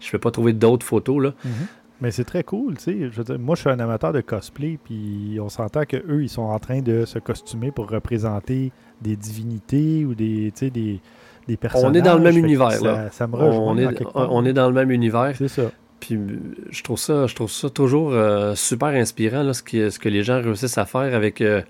je 0.00 0.06
ne 0.08 0.12
vais 0.12 0.18
pas 0.18 0.30
trouver 0.30 0.52
d'autres 0.52 0.84
photos. 0.84 1.22
Là. 1.22 1.32
Mhm. 1.44 1.52
Mais 2.00 2.10
c'est 2.12 2.24
très 2.24 2.44
cool, 2.44 2.76
tu 2.76 2.84
sais. 2.84 2.96
Je 3.10 3.16
veux 3.16 3.24
dire, 3.24 3.38
moi, 3.38 3.56
je 3.56 3.62
suis 3.62 3.70
un 3.70 3.80
amateur 3.80 4.12
de 4.12 4.20
cosplay, 4.20 4.78
puis 4.84 5.38
on 5.42 5.48
s'entend 5.48 5.84
que 5.84 5.96
eux, 5.96 6.22
ils 6.22 6.28
sont 6.28 6.42
en 6.42 6.58
train 6.60 6.80
de 6.80 7.04
se 7.04 7.18
costumer 7.18 7.70
pour 7.72 7.88
représenter 7.90 8.70
des 9.02 9.16
divinités 9.16 10.04
ou 10.04 10.14
des, 10.14 10.52
tu 10.54 10.66
sais, 10.66 10.70
des, 10.70 11.00
des 11.48 11.56
personnages. 11.56 11.90
On 11.90 11.94
est 11.94 12.02
dans 12.02 12.14
le 12.14 12.20
même 12.22 12.34
que 12.34 12.38
univers, 12.38 12.70
ça, 12.72 12.84
là. 12.84 13.10
Ça 13.10 13.26
me 13.26 13.34
rejoint 13.34 13.58
On 13.60 13.76
est, 13.78 13.88
on 14.14 14.44
est 14.44 14.52
dans 14.52 14.68
le 14.68 14.74
même 14.74 14.90
univers. 14.92 15.32
C'est 15.36 15.48
ça. 15.48 15.70
Puis 16.00 16.14
euh, 16.14 16.38
je 16.70 16.82
trouve 16.84 16.98
ça, 16.98 17.26
je 17.26 17.34
trouve 17.34 17.50
ça 17.50 17.68
toujours 17.70 18.12
euh, 18.12 18.54
super 18.54 18.88
inspirant, 18.90 19.42
là, 19.42 19.52
ce, 19.52 19.64
qui- 19.64 19.90
ce 19.90 19.98
que 19.98 20.08
les 20.08 20.22
gens 20.22 20.40
réussissent 20.40 20.78
à 20.78 20.84
faire 20.86 21.12
avec 21.16 21.40
euh, 21.40 21.62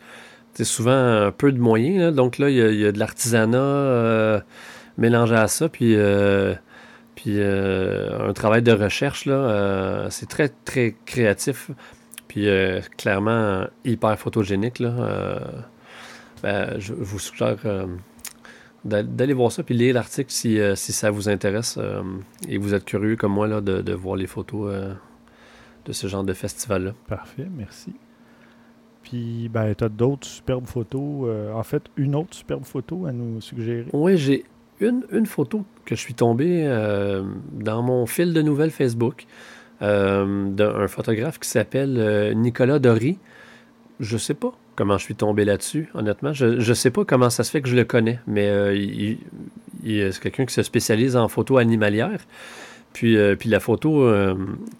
tu 0.52 0.58
sais, 0.58 0.64
souvent 0.64 0.90
un 0.92 1.30
peu 1.30 1.50
de 1.52 1.58
moyens. 1.58 1.98
là. 1.98 2.10
Donc 2.10 2.36
là, 2.36 2.50
il 2.50 2.56
y, 2.56 2.80
y 2.82 2.86
a 2.86 2.92
de 2.92 2.98
l'artisanat 2.98 3.56
euh, 3.58 4.40
mélangé 4.98 5.34
à 5.34 5.48
ça, 5.48 5.70
puis, 5.70 5.94
puis 7.18 7.40
euh, 7.40 8.28
un 8.28 8.32
travail 8.32 8.62
de 8.62 8.70
recherche. 8.70 9.26
là. 9.26 9.34
euh, 9.34 10.06
c'est 10.08 10.28
très, 10.28 10.50
très 10.64 10.94
créatif, 11.04 11.72
puis 12.28 12.48
euh, 12.48 12.80
clairement 12.96 13.64
hyper 13.84 14.16
photogénique. 14.16 14.78
Là. 14.78 15.40
Ben, 16.44 16.78
je 16.78 16.94
vous 16.94 17.18
suggère 17.18 17.56
d'a- 18.84 19.02
d'aller 19.02 19.32
voir 19.34 19.50
ça, 19.50 19.64
puis 19.64 19.74
lire 19.74 19.94
l'article 19.94 20.30
si, 20.30 20.60
si 20.76 20.92
ça 20.92 21.10
vous 21.10 21.28
intéresse 21.28 21.76
et 22.48 22.56
vous 22.56 22.72
êtes 22.72 22.84
curieux 22.84 23.16
comme 23.16 23.32
moi 23.32 23.48
là, 23.48 23.60
de, 23.60 23.82
de 23.82 23.92
voir 23.94 24.14
les 24.14 24.28
photos 24.28 24.72
de 25.84 25.92
ce 25.92 26.06
genre 26.06 26.22
de 26.22 26.32
festival-là. 26.34 26.92
Parfait, 27.08 27.48
merci. 27.50 27.92
Puis, 29.02 29.48
ben, 29.48 29.74
tu 29.74 29.82
as 29.82 29.88
d'autres 29.88 30.28
superbes 30.28 30.66
photos. 30.66 31.24
euh, 31.26 31.52
en 31.52 31.64
fait, 31.64 31.82
une 31.96 32.14
autre 32.14 32.34
superbe 32.36 32.64
photo 32.64 33.06
à 33.06 33.12
nous 33.12 33.40
suggérer? 33.40 33.86
Oui, 33.92 34.16
j'ai 34.16 34.44
une, 34.80 35.04
une 35.12 35.26
photo 35.26 35.64
que 35.84 35.94
je 35.94 36.00
suis 36.00 36.14
tombé 36.14 36.64
euh, 36.66 37.22
dans 37.52 37.82
mon 37.82 38.06
fil 38.06 38.32
de 38.32 38.42
nouvelles 38.42 38.70
Facebook 38.70 39.26
euh, 39.80 40.48
d'un 40.50 40.86
photographe 40.88 41.38
qui 41.38 41.48
s'appelle 41.48 41.96
euh, 41.98 42.34
Nicolas 42.34 42.78
Dory. 42.78 43.18
Je 44.00 44.16
sais 44.16 44.34
pas 44.34 44.52
comment 44.76 44.98
je 44.98 45.04
suis 45.04 45.14
tombé 45.14 45.44
là-dessus, 45.44 45.88
honnêtement. 45.94 46.32
Je 46.32 46.46
ne 46.46 46.74
sais 46.74 46.90
pas 46.90 47.04
comment 47.04 47.30
ça 47.30 47.42
se 47.42 47.50
fait 47.50 47.62
que 47.62 47.68
je 47.68 47.74
le 47.74 47.84
connais, 47.84 48.20
mais 48.28 48.48
il, 48.76 49.18
c'est 50.12 50.20
quelqu'un 50.20 50.46
qui 50.46 50.54
se 50.54 50.62
spécialise 50.62 51.16
en 51.16 51.26
photo 51.26 51.56
animalière. 51.56 52.20
Puis, 52.92 53.16
puis 53.36 53.48
la 53.48 53.58
photo 53.58 54.08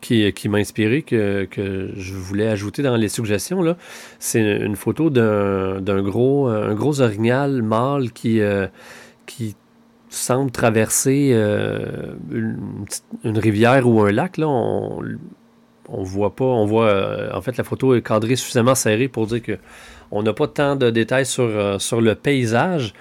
qui, 0.01 0.33
qui 0.33 0.49
m'a 0.49 0.59
inspiré, 0.59 1.03
que, 1.03 1.49
que 1.51 1.91
je 1.97 2.15
voulais 2.15 2.47
ajouter 2.47 2.83
dans 2.83 2.95
les 2.95 3.09
suggestions, 3.09 3.77
c'est 4.21 4.41
une 4.41 4.77
photo 4.77 5.11
d'un 5.11 5.81
d'un 5.81 6.01
gros, 6.01 6.47
un 6.47 6.75
gros 6.75 7.01
orignal 7.01 7.63
mâle 7.63 8.13
qui, 8.13 8.41
qui 9.27 9.57
semble 10.19 10.51
traverser 10.51 11.31
euh, 11.33 12.15
une, 12.31 13.39
rivière 13.39 13.87
ou 13.89 14.01
un 14.03 14.13
lac. 14.13 14.37
Là, 14.37 14.49
on, 14.49 15.03
on 15.89 16.03
voit 16.03 16.35
pas, 16.35 16.45
on 16.45 16.67
voit, 16.67 16.87
euh, 16.87 17.31
en 17.33 17.41
fait, 17.41 17.57
la 17.57 17.65
photo 17.65 17.95
est 17.95 18.03
cadrée 18.03 18.37
suffisamment 18.37 18.75
serrée 18.75 19.09
pour 19.09 19.27
dire 19.27 19.43
que 19.43 19.59
on 20.11 20.23
n'a 20.23 20.33
pas 20.33 20.49
tant 20.49 20.77
de 20.77 20.91
détails 20.91 21.27
sur, 21.27 21.45
euh, 21.45 21.79
le 22.01 22.15
paysage, 22.15 22.95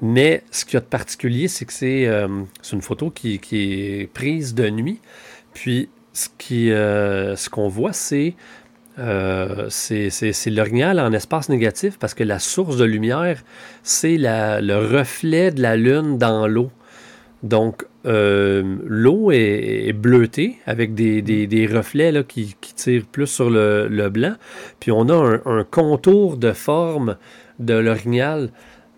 mais 0.00 0.42
ce 0.50 0.64
qu'il 0.64 0.74
y 0.74 0.76
a 0.78 0.80
de 0.80 0.86
particulier, 0.86 1.48
c'est 1.48 1.64
que 1.66 1.72
c'est 1.72 2.06
une 2.06 2.82
photo 2.82 3.10
qui, 3.10 3.40
est 3.52 4.12
prise 4.12 4.54
de 4.54 4.68
nuit. 4.70 5.00
Puis, 5.52 5.88
ce 6.14 6.28
euh, 6.52 7.36
ce 7.36 7.50
qu'on 7.50 7.68
voit, 7.68 7.92
c'est 7.92 8.34
euh, 8.98 9.66
c'est 9.70 10.10
l'orignal 10.50 11.00
en 11.00 11.12
espace 11.12 11.48
négatif 11.48 11.98
parce 11.98 12.14
que 12.14 12.24
la 12.24 12.38
source 12.38 12.76
de 12.76 12.84
lumière, 12.84 13.42
c'est 13.82 14.16
le 14.18 14.96
reflet 14.96 15.50
de 15.50 15.60
la 15.62 15.76
Lune 15.76 16.18
dans 16.18 16.46
l'eau. 16.46 16.70
Donc, 17.42 17.84
euh, 18.06 18.76
l'eau 18.86 19.30
est, 19.30 19.88
est 19.88 19.92
bleutée 19.92 20.56
avec 20.66 20.94
des, 20.94 21.20
des- 21.22 21.46
des 21.46 21.66
reflets 21.66 22.10
là, 22.12 22.22
qui, 22.22 22.54
qui 22.60 22.74
tirent 22.74 23.04
plus 23.10 23.26
sur 23.26 23.50
le, 23.50 23.86
le 23.88 24.08
blanc. 24.08 24.34
Puis 24.80 24.90
on 24.92 25.08
a 25.10 25.14
un, 25.14 25.42
un 25.44 25.64
contour 25.64 26.36
de 26.38 26.52
forme 26.52 27.16
de 27.58 27.74
l'orignal, 27.74 28.50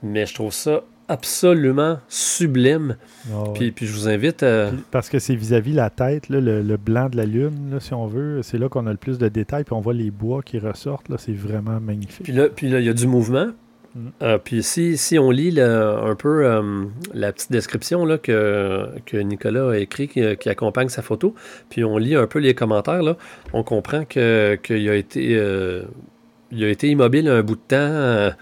mais 0.03 0.27
je 0.27 0.35
trouve 0.35 0.53
ça 0.53 0.83
absolument 1.09 1.99
sublime. 2.09 2.97
Ah 3.31 3.51
ouais. 3.51 3.71
Puis, 3.71 3.87
je 3.87 3.93
vous 3.93 4.09
invite 4.09 4.43
à... 4.43 4.71
Parce 4.91 5.09
que 5.09 5.19
c'est 5.19 5.35
vis-à-vis 5.35 5.73
la 5.73 5.91
tête, 5.91 6.29
là, 6.29 6.41
le, 6.41 6.63
le 6.63 6.77
blanc 6.77 7.09
de 7.09 7.17
la 7.17 7.27
lune, 7.27 7.71
là, 7.73 7.81
si 7.81 7.95
on 7.95 8.07
veut. 8.07 8.41
C'est 8.43 8.59
là 8.59 8.69
qu'on 8.69 8.87
a 8.87 8.91
le 8.91 8.97
plus 8.97 9.19
de 9.19 9.29
détails. 9.29 9.65
Puis 9.65 9.75
on 9.75 9.81
voit 9.81 9.95
les 9.95 10.11
bois 10.11 10.43
qui 10.43 10.59
ressortent. 10.59 11.09
Là, 11.09 11.17
c'est 11.19 11.33
vraiment 11.33 11.81
magnifique. 11.81 12.25
Puis 12.25 12.33
là, 12.33 12.49
puis 12.49 12.69
là, 12.69 12.81
il 12.81 12.87
y 12.87 12.89
a 12.89 12.93
du 12.93 13.07
mouvement. 13.07 13.49
Mm. 13.95 14.09
Euh, 14.23 14.39
puis 14.39 14.63
si, 14.63 14.97
si 14.97 15.19
on 15.19 15.31
lit 15.31 15.61
un 15.61 16.15
peu 16.17 16.45
euh, 16.45 16.85
la 17.15 17.33
petite 17.33 17.53
description 17.53 18.05
là, 18.05 18.19
que, 18.19 18.89
que 19.07 19.17
Nicolas 19.17 19.71
a 19.71 19.77
écrit 19.79 20.09
qui, 20.09 20.37
qui 20.37 20.49
accompagne 20.49 20.89
sa 20.89 21.03
photo, 21.03 21.35
puis 21.71 21.85
on 21.85 21.97
lit 21.97 22.15
un 22.15 22.27
peu 22.27 22.41
les 22.41 22.55
commentaires, 22.55 23.03
là, 23.03 23.17
on 23.53 23.63
comprend 23.63 24.05
que- 24.05 24.57
qu'il 24.63 24.89
a 24.89 24.95
été... 24.95 25.37
euh, 25.37 25.83
il 26.53 26.63
a 26.63 26.69
été 26.69 26.89
immobile 26.89 27.27
un 27.29 27.43
bout 27.43 27.57
de 27.57 27.61
temps 27.67 28.37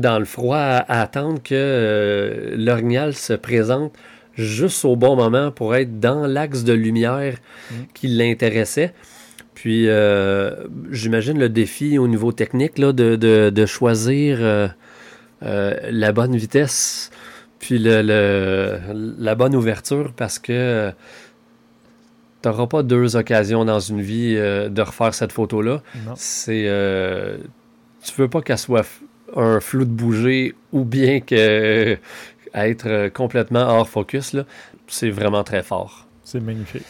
dans 0.00 0.18
le 0.18 0.24
froid 0.24 0.56
à, 0.56 0.78
à 0.78 1.02
attendre 1.02 1.42
que 1.42 1.54
euh, 1.54 2.54
l'orignal 2.56 3.14
se 3.14 3.32
présente 3.32 3.92
juste 4.36 4.84
au 4.84 4.94
bon 4.96 5.16
moment 5.16 5.50
pour 5.50 5.74
être 5.74 5.98
dans 6.00 6.26
l'axe 6.26 6.64
de 6.64 6.72
lumière 6.72 7.36
Mm. 7.70 7.74
qui 7.94 8.08
l'intéressait. 8.08 8.94
Puis 9.54 9.88
euh, 9.88 10.54
j'imagine 10.90 11.38
le 11.38 11.48
défi 11.48 11.98
au 11.98 12.06
niveau 12.08 12.30
technique 12.32 12.78
là, 12.78 12.92
de, 12.92 13.16
de- 13.16 13.50
de 13.50 13.66
choisir 13.66 14.38
euh, 14.40 14.68
euh, 15.42 15.74
la 15.90 16.12
bonne 16.12 16.36
vitesse 16.36 17.10
puis 17.58 17.78
le, 17.80 18.02
le- 18.02 18.78
la 19.18 19.34
bonne 19.34 19.56
ouverture 19.56 20.12
parce 20.16 20.38
que 20.38 20.92
tu 22.40 22.48
n'auras 22.48 22.68
pas 22.68 22.82
deux 22.84 23.16
occasions 23.16 23.64
dans 23.64 23.80
une 23.80 24.00
vie 24.00 24.36
de 24.36 24.80
refaire 24.80 25.12
cette 25.12 25.32
photo-là. 25.32 25.82
C'est. 26.14 26.68
tu 28.04 28.12
veux 28.16 28.28
pas 28.28 28.40
qu'elle 28.42 28.58
soit 28.58 28.86
un 29.36 29.60
flou 29.60 29.84
de 29.84 29.90
bouger 29.90 30.54
ou 30.72 30.84
bien 30.84 31.20
que 31.20 31.96
être 32.54 32.86
euh, 32.86 33.10
complètement 33.10 33.60
hors 33.60 33.88
focus. 33.88 34.34
C'est 34.86 35.10
vraiment 35.10 35.44
très 35.44 35.62
fort 35.62 36.06
C'est 36.24 36.40
magnifique. 36.40 36.82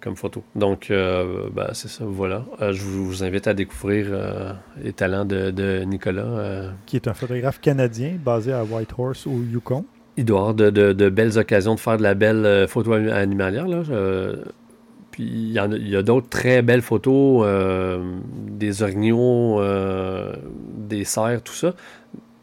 comme 0.00 0.16
photo. 0.16 0.42
Donc, 0.54 0.90
euh, 0.90 1.48
ben, 1.52 1.68
c'est 1.72 1.88
ça, 1.88 2.04
voilà. 2.06 2.44
Euh, 2.62 2.72
je 2.72 2.82
vous, 2.82 3.22
invite 3.24 3.46
à 3.48 3.54
découvrir 3.54 4.06
euh, 4.10 4.52
les 4.82 4.92
talents 4.92 5.24
de, 5.24 5.50
de 5.50 5.80
Nicolas. 5.84 6.22
euh. 6.22 6.70
Qui 6.86 6.96
est 6.96 7.08
un 7.08 7.14
photographe 7.14 7.60
canadien 7.60 8.12
basé 8.24 8.52
à 8.52 8.62
Whitehorse 8.64 9.26
au 9.26 9.42
Yukon. 9.42 9.84
il 10.16 10.24
doit 10.24 10.38
avoir 10.38 10.54
de, 10.54 10.70
de- 10.70 10.92
de 10.92 11.08
belles 11.08 11.38
occasions 11.38 11.74
de 11.74 11.80
faire 11.80 11.96
de 11.98 12.02
la 12.02 12.14
belle 12.14 12.46
euh, 12.46 12.66
photo 12.68 12.92
ani- 12.92 13.10
animalière. 13.10 13.66
Là. 13.66 13.82
Il 15.22 15.52
y, 15.52 15.58
a, 15.96 16.02
d'autres 16.02 16.30
très 16.30 16.62
belles 16.62 16.80
photos, 16.80 17.44
euh, 17.44 18.16
des 18.48 18.82
orignaux, 18.82 19.60
euh, 19.60 20.34
des 20.78 21.04
cerfs, 21.04 21.42
tout 21.42 21.52
ça. 21.52 21.74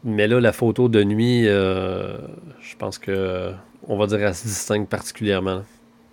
Mais 0.04 0.28
là, 0.28 0.40
la 0.40 0.52
photo 0.52 0.88
de 0.88 1.02
nuit, 1.02 1.48
euh, 1.48 2.18
je 2.60 2.76
pense 2.76 2.98
que 2.98 3.50
on 3.88 3.96
va 3.96 4.06
dire, 4.06 4.20
elle 4.20 4.34
se 4.34 4.46
distingue 4.46 4.86
particulièrement. 4.86 5.62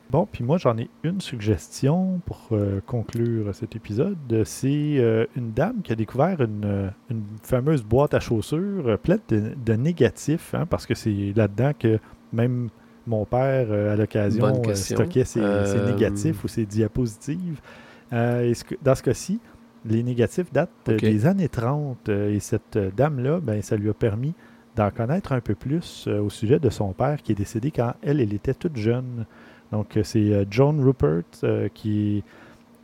Bon, 0.10 0.28
puis 0.32 0.44
moi, 0.44 0.58
j'en 0.58 0.76
ai 0.78 0.90
une 1.04 1.22
suggestion 1.22 2.20
pour 2.26 2.50
conclure 2.86 3.54
cet 3.54 3.76
épisode. 3.76 4.18
C'est 4.44 5.28
une 5.36 5.52
dame 5.52 5.82
qui 5.84 5.92
a 5.92 5.96
découvert 5.96 6.42
une, 6.42 6.92
une 7.12 7.24
fameuse 7.44 7.84
boîte 7.84 8.14
à 8.14 8.20
chaussures 8.20 8.98
pleine 9.00 9.20
de, 9.30 9.54
de 9.64 9.74
négatifs, 9.74 10.56
hein, 10.56 10.66
parce 10.70 10.86
que 10.86 10.96
c'est 10.96 11.34
là-dedans 11.36 11.72
que 11.78 12.00
même 12.34 12.70
mon 13.08 13.26
père, 13.26 13.68
euh, 13.70 13.94
à 13.94 13.96
l'occasion, 13.96 14.44
euh, 14.72 14.76
stockait 14.96 15.26
ses, 15.26 15.40
ses 15.40 15.46
Euh, 15.46 15.92
négatifs 15.92 16.44
ou 16.44 16.48
ses 16.48 16.66
diapositives. 16.66 17.60
Et 18.12 18.54
ce 18.54 18.64
que- 18.64 18.76
dans 18.84 18.96
ce 18.96 19.04
cas-ci, 19.04 19.40
les 19.86 20.04
négatifs 20.04 20.52
datent 20.54 20.70
des 20.86 21.26
années 21.26 21.50
30 21.50 22.10
euh, 22.10 22.34
et 22.34 22.40
cette 22.40 22.78
dame-là, 22.96 23.40
ben, 23.42 23.62
ça 23.62 23.76
lui 23.76 23.90
a 23.90 23.94
permis 23.94 24.34
d'en 24.76 24.90
connaître 24.92 25.32
un 25.32 25.40
peu 25.42 25.56
plus 25.56 26.08
au 26.08 26.30
sujet 26.30 26.60
de 26.60 26.70
son 26.70 26.92
père 26.94 27.22
qui 27.22 27.32
est 27.32 27.36
décédé 27.36 27.72
quand 27.72 27.94
elle, 28.02 28.20
elle 28.20 28.34
était 28.34 28.54
toute 28.54 28.76
jeune. 28.76 29.26
Donc, 29.72 29.98
c'est 30.04 30.46
Joan 30.52 30.82
Rupert 30.84 31.24
qui 31.74 32.24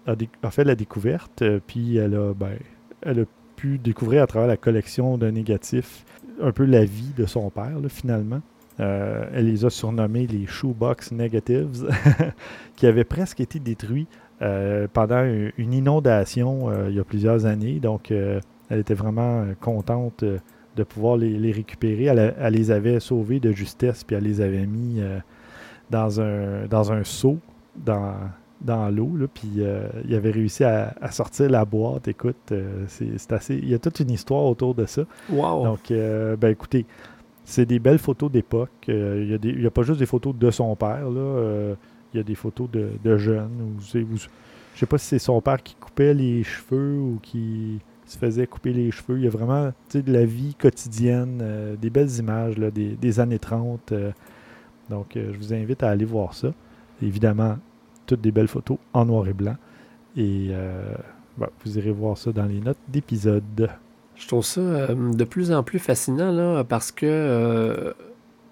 a, 0.07 0.15
fait 0.51 0.63
la 0.63 0.75
découverte, 0.75 1.43
puis 1.67 1.97
elle 1.97 2.15
a, 2.15 2.33
ben, 2.33 2.53
elle 3.01 3.19
a 3.21 3.23
pu 3.57 3.77
découvrir 3.77 4.23
à 4.23 4.27
travers 4.27 4.47
la 4.47 4.57
collection 4.57 5.17
de 5.17 5.29
négatifs 5.29 6.05
un 6.41 6.51
peu 6.51 6.65
la 6.65 6.85
vie 6.85 7.11
de 7.17 7.25
son 7.25 7.49
père, 7.49 7.77
là, 7.79 7.89
finalement. 7.89 8.41
Euh, 8.79 9.25
elle 9.33 9.45
les 9.45 9.65
a 9.65 9.69
surnommés 9.69 10.25
les 10.27 10.47
Shoebox 10.47 11.11
Negatives, 11.11 11.87
qui 12.75 12.87
avaient 12.87 13.03
presque 13.03 13.39
été 13.39 13.59
détruits 13.59 14.07
euh, 14.41 14.87
pendant 14.91 15.23
une 15.57 15.73
inondation 15.73 16.69
euh, 16.69 16.87
il 16.89 16.95
y 16.95 16.99
a 16.99 17.03
plusieurs 17.03 17.45
années. 17.45 17.79
Donc, 17.79 18.11
elle 18.11 18.79
était 18.79 18.93
vraiment 18.95 19.45
contente 19.59 20.23
de 20.23 20.83
pouvoir 20.83 21.17
les, 21.17 21.37
les 21.37 21.51
récupérer. 21.51 22.05
Elle, 22.05 22.19
a- 22.19 22.33
elle 22.39 22.53
les 22.53 22.71
avait 22.71 22.99
sauvés 22.99 23.39
de 23.39 23.51
justesse, 23.51 24.03
puis 24.03 24.15
elle 24.15 24.23
les 24.23 24.39
avait 24.41 24.65
mis 24.65 25.01
dans, 25.89 26.21
un, 26.21 26.65
dans 26.69 26.91
un 26.91 27.03
seau 27.03 27.37
dans, 27.75 28.15
dans 28.61 28.89
l'eau. 28.89 29.11
Puis 29.33 29.51
euh, 29.57 29.87
il 30.07 30.15
avait 30.15 30.31
réussi 30.31 30.63
à, 30.63 30.93
à 31.01 31.11
sortir 31.11 31.49
la 31.49 31.65
boîte. 31.65 32.07
Écoute, 32.07 32.37
euh, 32.51 32.85
c'est 32.87 33.17
c'est 33.17 33.33
assez. 33.33 33.55
Il 33.55 33.69
y 33.69 33.73
a 33.73 33.79
toute 33.79 33.99
une 33.99 34.11
histoire 34.11 34.43
autour 34.45 34.73
de 34.75 34.85
ça. 34.85 35.03
Wow! 35.29 35.65
Donc, 35.65 35.91
euh, 35.91 36.35
ben 36.37 36.49
écoutez, 36.49 36.85
c'est 37.43 37.65
des 37.65 37.79
belles 37.79 37.99
photos 37.99 38.31
d'époque. 38.31 38.69
Euh, 38.89 39.37
Il 39.43 39.59
n'y 39.59 39.65
a 39.65 39.71
pas 39.71 39.83
juste 39.83 39.99
des 39.99 40.05
photos 40.05 40.35
de 40.35 40.51
son 40.51 40.75
père, 40.75 41.03
euh, 41.07 41.75
il 42.13 42.17
y 42.17 42.19
a 42.19 42.23
des 42.23 42.35
photos 42.35 42.69
de, 42.69 43.17
jeunes. 43.17 43.77
C'est- 43.81 44.01
ou- 44.01 44.17
je 44.17 44.79
sais 44.79 44.85
pas 44.85 44.97
si 44.97 45.07
c'est 45.07 45.19
son 45.19 45.41
père 45.41 45.61
qui 45.61 45.75
coupait 45.75 46.13
les 46.13 46.43
cheveux 46.43 46.97
ou 46.97 47.19
qui 47.21 47.79
se 48.05 48.17
faisait 48.17 48.47
couper 48.47 48.73
les 48.73 48.91
cheveux. 48.91 49.17
Il 49.17 49.23
y 49.23 49.27
a 49.27 49.29
vraiment 49.29 49.71
de 49.93 50.11
la 50.11 50.25
vie 50.25 50.55
quotidienne, 50.55 51.39
euh, 51.41 51.75
des 51.75 51.89
belles 51.89 52.11
images 52.19 52.55
des, 52.57 53.19
années 53.19 53.39
30. 53.39 53.91
euh. 53.91 54.11
donc, 54.89 55.11
je 55.15 55.37
vous 55.37 55.53
invite 55.53 55.83
à 55.83 55.89
aller 55.89 56.05
voir 56.05 56.33
ça. 56.33 56.53
Évidemment, 57.01 57.57
toutes 58.05 58.21
des 58.21 58.31
belles 58.31 58.47
photos 58.47 58.77
en 58.93 59.05
noir 59.05 59.27
et 59.27 59.33
blanc. 59.33 59.55
Et 60.17 60.49
ben, 61.37 61.47
vous 61.63 61.77
irez 61.77 61.91
voir 61.91 62.17
ça 62.17 62.31
dans 62.31 62.45
les 62.45 62.59
notes 62.59 62.77
d'épisode. 62.89 63.69
Je 64.21 64.27
trouve 64.27 64.45
ça 64.45 64.61
euh, 64.61 64.95
de 65.13 65.23
plus 65.23 65.51
en 65.51 65.63
plus 65.63 65.79
fascinant 65.79 66.31
là, 66.31 66.63
parce 66.63 66.91
que 66.91 67.05
euh, 67.07 67.91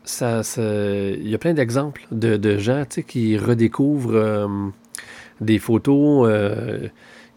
ça, 0.04 0.42
ça- 0.44 0.62
il 0.64 1.28
y 1.30 1.36
a 1.36 1.38
plein 1.38 1.54
d'exemples 1.54 2.06
de, 2.12 2.38
de 2.38 2.58
gens 2.58 2.84
qui 3.08 3.38
redécouvrent 3.38 4.16
euh, 4.16 4.48
des 5.42 5.60
photos 5.60 6.28
euh, 6.30 6.88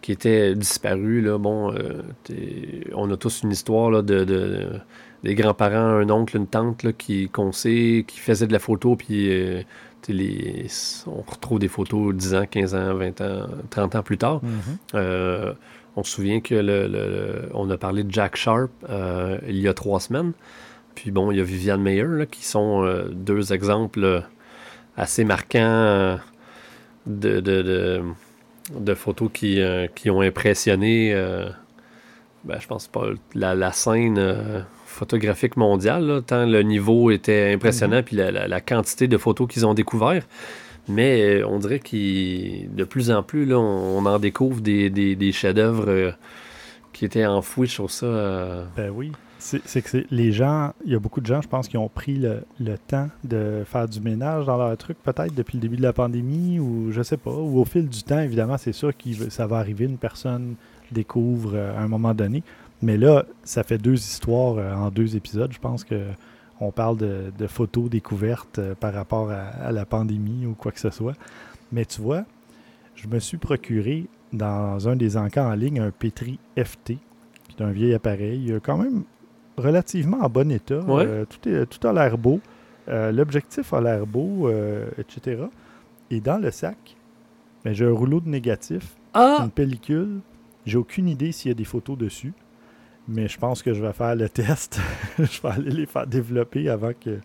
qui 0.00 0.12
étaient 0.12 0.54
disparues. 0.54 1.20
Là. 1.20 1.36
Bon, 1.38 1.72
euh, 1.74 2.02
on 2.94 3.10
a 3.10 3.16
tous 3.16 3.42
une 3.42 3.50
histoire 3.52 3.90
là, 3.90 4.00
de, 4.02 4.24
de- 4.24 4.66
des 5.22 5.34
grands-parents, 5.34 5.76
un 5.76 6.08
oncle, 6.10 6.36
une 6.36 6.46
tante 6.48 6.82
là, 6.82 6.92
qui, 6.92 7.28
qu'on 7.28 7.52
sait, 7.52 8.04
qui 8.08 8.18
faisaient 8.18 8.46
de 8.48 8.52
la 8.52 8.58
photo, 8.58 8.96
puis 8.96 9.28
les, 10.08 10.66
on 11.06 11.22
retrouve 11.30 11.60
des 11.60 11.68
photos 11.68 12.12
10 12.14 12.34
ans, 12.34 12.44
15 12.50 12.74
ans, 12.74 12.94
20 12.94 13.20
ans, 13.20 13.46
30 13.70 13.94
ans 13.94 14.02
plus 14.02 14.18
tard. 14.18 14.40
Euh, 14.96 15.52
on 15.96 16.02
se 16.02 16.12
souvient 16.12 16.40
que 16.40 16.54
le, 16.54 17.48
on 17.54 17.68
a 17.70 17.76
parlé 17.76 18.02
de 18.04 18.10
Jack 18.10 18.36
Sharp 18.36 18.70
euh, 18.88 19.38
il 19.46 19.58
y 19.58 19.68
a 19.68 19.74
trois 19.74 20.00
semaines. 20.00 20.32
Puis 20.94 21.10
bon, 21.10 21.30
il 21.30 21.38
y 21.38 21.40
a 21.40 21.44
Viviane 21.44 21.80
Meyer 21.82 22.04
là, 22.06 22.26
qui 22.26 22.44
sont 22.44 22.84
euh, 22.84 23.04
deux 23.10 23.52
exemples 23.52 24.22
assez 24.96 25.24
marquants 25.24 25.58
euh, 25.60 26.16
de, 27.06 27.40
de, 27.40 27.62
de- 27.62 28.02
de 28.78 28.94
photos 28.94 29.28
qui, 29.34 29.60
qui 29.96 30.08
ont 30.08 30.20
impressionné, 30.20 31.12
ben, 32.44 32.58
je 32.60 32.66
pense 32.68 32.86
pas, 32.86 33.06
la, 33.34 33.54
la 33.56 33.72
scène 33.72 34.64
photographique 34.86 35.56
mondiale, 35.56 36.06
là, 36.06 36.20
tant 36.22 36.46
le 36.46 36.62
niveau 36.62 37.10
était 37.10 37.52
impressionnant, 37.52 38.02
puis 38.04 38.14
la, 38.16 38.30
la- 38.30 38.46
la 38.48 38.60
quantité 38.60 39.08
de 39.08 39.18
photos 39.18 39.48
qu'ils 39.48 39.66
ont 39.66 39.74
découvert. 39.74 40.22
Mais 40.88 41.40
euh, 41.40 41.46
on 41.46 41.58
dirait 41.58 41.78
qu'il 41.78 42.74
de 42.74 42.84
plus 42.84 43.10
en 43.10 43.22
plus, 43.22 43.44
là, 43.44 43.58
on, 43.58 44.04
en 44.04 44.18
découvre 44.18 44.60
des, 44.60 45.32
chefs-d'œuvre 45.32 45.84
euh, 45.88 46.10
qui 46.92 47.04
étaient 47.04 47.26
enfouis. 47.26 47.68
Je 47.68 47.74
trouve 47.76 47.90
ça. 47.90 48.06
euh, 48.06 48.64
Ben 48.76 48.90
oui. 48.90 49.12
C'est 49.38 49.82
que 49.82 50.04
les 50.12 50.30
gens, 50.30 50.72
il 50.84 50.92
y 50.92 50.94
a 50.94 51.00
beaucoup 51.00 51.20
de 51.20 51.26
gens, 51.26 51.42
je 51.42 51.48
pense, 51.48 51.66
qui 51.66 51.76
ont 51.76 51.88
pris 51.88 52.14
le, 52.14 52.78
temps 52.86 53.08
de 53.24 53.64
faire 53.66 53.88
du 53.88 54.00
ménage 54.00 54.46
dans 54.46 54.56
leur 54.56 54.76
truc, 54.76 54.96
peut-être 55.02 55.34
depuis 55.34 55.56
le 55.56 55.62
début 55.62 55.76
de 55.76 55.82
la 55.82 55.92
pandémie, 55.92 56.60
ou 56.60 56.92
je 56.92 57.02
sais 57.02 57.16
pas, 57.16 57.32
ou 57.32 57.58
au 57.58 57.64
fil 57.64 57.88
du 57.88 58.04
temps, 58.04 58.20
évidemment, 58.20 58.56
c'est 58.56 58.72
sûr 58.72 58.92
que 58.96 59.30
ça 59.30 59.48
va 59.48 59.58
arriver, 59.58 59.86
une 59.86 59.98
personne 59.98 60.54
découvre 60.92 61.58
à 61.58 61.80
un 61.80 61.88
moment 61.88 62.14
donné. 62.14 62.44
Mais 62.82 62.96
là, 62.96 63.24
ça 63.42 63.64
fait 63.64 63.78
deux 63.78 63.94
histoires 63.94 64.58
en 64.78 64.90
deux 64.90 65.16
épisodes. 65.16 65.52
Je 65.52 65.58
pense 65.58 65.82
que 65.82 65.96
on 66.62 66.70
parle 66.72 66.96
de, 66.96 67.32
de 67.36 67.46
photos 67.46 67.88
découvertes 67.90 68.58
euh, 68.58 68.74
par 68.74 68.92
rapport 68.94 69.30
à, 69.30 69.38
à 69.40 69.72
la 69.72 69.84
pandémie 69.84 70.46
ou 70.46 70.54
quoi 70.54 70.72
que 70.72 70.80
ce 70.80 70.90
soit. 70.90 71.14
Mais 71.72 71.84
tu 71.84 72.00
vois, 72.00 72.24
je 72.94 73.08
me 73.08 73.18
suis 73.18 73.38
procuré 73.38 74.06
dans 74.32 74.88
un 74.88 74.96
des 74.96 75.16
encans 75.16 75.46
en 75.50 75.54
ligne 75.54 75.80
un 75.80 75.90
Petri 75.90 76.38
FT, 76.56 76.86
qui 77.48 77.56
est 77.58 77.62
un 77.62 77.70
vieil 77.70 77.94
appareil, 77.94 78.52
euh, 78.52 78.60
quand 78.62 78.78
même 78.78 79.02
relativement 79.58 80.18
en 80.22 80.28
bon 80.28 80.50
état. 80.50 80.80
Ouais. 80.80 81.04
Euh, 81.06 81.24
tout, 81.26 81.48
est- 81.48 81.66
tout 81.66 81.86
a 81.86 81.92
l'air 81.92 82.16
beau. 82.16 82.40
Euh, 82.88 83.12
L'objectif 83.12 83.72
a 83.74 83.80
l'air 83.80 84.06
beau, 84.06 84.48
euh, 84.48 84.86
etc. 84.98 85.44
Et 86.10 86.20
dans 86.20 86.38
le 86.38 86.50
sac, 86.50 86.96
ben, 87.64 87.72
j'ai 87.74 87.86
un 87.86 87.92
rouleau 87.92 88.20
de 88.20 88.28
négatif, 88.28 88.96
Ah! 89.14 89.38
une 89.44 89.50
pellicule. 89.50 90.20
J'ai 90.66 90.78
aucune 90.78 91.08
idée 91.08 91.32
s'il 91.32 91.50
y 91.50 91.52
a 91.52 91.54
des 91.54 91.64
photos 91.64 91.98
dessus. 91.98 92.32
Mais 93.08 93.28
je 93.28 93.38
pense 93.38 93.62
que 93.62 93.74
je 93.74 93.82
vais 93.82 93.92
faire 93.92 94.14
le 94.14 94.28
test. 94.28 94.80
je 95.18 95.42
vais 95.42 95.48
aller 95.48 95.70
les 95.70 95.86
faire 95.86 96.06
développer 96.06 96.68
avant 96.68 96.92
que. 96.98 97.18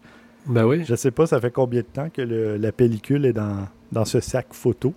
Ben 0.47 0.65
oui. 0.65 0.83
Je 0.85 0.95
sais 0.95 1.11
pas, 1.11 1.27
ça 1.27 1.39
fait 1.41 1.51
combien 1.51 1.81
de 1.81 1.85
temps 1.85 2.09
que 2.09 2.21
le- 2.21 2.57
la 2.57 2.71
pellicule 2.71 3.25
est 3.25 3.33
dans, 3.33 3.67
dans 3.91 4.05
ce 4.05 4.19
sac 4.19 4.47
photo. 4.53 4.93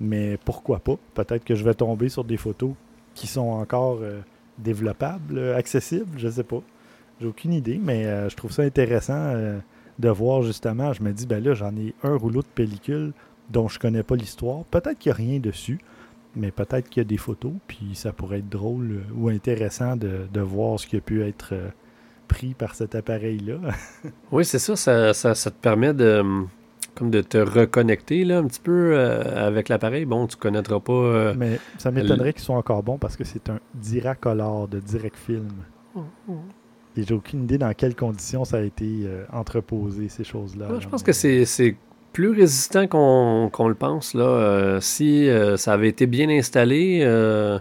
Mais 0.00 0.38
pourquoi 0.44 0.78
pas? 0.78 0.96
Peut-être 1.14 1.44
que 1.44 1.54
je 1.54 1.64
vais 1.64 1.74
tomber 1.74 2.08
sur 2.08 2.24
des 2.24 2.36
photos 2.36 2.72
qui 3.14 3.26
sont 3.26 3.40
encore 3.50 3.98
euh, 4.02 4.20
développables, 4.58 5.36
euh, 5.38 5.56
accessibles, 5.56 6.18
je 6.18 6.28
sais 6.28 6.44
pas. 6.44 6.62
J'ai 7.20 7.26
aucune 7.26 7.52
idée, 7.52 7.78
mais 7.82 8.06
euh, 8.06 8.28
je 8.28 8.36
trouve 8.36 8.50
ça 8.52 8.62
intéressant 8.62 9.34
de 9.98 10.08
voir 10.08 10.42
justement. 10.42 10.92
Je 10.92 11.02
me 11.02 11.12
dis, 11.12 11.26
ben 11.26 11.42
là, 11.44 11.54
j'en 11.54 11.76
ai 11.76 11.94
un 12.02 12.16
rouleau 12.16 12.40
de 12.42 12.46
pellicule 12.54 13.12
dont 13.50 13.68
je 13.68 13.78
connais 13.78 14.02
pas 14.02 14.16
l'histoire. 14.16 14.64
Peut-être 14.64 14.98
qu'il 14.98 15.10
n'y 15.10 15.14
a 15.14 15.16
rien 15.30 15.38
dessus, 15.40 15.78
mais 16.36 16.50
peut-être 16.50 16.88
qu'il 16.88 17.02
y 17.02 17.06
a 17.06 17.08
des 17.08 17.16
photos, 17.16 17.52
puis 17.66 17.90
ça 17.94 18.12
pourrait 18.12 18.38
être 18.38 18.48
drôle 18.48 18.90
euh, 18.92 19.14
ou 19.14 19.28
intéressant 19.28 19.96
de, 19.96 20.26
de 20.32 20.40
voir 20.40 20.78
ce 20.80 20.86
qui 20.86 20.96
a 20.96 21.00
pu 21.00 21.22
être 21.22 21.50
euh, 21.52 21.68
pris 22.28 22.54
par 22.54 22.74
cet 22.74 22.94
appareil-là. 22.94 23.56
Oui, 24.32 24.44
c'est 24.44 24.58
ça, 24.58 24.76
ça, 24.76 25.12
ça, 25.14 25.34
ça 25.34 25.50
te 25.50 25.56
permet 25.60 25.92
de, 25.92 26.20
hum, 26.20 26.48
comme 26.94 27.10
de 27.10 27.20
te 27.20 27.38
reconnecter 27.38 28.24
là, 28.24 28.38
un 28.38 28.46
petit 28.46 28.60
peu 28.60 28.92
euh, 28.94 29.46
avec 29.46 29.68
l'appareil. 29.68 30.04
Bon, 30.06 30.26
tu 30.26 30.36
connaîtras 30.36 30.80
pas. 30.80 30.92
euh, 30.92 31.34
mais 31.36 31.58
ça 31.78 31.90
m'étonnerait 31.90 32.32
qu'ils 32.32 32.42
soient 32.42 32.56
encore 32.56 32.82
bons 32.82 32.98
parce 32.98 33.16
que 33.16 33.24
c'est 33.24 33.48
un 33.50 33.60
Diracolor 33.74 34.68
de 34.68 34.78
Direct 34.80 35.16
Film. 35.16 35.48
Et 36.96 37.04
j'ai 37.04 37.14
aucune 37.14 37.44
idée 37.44 37.56
dans 37.58 37.72
quelles 37.72 37.94
conditions 37.96 38.44
ça 38.44 38.58
a 38.58 38.60
été 38.60 39.02
euh, 39.04 39.24
entreposé, 39.32 40.08
ces 40.10 40.24
choses-là. 40.24 40.70
Ouais, 40.72 40.80
je 40.80 40.88
pense 40.88 41.00
mais- 41.02 41.06
que 41.06 41.12
c'est 41.46 41.76
plus 42.12 42.30
résistant 42.30 42.86
qu'on 42.86 43.68
le 43.68 43.74
pense. 43.74 44.14
Là. 44.14 44.24
Euh, 44.24 44.80
si 44.80 45.28
euh, 45.28 45.56
ça 45.56 45.72
avait 45.72 45.88
été 45.88 46.06
bien 46.06 46.28
installé, 46.28 47.00
euh, 47.02 47.58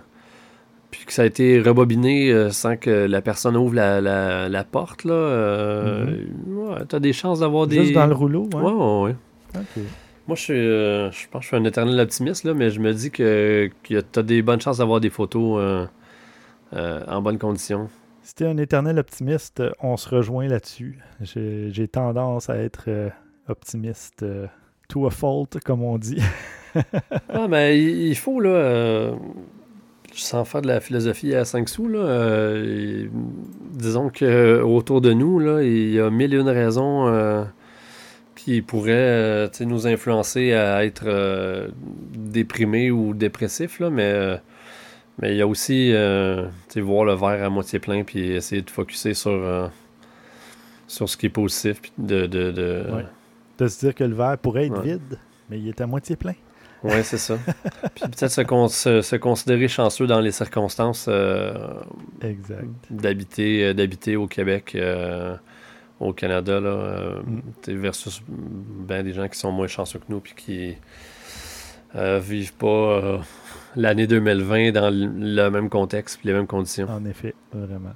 puis 0.91 1.05
que 1.05 1.13
ça 1.13 1.21
a 1.21 1.25
été 1.25 1.61
rebobiné 1.61 2.49
sans 2.51 2.75
que 2.77 2.89
la 3.05 3.21
personne 3.21 3.55
ouvre 3.55 3.75
la, 3.75 4.01
la- 4.01 4.49
la 4.49 4.63
porte, 4.63 5.03
là, 5.05 6.05
ouais, 6.47 6.85
t'as 6.87 6.99
des 6.99 7.13
chances 7.13 7.39
d'avoir 7.39 7.67
des. 7.67 7.77
Juste 7.77 7.93
dans 7.93 8.07
le 8.07 8.13
rouleau, 8.13 8.49
ouais. 8.53 8.61
Ouais, 8.61 8.71
ouais, 8.73 9.01
ouais. 9.03 9.15
Ok. 9.55 9.83
Moi, 10.27 10.35
je 10.35 10.41
suis, 10.41 10.53
je 10.53 11.27
pense 11.29 11.39
que 11.39 11.43
je 11.43 11.47
suis 11.47 11.55
un 11.57 11.63
éternel 11.63 11.99
optimiste, 11.99 12.43
là, 12.43 12.53
mais 12.53 12.69
je 12.69 12.79
me 12.79 12.93
dis 12.93 13.09
que, 13.09 13.69
que 13.83 13.99
tu 14.01 14.19
as 14.19 14.23
des 14.23 14.41
bonnes 14.41 14.61
chances 14.61 14.77
d'avoir 14.79 14.99
des 14.99 15.09
photos 15.09 15.87
en 16.73 17.21
bonnes 17.21 17.39
conditions. 17.39 17.89
Si 18.23 18.35
t'es 18.35 18.45
un 18.45 18.57
éternel 18.57 18.99
optimiste, 18.99 19.63
on 19.81 19.97
se 19.97 20.07
rejoint 20.07 20.47
là-dessus. 20.47 20.99
J'ai 21.21 21.87
tendance 21.87 22.49
à 22.49 22.57
être 22.57 22.87
optimiste 23.47 24.23
euh, 24.23 24.47
to 24.87 25.05
a 25.07 25.11
fault, 25.11 25.57
comme 25.65 25.83
on 25.83 25.97
dit. 25.97 26.21
Ah, 27.27 27.49
mais 27.49 27.77
il, 27.83 28.15
faut, 28.15 28.39
là, 28.39 28.49
euh, 28.49 29.11
sans 30.13 30.45
faire 30.45 30.61
de 30.61 30.67
la 30.67 30.79
philosophie 30.79 31.35
à 31.35 31.43
5 31.43 31.67
sous, 31.67 31.89
là, 31.89 31.99
euh, 31.99 33.07
disons 33.73 34.09
que 34.09 34.61
autour 34.61 35.01
de 35.01 35.11
nous, 35.11 35.39
là, 35.39 35.63
il 35.63 35.91
y 35.91 35.99
a 35.99 36.09
mille 36.09 36.33
et 36.33 36.37
une 36.37 36.47
raisons 36.47 37.09
euh, 37.09 37.43
qui 38.37 38.61
pourraient 38.61 39.49
nous 39.65 39.85
influencer 39.85 40.53
à 40.53 40.85
être 40.85 41.69
déprimés 42.15 42.89
ou 42.89 43.13
dépressifs, 43.13 43.81
là, 43.81 43.89
mais, 43.89 44.39
mais 45.21 45.31
il 45.33 45.37
y 45.37 45.41
a 45.41 45.47
aussi 45.47 45.91
voir 46.77 47.03
le 47.03 47.15
verre 47.15 47.43
à 47.43 47.49
moitié 47.49 47.79
plein 47.79 48.03
puis 48.05 48.31
essayer 48.31 48.61
de 48.61 48.69
focuser 48.69 49.13
sur, 49.13 49.69
sur 50.87 51.09
ce 51.09 51.17
qui 51.17 51.25
est 51.25 51.29
positif. 51.29 51.81
Puis 51.81 51.91
de, 51.97 52.27
de, 52.27 52.51
de- 52.51 52.85
Ouais. 52.93 53.05
De 53.57 53.67
se 53.67 53.79
dire 53.79 53.93
que 53.95 54.03
le 54.03 54.15
verre 54.15 54.37
pourrait 54.37 54.65
être 54.67 54.79
Ouais. 54.79 54.93
vide, 54.93 55.17
mais 55.49 55.59
il 55.59 55.67
est 55.67 55.79
à 55.81 55.87
moitié 55.87 56.15
plein. 56.15 56.33
Ouais, 56.83 57.03
c'est 57.03 57.17
ça. 57.19 57.37
Puis 57.95 58.05
peut-être 58.05 58.31
se, 58.31 58.41
con- 58.41 58.67
se- 58.67 59.01
se 59.03 59.15
considérer 59.15 59.67
chanceux 59.67 60.07
dans 60.07 60.19
les 60.19 60.31
circonstances 60.31 61.05
euh, 61.07 61.53
d'habiter 62.89 63.65
euh, 63.65 63.73
d'habiter 63.73 64.15
au 64.15 64.25
Québec, 64.27 64.73
euh, 64.75 65.35
au 65.99 66.11
Canada, 66.13 66.59
là, 66.59 66.69
euh, 66.69 67.21
Mm. 67.21 67.41
versus 67.81 68.21
ben, 68.27 69.03
des 69.03 69.13
gens 69.13 69.27
qui 69.27 69.37
sont 69.37 69.51
moins 69.51 69.67
chanceux 69.67 69.99
que 69.99 70.05
nous 70.09 70.19
puis 70.21 70.33
qui 70.35 70.75
vivent 71.95 72.53
pas 72.53 73.19
l'année 73.75 74.07
2020 74.07 74.71
dans 74.71 74.89
le, 74.89 75.07
le 75.07 75.49
même 75.49 75.69
contexte 75.69 76.17
puis 76.19 76.27
les 76.29 76.33
mêmes 76.33 76.47
conditions. 76.47 76.87
En 76.89 77.05
effet, 77.05 77.35
vraiment. 77.53 77.93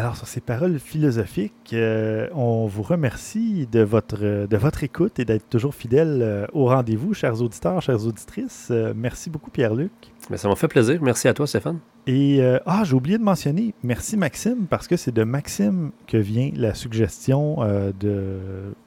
Alors, 0.00 0.14
sur 0.14 0.28
ces 0.28 0.40
paroles 0.40 0.78
philosophiques, 0.78 1.72
euh, 1.72 2.28
on 2.32 2.68
vous 2.68 2.84
remercie 2.84 3.66
de 3.66 3.80
votre, 3.80 4.46
de 4.46 4.56
votre 4.56 4.84
écoute 4.84 5.18
et 5.18 5.24
d'être 5.24 5.48
toujours 5.48 5.74
fidèle 5.74 6.20
euh, 6.22 6.46
au 6.52 6.66
rendez-vous, 6.66 7.14
chers 7.14 7.42
auditeurs, 7.42 7.82
chères 7.82 8.06
auditrices. 8.06 8.68
Euh, 8.70 8.92
merci 8.94 9.28
beaucoup, 9.28 9.50
Pierre-Luc. 9.50 9.90
Mais 10.30 10.36
ça 10.36 10.46
m'a 10.48 10.54
fait 10.54 10.68
plaisir. 10.68 11.02
Merci 11.02 11.26
à 11.26 11.34
toi, 11.34 11.48
Stéphane. 11.48 11.80
Et, 12.06 12.40
euh, 12.40 12.60
ah, 12.64 12.84
j'ai 12.84 12.94
oublié 12.94 13.18
de 13.18 13.24
mentionner, 13.24 13.74
merci 13.82 14.16
Maxime, 14.16 14.66
parce 14.70 14.86
que 14.86 14.96
c'est 14.96 15.10
de 15.10 15.24
Maxime 15.24 15.90
que 16.06 16.16
vient 16.16 16.52
la 16.54 16.74
suggestion 16.74 17.56
de, 17.98 18.38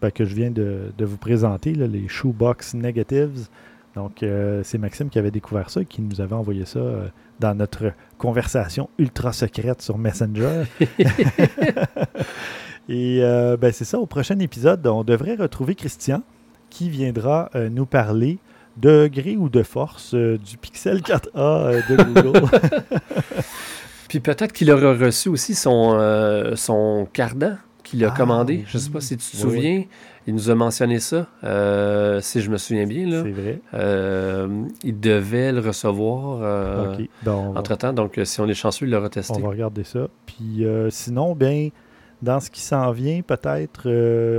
ben, 0.01 0.11
que 0.11 0.23
je 0.23 0.33
viens 0.33 0.49
de, 0.49 0.93
de 0.97 1.05
vous 1.05 1.17
présenter, 1.17 1.75
là, 1.75 1.87
les 1.87 2.07
Shoebox 2.07 2.73
Negatives. 2.73 3.49
Donc, 3.95 4.23
c'est 4.63 4.77
Maxime 4.77 5.09
qui 5.09 5.19
avait 5.19 5.31
découvert 5.31 5.69
ça 5.69 5.81
et 5.81 5.85
qui 5.85 6.01
nous 6.01 6.21
avait 6.21 6.35
envoyé 6.35 6.63
ça 6.63 6.79
dans 7.41 7.53
notre 7.53 7.91
conversation 8.21 8.87
ultra 8.99 9.33
secrète 9.33 9.81
sur 9.81 9.97
Messenger. 9.97 10.65
et 12.87 13.19
euh, 13.23 13.57
ben, 13.57 13.73
c'est 13.73 13.83
ça, 13.83 13.97
au 13.97 14.05
prochain 14.05 14.37
épisode, 14.37 14.85
on 14.85 15.03
devrait 15.03 15.33
retrouver 15.33 15.73
Christian 15.73 16.21
qui 16.69 16.89
viendra 16.89 17.49
euh, 17.55 17.67
nous 17.69 17.87
parler 17.87 18.37
de 18.77 19.09
gré 19.11 19.37
ou 19.37 19.49
de 19.49 19.63
force 19.63 20.13
euh, 20.13 20.37
du 20.37 20.57
Pixel 20.57 21.01
4a 21.01 21.29
euh, 21.35 21.81
de 21.89 21.95
Google. 22.03 22.47
Puis 24.07 24.19
peut-être 24.19 24.53
qu'il 24.53 24.69
aura 24.71 24.93
reçu 24.93 25.29
aussi 25.29 25.55
son, 25.55 25.97
son 26.55 27.07
cardan 27.11 27.55
qu'il 27.91 28.03
a 28.05 28.11
Ah, 28.13 28.17
commandé. 28.17 28.63
Je 28.67 28.77
oui. 28.77 28.83
sais 28.83 28.89
pas 28.89 29.01
si 29.01 29.17
tu 29.17 29.25
te 29.31 29.35
Oui, 29.35 29.41
souviens. 29.41 29.83
Il 30.27 30.35
nous 30.35 30.49
a 30.49 30.55
mentionné 30.55 30.99
ça, 30.99 31.27
euh, 31.43 32.19
si 32.21 32.41
je 32.41 32.51
me 32.51 32.57
souviens 32.57 32.85
bien. 32.85 33.23
C'est 33.23 33.31
vrai. 33.31 33.59
Euh, 33.73 34.63
il 34.83 34.99
devait 34.99 35.51
le 35.51 35.59
recevoir 35.61 36.39
euh. 36.43 36.95
Ben, 37.23 37.31
on, 37.31 37.55
entre-temps. 37.55 37.93
Donc, 37.93 38.19
si 38.23 38.39
on 38.39 38.47
est 38.47 38.53
chanceux, 38.53 38.85
il 38.85 38.91
l'aura 38.91 39.07
on 39.07 39.09
testé. 39.09 39.41
va 39.41 39.49
regarder 39.49 39.83
ça. 39.83 40.07
Puis 40.25 40.65
sinon, 40.89 41.33
bien, 41.35 41.69
dans 42.21 42.39
ce 42.39 42.49
qui 42.51 42.61
s'en 42.61 42.91
vient, 42.91 43.21
peut-être, 43.21 43.89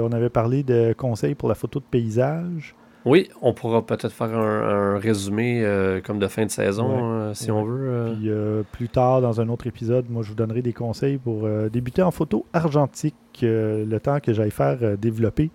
on 0.03 0.13
avait 0.13 0.31
parlé 0.31 0.63
de 0.63 0.93
conseils 0.97 1.35
pour 1.35 1.49
la 1.49 1.55
photo 1.57 1.81
de 1.81 1.85
paysage. 1.91 2.75
Oui, 3.05 3.29
on 3.41 3.53
pourra 3.53 3.85
peut-être 3.85 4.13
faire 4.13 4.37
un, 4.37 4.95
un 4.95 4.99
résumé 4.99 5.65
euh, 5.65 6.01
comme 6.01 6.19
de 6.19 6.29
fin 6.29 6.45
de 6.47 6.51
saison, 6.51 6.89
Ouais, 6.89 7.03
euh, 7.03 7.35
si 7.35 7.51
ouais. 7.51 7.59
on 7.59 7.65
veut. 7.65 7.89
euh. 8.27 8.63
Puis 8.73 8.79
plus 8.79 8.89
tard, 8.89 9.21
dans 9.21 9.41
un 9.41 9.49
autre 9.49 9.67
épisode, 9.67 10.07
moi, 10.09 10.23
je 10.23 10.29
vous 10.29 10.35
donnerai 10.37 10.63
des 10.63 10.73
conseils 10.73 11.19
pour 11.19 11.49
débuter 11.71 12.03
en 12.03 12.11
photo 12.11 12.47
argentique, 12.53 13.15
le 13.43 13.99
temps 13.99 14.21
que 14.21 14.33
j'aille 14.33 14.51
faire 14.51 14.97
développer 14.99 15.51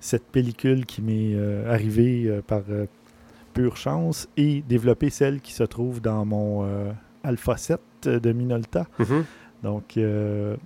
cette 0.00 0.24
pellicule 0.24 0.86
qui 0.86 1.02
m'est 1.02 1.36
arrivée 1.68 2.40
par 2.46 2.62
pure 3.54 3.76
chance 3.76 4.28
et 4.36 4.62
développer 4.68 5.10
celle 5.10 5.40
qui 5.40 5.52
se 5.52 5.64
trouve 5.64 6.00
dans 6.00 6.24
mon 6.24 6.66
Alpha 7.24 7.56
7 7.56 7.80
de 8.04 8.32
Minolta. 8.32 8.86
Mhm. 8.98 9.24
Donc, 9.62 9.96
euh, 9.96 10.56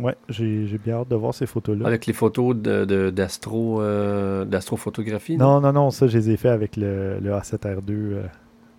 ouais, 0.00 0.16
j'ai 0.28 0.66
j'ai 0.66 0.78
bien 0.78 0.94
hâte 0.96 1.08
de 1.08 1.16
voir 1.16 1.34
ces 1.34 1.46
photos-là. 1.46 1.86
Avec 1.86 2.06
les 2.06 2.12
photos 2.12 2.56
de- 2.56 2.84
de- 2.84 3.10
d'astro, 3.10 3.80
euh, 3.82 4.44
d'astrophotographie. 4.44 5.36
Non, 5.36 5.60
non, 5.60 5.72
non, 5.72 5.90
ça, 5.90 6.06
je 6.06 6.16
les 6.18 6.30
ai 6.30 6.36
fait 6.36 6.48
avec 6.48 6.76
le, 6.76 7.18
le 7.20 7.30
A7R2. 7.32 7.90
euh, 7.90 8.22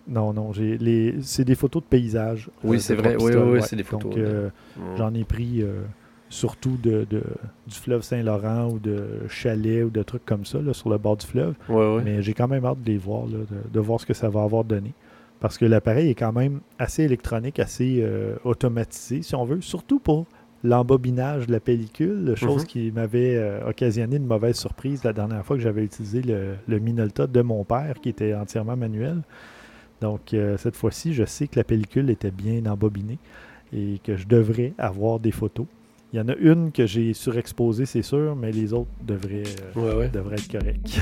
non, 0.08 0.32
non, 0.32 0.52
j'ai 0.52 0.76
les, 0.78 1.16
c'est 1.22 1.44
des 1.44 1.54
photos 1.54 1.82
de 1.82 1.88
paysage. 1.88 2.50
Oui, 2.64 2.76
euh, 2.76 2.80
c'est 2.80 2.96
de 2.96 3.00
vrai. 3.00 3.10
Oui, 3.10 3.16
pistoles, 3.26 3.36
oui, 3.42 3.48
oui, 3.48 3.52
ouais. 3.54 3.60
c'est 3.62 3.76
des 3.76 3.82
photos 3.84 4.10
Donc, 4.14 4.18
euh, 4.18 4.48
j'en 4.96 5.12
ai 5.14 5.24
pris 5.24 5.62
surtout 6.28 6.76
de, 6.82 7.06
de- 7.10 7.22
du 7.66 7.74
fleuve 7.74 8.02
Saint-Laurent 8.02 8.68
ou 8.70 8.78
de 8.78 9.04
chalets 9.28 9.84
ou 9.84 9.90
de 9.90 10.02
trucs 10.02 10.24
comme 10.24 10.44
ça 10.44 10.60
là, 10.62 10.72
sur 10.72 10.88
le 10.88 10.98
bord 10.98 11.16
du 11.16 11.26
fleuve. 11.26 11.54
Ouais, 11.68 11.96
ouais. 11.96 12.02
Mais 12.04 12.22
j'ai 12.22 12.34
quand 12.34 12.48
même 12.48 12.64
hâte 12.64 12.82
de 12.82 12.90
les 12.90 12.98
voir, 12.98 13.26
là, 13.26 13.38
de, 13.38 13.70
de 13.72 13.80
voir 13.80 14.00
ce 14.00 14.06
que 14.06 14.14
ça 14.14 14.28
va 14.28 14.42
avoir 14.42 14.64
donné. 14.64 14.92
Parce 15.40 15.56
que 15.58 15.64
l'appareil 15.64 16.10
est 16.10 16.14
quand 16.14 16.32
même 16.32 16.60
assez 16.78 17.02
électronique, 17.02 17.58
assez 17.58 17.98
euh, 18.00 18.36
automatisé, 18.44 19.22
si 19.22 19.34
on 19.34 19.44
veut, 19.44 19.60
surtout 19.60 19.98
pour 19.98 20.26
l'embobinage 20.62 21.46
de 21.46 21.52
la 21.52 21.60
pellicule, 21.60 22.34
chose 22.36 22.62
Mhm. 22.62 22.66
qui 22.66 22.90
m'avait 22.92 23.36
euh, 23.36 23.68
occasionné 23.68 24.16
une 24.16 24.26
mauvaise 24.26 24.56
surprise 24.56 25.02
la 25.04 25.12
dernière 25.12 25.44
fois 25.44 25.56
que 25.56 25.62
j'avais 25.62 25.84
utilisé 25.84 26.22
le, 26.22 26.54
le 26.68 26.78
Minolta 26.78 27.26
de 27.26 27.40
mon 27.42 27.64
père, 27.64 28.00
qui 28.00 28.08
était 28.10 28.34
entièrement 28.34 28.76
manuel. 28.76 29.22
Donc, 30.00 30.32
euh, 30.34 30.56
cette 30.58 30.76
fois-ci, 30.76 31.12
je 31.14 31.24
sais 31.24 31.46
que 31.46 31.56
la 31.56 31.64
pellicule 31.64 32.10
était 32.10 32.30
bien 32.30 32.64
embobinée 32.66 33.18
et 33.72 34.00
que 34.04 34.16
je 34.16 34.26
devrais 34.26 34.72
avoir 34.78 35.20
des 35.20 35.30
photos. 35.32 35.66
Il 36.12 36.18
y 36.18 36.20
en 36.20 36.28
a 36.28 36.34
une 36.34 36.72
que 36.72 36.86
j'ai 36.86 37.14
surexposée, 37.14 37.86
c'est 37.86 38.02
sûr, 38.02 38.34
mais 38.34 38.50
les 38.50 38.72
autres 38.72 38.90
devraient, 39.06 39.44
euh, 39.76 39.80
Ouais, 39.80 39.94
ouais. 39.96 40.08
devraient 40.08 40.34
être 40.36 40.50
corrects. 40.50 41.00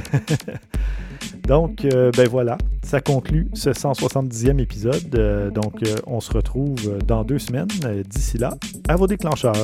donc, 1.49 1.87
euh, 1.87 2.11
ben 2.15 2.29
voilà, 2.29 2.59
ça 2.83 3.01
conclut 3.01 3.49
ce 3.55 3.71
170e 3.71 4.59
épisode. 4.61 5.15
Euh, 5.15 5.51
donc, 5.51 5.83
euh, 5.83 5.95
on 6.07 6.21
se 6.21 6.31
retrouve 6.33 6.99
dans 7.07 7.25
deux 7.25 7.39
semaines. 7.39 7.69
D'ici 8.07 8.37
là, 8.37 8.59
à 8.87 8.97
vos 8.97 9.07
déclencheurs. 9.07 9.55